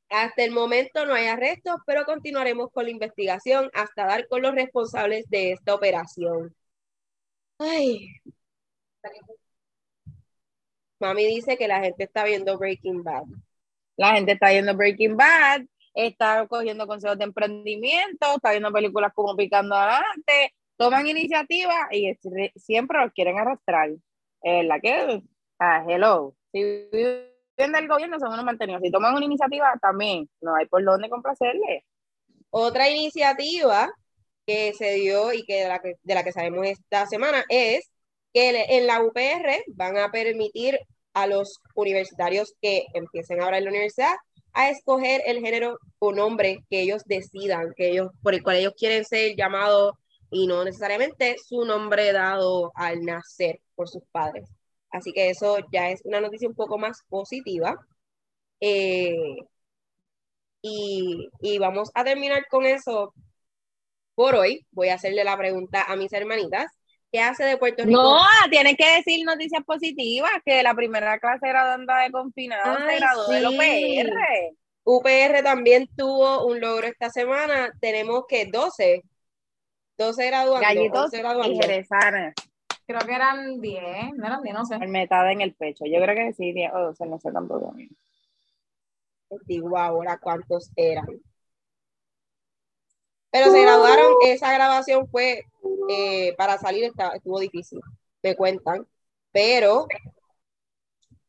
Hasta 0.10 0.44
el 0.44 0.52
momento 0.52 1.06
no 1.06 1.14
hay 1.14 1.26
arrestos, 1.26 1.76
pero 1.86 2.06
continuaremos 2.06 2.70
con 2.72 2.86
la 2.86 2.92
investigación 2.92 3.70
hasta 3.74 4.06
dar 4.06 4.28
con 4.28 4.42
los 4.42 4.54
responsables 4.54 5.26
de 5.30 5.54
esta 5.54 5.74
operación. 5.74 6.56
Ay. 7.58 8.08
Mami 11.00 11.26
dice 11.26 11.58
que 11.58 11.68
la 11.68 11.82
gente 11.82 12.04
está 12.06 12.24
viendo 12.24 12.58
Breaking 12.58 13.04
Bad. 13.04 13.24
La 13.98 14.14
gente 14.14 14.34
está 14.34 14.52
viendo 14.52 14.76
Breaking 14.76 15.18
Bad 15.18 15.64
está 15.94 16.48
cogiendo 16.48 16.88
consejos 16.88 17.18
de 17.18 17.26
emprendimiento, 17.26 18.36
está 18.36 18.52
viendo 18.52 18.72
películas 18.72 19.12
como 19.14 19.36
Picando 19.36 19.76
Adelante, 19.76 20.54
toman 20.78 21.08
iniciativa 21.08 21.88
y 21.92 22.14
siempre 22.56 23.00
los 23.00 23.12
quieren 23.14 23.38
arrastrar. 23.40 23.90
Eh, 24.44 24.64
la 24.64 24.80
que, 24.80 25.22
ah, 25.60 25.86
hello, 25.88 26.36
si 26.52 26.64
viven 26.92 27.72
del 27.72 27.88
gobierno 27.88 28.20
son 28.20 28.34
unos 28.34 28.46
mantenidos, 28.46 28.82
si 28.84 28.92
toman 28.92 29.16
una 29.16 29.26
iniciativa 29.26 29.74
también, 29.82 30.30
no 30.42 30.56
hay 30.56 30.66
por 30.68 30.84
dónde 30.84 31.10
complacerle. 31.10 31.86
Otra 32.50 32.90
iniciativa 32.90 33.92
que 34.46 34.74
se 34.74 34.94
dio 34.96 35.34
y 35.34 35.46
que 35.46 35.64
de 35.64 35.68
la 35.70 35.80
que, 35.80 35.96
de 36.02 36.16
la 36.16 36.24
que 36.24 36.32
sabemos 36.32 36.68
esta 36.68 37.06
semana 37.08 37.44
es 37.50 37.90
que 38.34 38.66
en 38.78 38.88
la 38.88 39.02
UPR 39.02 39.64
van 39.68 39.98
a 39.98 40.12
permitir 40.12 40.80
a 41.14 41.28
los 41.28 41.62
universitarios 41.76 42.56
que 42.62 42.86
empiecen 42.94 43.42
ahora 43.42 43.60
en 43.60 43.66
la 43.66 43.70
universidad 43.70 44.16
a 44.54 44.70
escoger 44.70 45.22
el 45.26 45.40
género 45.42 45.80
o 46.00 46.12
nombre 46.14 46.60
que 46.70 46.82
ellos 46.82 47.04
decidan, 47.06 47.74
que 47.76 47.90
ellos, 47.92 48.12
por 48.22 48.34
el 48.34 48.44
cual 48.44 48.58
ellos 48.58 48.74
quieren 48.78 49.06
ser 49.06 49.36
llamados 49.36 49.94
y 50.32 50.48
no 50.48 50.64
necesariamente 50.64 51.36
su 51.48 51.66
nombre 51.66 52.12
dado 52.12 52.72
al 52.76 53.02
nacer 53.04 53.60
por 53.76 53.90
sus 53.90 54.04
padres. 54.12 54.50
Así 54.92 55.12
que 55.14 55.30
eso 55.30 55.58
ya 55.72 55.90
es 55.90 56.02
una 56.06 56.22
noticia 56.22 56.48
un 56.48 56.56
poco 56.56 56.78
más 56.78 57.00
positiva. 57.10 57.78
Eh, 58.62 59.14
y, 60.62 61.30
y 61.42 61.58
vamos 61.60 61.92
a 61.94 62.04
terminar 62.04 62.46
con 62.50 62.66
eso 62.66 63.14
por 64.16 64.36
hoy. 64.36 64.66
Voy 64.72 64.90
a 64.90 64.96
hacerle 64.96 65.24
la 65.24 65.38
pregunta 65.38 65.84
a 65.84 65.96
mis 65.96 66.14
hermanitas. 66.14 66.72
¿Qué 67.14 67.22
hace 67.22 67.44
de 67.44 67.58
Puerto 67.58 67.86
Rico? 67.86 68.02
No, 68.02 68.20
tienen 68.50 68.76
que 68.76 68.96
decir 68.96 69.24
noticias 69.24 69.64
positivas, 69.64 70.32
que 70.44 70.64
la 70.64 70.74
primera 70.74 71.20
clase 71.20 71.48
graduanda 71.48 72.00
de 72.00 72.12
confinado 72.12 72.76
se 72.76 72.96
graduó 72.96 73.28
de 73.28 73.48
UPR. 73.48 74.58
UPR 74.84 75.44
también 75.44 75.88
tuvo 75.96 76.48
un 76.48 76.60
logro 76.60 76.88
esta 76.88 77.12
semana, 77.12 77.72
tenemos 77.80 78.24
que 78.28 78.48
12, 78.48 79.04
12 79.96 80.26
graduando. 80.26 80.62
Gallitos 80.62 81.04
11 81.06 81.16
y 81.16 81.20
graduando. 81.20 81.62
jerezanas. 81.62 82.34
Creo 82.88 83.02
que 83.02 83.14
eran 83.14 83.62
10, 83.62 83.84
no 84.16 84.26
eran 84.26 84.42
10, 84.42 84.56
no 84.56 84.66
sé. 84.66 84.80
Palmetada 84.80 85.32
en 85.32 85.42
el 85.42 85.54
pecho. 85.54 85.86
Yo 85.86 86.02
creo 86.02 86.16
que 86.16 86.34
sí, 86.34 86.52
10 86.52 86.74
o 86.74 86.80
12, 86.80 87.06
no 87.06 87.20
sé 87.20 87.32
tampoco. 87.32 87.76
Digo 89.46 89.78
ahora 89.78 90.18
cuántos 90.18 90.72
eran. 90.76 91.06
Pero 93.34 93.50
se 93.50 93.64
graduaron, 93.64 94.14
esa 94.28 94.54
grabación 94.54 95.08
fue 95.08 95.42
eh, 95.90 96.36
para 96.38 96.60
salir, 96.60 96.92
estuvo 97.16 97.40
difícil, 97.40 97.80
me 98.22 98.36
cuentan. 98.36 98.88
Pero 99.32 99.88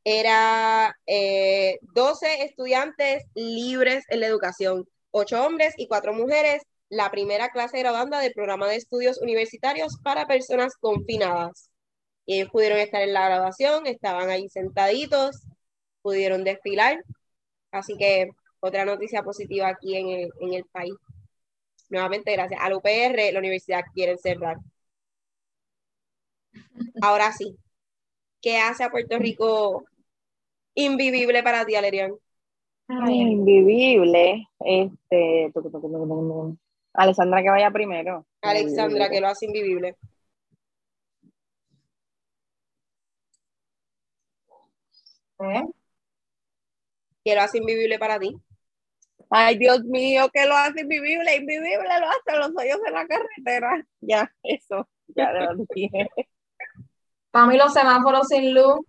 era 0.05 0.95
eh, 1.07 1.79
12 1.95 2.45
estudiantes 2.45 3.25
libres 3.35 4.05
en 4.11 4.21
la 4.21 4.27
educación, 4.27 4.87
8 5.13 5.47
hombres 5.47 5.73
y 5.79 5.89
4 5.89 6.13
mujeres, 6.13 6.61
la 6.91 7.11
primera 7.11 7.49
clase 7.49 7.79
graduanda 7.79 8.21
del 8.21 8.35
programa 8.35 8.69
de 8.69 8.77
estudios 8.77 9.19
universitarios 9.23 9.97
para 10.03 10.27
personas 10.27 10.77
confinadas. 10.77 11.71
Y 12.27 12.37
ellos 12.37 12.51
pudieron 12.51 12.81
estar 12.81 13.01
en 13.01 13.15
la 13.15 13.29
graduación, 13.29 13.87
estaban 13.87 14.29
ahí 14.29 14.51
sentaditos, 14.51 15.47
pudieron 16.03 16.45
desfilar. 16.45 17.03
Así 17.71 17.97
que 17.97 18.29
otra 18.61 18.85
noticia 18.85 19.23
positiva 19.23 19.69
aquí 19.69 19.97
en 19.97 20.11
el, 20.11 20.31
en 20.41 20.53
el 20.53 20.65
país. 20.67 20.93
Nuevamente, 21.95 22.33
gracias 22.33 22.61
al 22.61 22.73
UPR, 22.73 23.33
la 23.33 23.39
universidad 23.39 23.85
quiere 23.95 24.19
cerrar. 24.19 24.57
Ahora 27.01 27.31
sí, 27.31 27.57
¿qué 28.43 28.59
hace 28.59 28.83
a 28.83 28.91
Puerto 28.91 29.17
Rico 29.17 29.85
invivible 30.75 31.45
para 31.45 31.65
ti, 31.65 31.77
Alerian? 31.77 32.13
Invivible. 32.89 34.49
Este. 34.59 35.53
Alessandra, 36.95 37.43
que 37.45 37.51
vaya 37.51 37.71
primero. 37.71 38.27
Alexandra, 38.43 39.09
¿qué 39.09 39.21
lo 39.21 39.29
hace 39.29 39.47
invivible? 39.47 39.97
¿Eh? 45.39 45.63
¿Qué 47.25 47.35
lo 47.37 47.41
hace 47.41 47.59
invivible 47.59 48.01
para 48.01 48.19
ti? 48.19 48.37
Ay, 49.37 49.59
Dios 49.59 49.83
mío, 49.83 50.29
que 50.33 50.47
lo 50.47 50.55
hace 50.55 50.83
invivible, 50.83 51.35
invivible 51.35 51.89
lo 51.99 52.07
hace 52.07 52.39
los 52.39 52.57
hoyos 52.57 52.79
en 52.87 52.93
la 52.95 53.07
carretera. 53.07 53.85
Ya, 54.01 54.31
eso, 54.43 54.89
ya 55.09 55.33
lo 55.33 55.65
dije. 55.75 56.09
Para 57.33 57.47
mí 57.47 57.57
los 57.57 57.73
semáforos 57.73 58.29
sin 58.29 58.55
luz. 58.55 58.81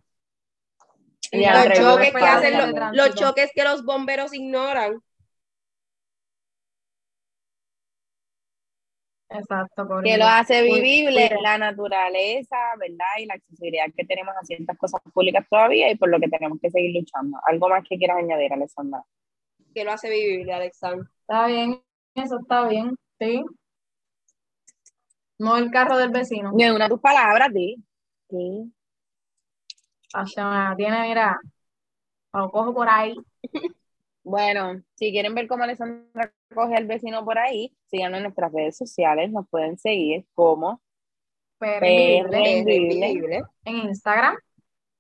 Y 1.31 1.39
y 1.39 1.45
al 1.45 1.69
Los 1.69 1.79
choques 1.79 2.13
que 2.13 2.25
hacen 2.25 2.57
los, 2.57 2.73
de 2.73 2.97
los 2.97 3.15
choques 3.15 3.51
que 3.55 3.63
los 3.63 3.83
bomberos 3.83 4.33
ignoran. 4.33 5.01
Exacto, 9.29 9.87
por 9.87 10.03
Que 10.03 10.17
lo 10.17 10.25
hace 10.25 10.61
vivible 10.61 11.31
la 11.41 11.57
naturaleza, 11.57 12.57
¿verdad? 12.77 13.05
Y 13.19 13.25
la 13.25 13.33
accesibilidad 13.33 13.85
que 13.97 14.05
tenemos 14.05 14.35
a 14.39 14.45
ciertas 14.45 14.77
cosas 14.77 15.01
públicas 15.11 15.43
todavía 15.49 15.89
y 15.89 15.95
por 15.95 16.09
lo 16.09 16.19
que 16.19 16.27
tenemos 16.27 16.59
que 16.61 16.69
seguir 16.69 16.95
luchando. 16.95 17.39
¿Algo 17.47 17.69
más 17.69 17.83
que 17.87 17.97
quieras 17.97 18.17
añadir, 18.17 18.53
Alessandra? 18.53 19.03
¿Qué 19.75 19.83
lo 19.83 19.91
hace 19.91 20.09
vivible, 20.09 20.53
Alexandra? 20.53 21.05
Está 21.19 21.47
bien, 21.47 21.83
eso 22.15 22.39
está 22.39 22.65
bien, 22.65 22.95
sí. 23.19 23.43
No 25.37 25.57
el 25.57 25.69
carro 25.69 25.97
del 25.97 26.11
vecino. 26.11 26.53
Ni 26.53 26.69
una 26.69 26.85
de 26.85 26.91
tus 26.91 27.01
palabras, 27.01 27.51
di. 27.53 27.75
Sí. 28.29 28.73
Asha, 30.13 30.73
tiene, 30.77 31.01
mira, 31.01 31.37
lo 32.33 32.49
cojo 32.49 32.73
por 32.73 32.87
ahí. 32.89 33.15
Bueno, 34.27 34.81
si 34.95 35.11
quieren 35.11 35.35
ver 35.35 35.47
cómo 35.47 35.65
Alessandra 35.65 36.33
coge 36.51 36.75
al 36.75 36.87
vecino 36.87 37.23
por 37.23 37.37
ahí, 37.37 37.77
síganos 37.85 38.17
en 38.17 38.23
nuestras 38.23 38.51
redes 38.51 38.75
sociales, 38.75 39.31
nos 39.31 39.47
pueden 39.47 39.77
seguir 39.77 40.25
como 40.33 40.81
invivible. 41.61 43.43
en 43.65 43.75
Instagram. 43.89 44.35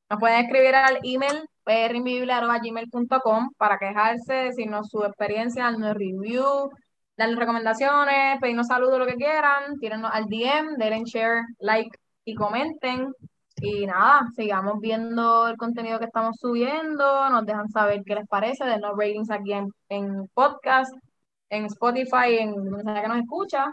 Nos 0.09 0.19
pueden 0.19 0.45
escribir 0.45 0.75
al 0.75 0.99
email 1.03 1.49
prinvisible.gmail.com 1.63 3.49
para 3.57 3.79
quejarse, 3.79 4.33
decirnos 4.33 4.89
su 4.89 5.03
experiencia, 5.03 5.63
darnos 5.63 5.95
review, 5.95 6.69
darnos 7.17 7.39
recomendaciones, 7.39 8.39
pedirnos 8.39 8.67
saludos, 8.67 8.99
lo 8.99 9.07
que 9.07 9.15
quieran, 9.15 9.77
tírennos 9.79 10.11
al 10.13 10.25
DM, 10.25 10.77
denle 10.77 11.03
share, 11.05 11.43
like 11.59 11.97
y 12.23 12.35
comenten. 12.35 13.13
Y 13.61 13.85
nada, 13.87 14.27
sigamos 14.35 14.79
viendo 14.79 15.47
el 15.47 15.57
contenido 15.57 15.97
que 15.97 16.05
estamos 16.05 16.35
subiendo, 16.39 17.29
nos 17.29 17.45
dejan 17.45 17.69
saber 17.69 18.03
qué 18.05 18.15
les 18.15 18.27
parece, 18.27 18.65
denos 18.65 18.91
ratings 18.97 19.31
aquí 19.31 19.53
en, 19.53 19.71
en 19.89 20.27
podcast, 20.33 20.93
en 21.49 21.65
Spotify, 21.65 22.37
en 22.39 22.53
donde 22.55 22.83
sea 22.83 23.01
que 23.01 23.07
nos 23.07 23.17
escucha. 23.19 23.65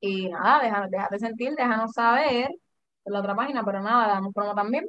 Y 0.00 0.28
nada, 0.28 0.86
déjate 0.88 1.18
sentir, 1.18 1.54
déjanos 1.56 1.92
saber 1.92 2.48
en 3.04 3.12
la 3.12 3.20
otra 3.20 3.34
página, 3.34 3.64
pero 3.64 3.80
nada, 3.82 4.08
damos 4.08 4.32
promo 4.34 4.54
también. 4.54 4.86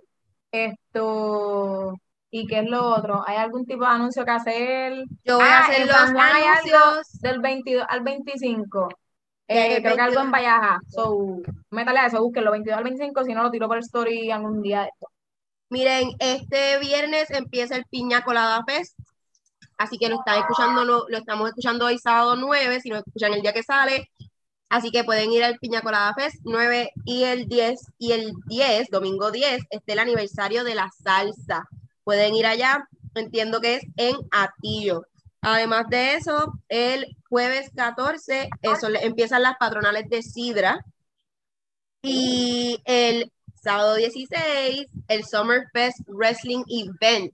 Esto, 0.66 1.94
¿y 2.32 2.48
qué 2.48 2.60
es 2.60 2.66
lo 2.70 2.86
otro? 2.96 3.24
¿Hay 3.28 3.38
algún 3.38 3.66
tipo 3.66 3.82
de 3.84 3.90
anuncio 3.92 4.26
que 4.26 4.32
hacer? 4.32 5.04
Yo 5.24 5.38
voy 5.38 5.48
a 5.48 5.60
Ah, 5.60 5.62
hacer 5.62 5.88
los 5.88 5.96
anuncios. 5.96 7.12
del 7.22 7.40
22 7.40 7.86
al 7.90 8.02
25. 8.02 8.90
Ya 8.90 8.96
Eh, 9.56 9.82
creo 9.82 9.96
que 9.96 10.02
algo 10.02 10.20
en 10.22 10.32
22. 10.32 10.32
Vallaja. 10.32 10.80
So, 10.90 11.38
métale 11.72 12.00
a 12.00 12.06
eso, 12.08 12.22
búsquenlo, 12.22 12.52
22 12.52 12.78
al 12.78 12.84
25, 12.84 13.24
si 13.24 13.34
no 13.34 13.44
lo 13.44 13.52
tiro 13.52 13.68
por 13.68 13.78
el 13.78 13.84
story 13.84 14.30
algún 14.32 14.62
día 14.62 14.82
de 14.82 14.88
esto. 14.90 15.08
Miren, 15.70 16.10
este 16.20 16.80
viernes 16.80 17.30
empieza 17.32 17.76
el 17.76 17.86
Piña 17.86 18.22
Colada 18.24 18.64
Fest, 18.66 18.98
así 19.78 19.98
que 19.98 20.10
lo 20.10 20.16
están 20.20 20.40
escuchando, 20.40 20.84
lo, 20.86 21.06
lo 21.10 21.18
estamos 21.18 21.50
escuchando 21.50 21.86
hoy 21.86 21.98
sábado 22.00 22.36
9, 22.38 22.80
si 22.82 22.90
no 22.90 22.98
escuchan 22.98 23.34
el 23.34 23.42
día 23.42 23.54
que 23.54 23.64
sale, 23.64 24.10
así 24.70 24.92
que 24.92 25.04
pueden 25.04 25.32
ir 25.32 25.44
al 25.44 25.60
Piña 25.60 25.82
Colada 25.82 26.14
Fest 26.14 26.38
9 26.44 26.92
y 27.06 27.24
el 27.24 27.48
10, 27.48 27.80
y 27.98 28.12
el 28.12 28.34
10, 28.48 28.90
domingo 28.90 29.32
10, 29.32 29.64
este 29.70 29.94
el 29.94 30.00
aniversario 30.00 30.64
de 30.64 30.76
la 30.76 30.90
salsa, 31.04 31.68
pueden 32.04 32.36
ir 32.36 32.46
allá, 32.46 32.88
entiendo 33.16 33.62
que 33.62 33.76
es 33.76 33.84
en 33.98 34.18
Atillo. 34.32 35.04
Además 35.42 35.86
de 35.90 36.16
eso, 36.16 36.54
el 36.68 37.18
jueves 37.30 37.70
14, 37.76 38.50
eso, 38.62 38.88
empiezan 39.02 39.44
las 39.44 39.58
patronales 39.58 40.10
de 40.10 40.22
Sidra, 40.22 40.84
y 42.02 42.82
el 42.86 43.32
sábado 43.62 43.96
16, 43.96 44.88
el 45.08 45.26
Summer 45.26 45.68
Fest 45.74 46.00
Wrestling 46.08 46.64
Event, 46.68 47.34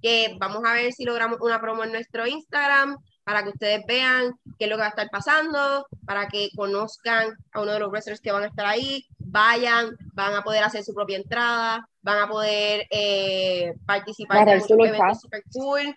que 0.00 0.36
vamos 0.38 0.62
a 0.64 0.74
ver 0.74 0.92
si 0.92 1.04
logramos 1.04 1.38
una 1.40 1.60
promo 1.60 1.84
en 1.84 1.92
nuestro 1.92 2.26
Instagram 2.26 2.96
para 3.24 3.42
que 3.42 3.50
ustedes 3.50 3.82
vean 3.86 4.32
qué 4.58 4.64
es 4.64 4.70
lo 4.70 4.76
que 4.76 4.80
va 4.80 4.86
a 4.86 4.90
estar 4.90 5.08
pasando, 5.10 5.86
para 6.06 6.28
que 6.28 6.50
conozcan 6.56 7.36
a 7.52 7.60
uno 7.60 7.72
de 7.72 7.78
los 7.78 7.90
wrestlers 7.90 8.20
que 8.20 8.32
van 8.32 8.44
a 8.44 8.48
estar 8.48 8.66
ahí, 8.66 9.06
vayan, 9.18 9.96
van 10.14 10.34
a 10.34 10.42
poder 10.42 10.64
hacer 10.64 10.82
su 10.82 10.92
propia 10.92 11.18
entrada, 11.18 11.88
van 12.02 12.18
a 12.18 12.28
poder 12.28 12.86
eh, 12.90 13.74
participar 13.86 14.38
Narrar 14.38 14.60
muchos 14.60 14.78
eventos 14.78 15.20
super 15.20 15.42
cool. 15.52 15.94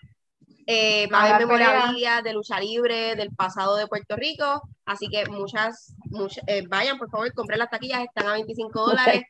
Eh, 0.68 1.08
va 1.14 1.20
a 1.20 1.36
haber 1.36 1.48
memorabilia 1.48 2.22
de 2.24 2.34
lucha 2.34 2.60
libre 2.60 3.16
del 3.16 3.30
pasado 3.30 3.76
de 3.76 3.86
Puerto 3.86 4.16
Rico, 4.16 4.64
así 4.86 5.08
que 5.10 5.26
muchas, 5.28 5.94
muchas 6.06 6.44
eh, 6.48 6.64
vayan, 6.68 6.98
por 6.98 7.10
favor, 7.12 7.32
compren 7.34 7.60
las 7.60 7.70
taquillas, 7.70 8.02
están 8.02 8.28
a 8.28 8.34
25 8.34 8.88
dólares 8.88 9.24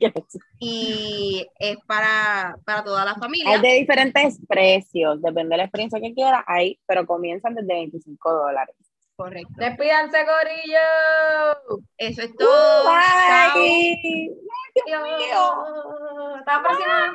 y 0.60 1.46
es 1.60 1.78
para, 1.86 2.58
para 2.66 2.86
toda 2.86 3.04
la 3.04 3.16
familia. 3.16 3.50
Hay 3.50 3.62
de 3.62 3.74
diferentes 3.74 4.40
precios, 4.48 5.22
depende 5.22 5.54
de 5.54 5.58
la 5.58 5.64
experiencia 5.64 6.00
que 6.00 6.14
quieras, 6.14 6.44
hay, 6.48 6.80
pero 6.86 7.06
comienzan 7.06 7.54
desde 7.54 7.74
25 7.74 8.32
dólares. 8.32 8.76
Correcto. 9.18 9.54
Despídanse, 9.56 10.26
Corillo. 10.26 11.82
Eso 11.98 12.22
es 12.22 12.36
todo. 12.36 12.84
Chao. 12.84 13.56
Bye. 13.56 14.32
Hasta 16.38 16.54
la 16.54 16.62
próxima. 16.62 17.14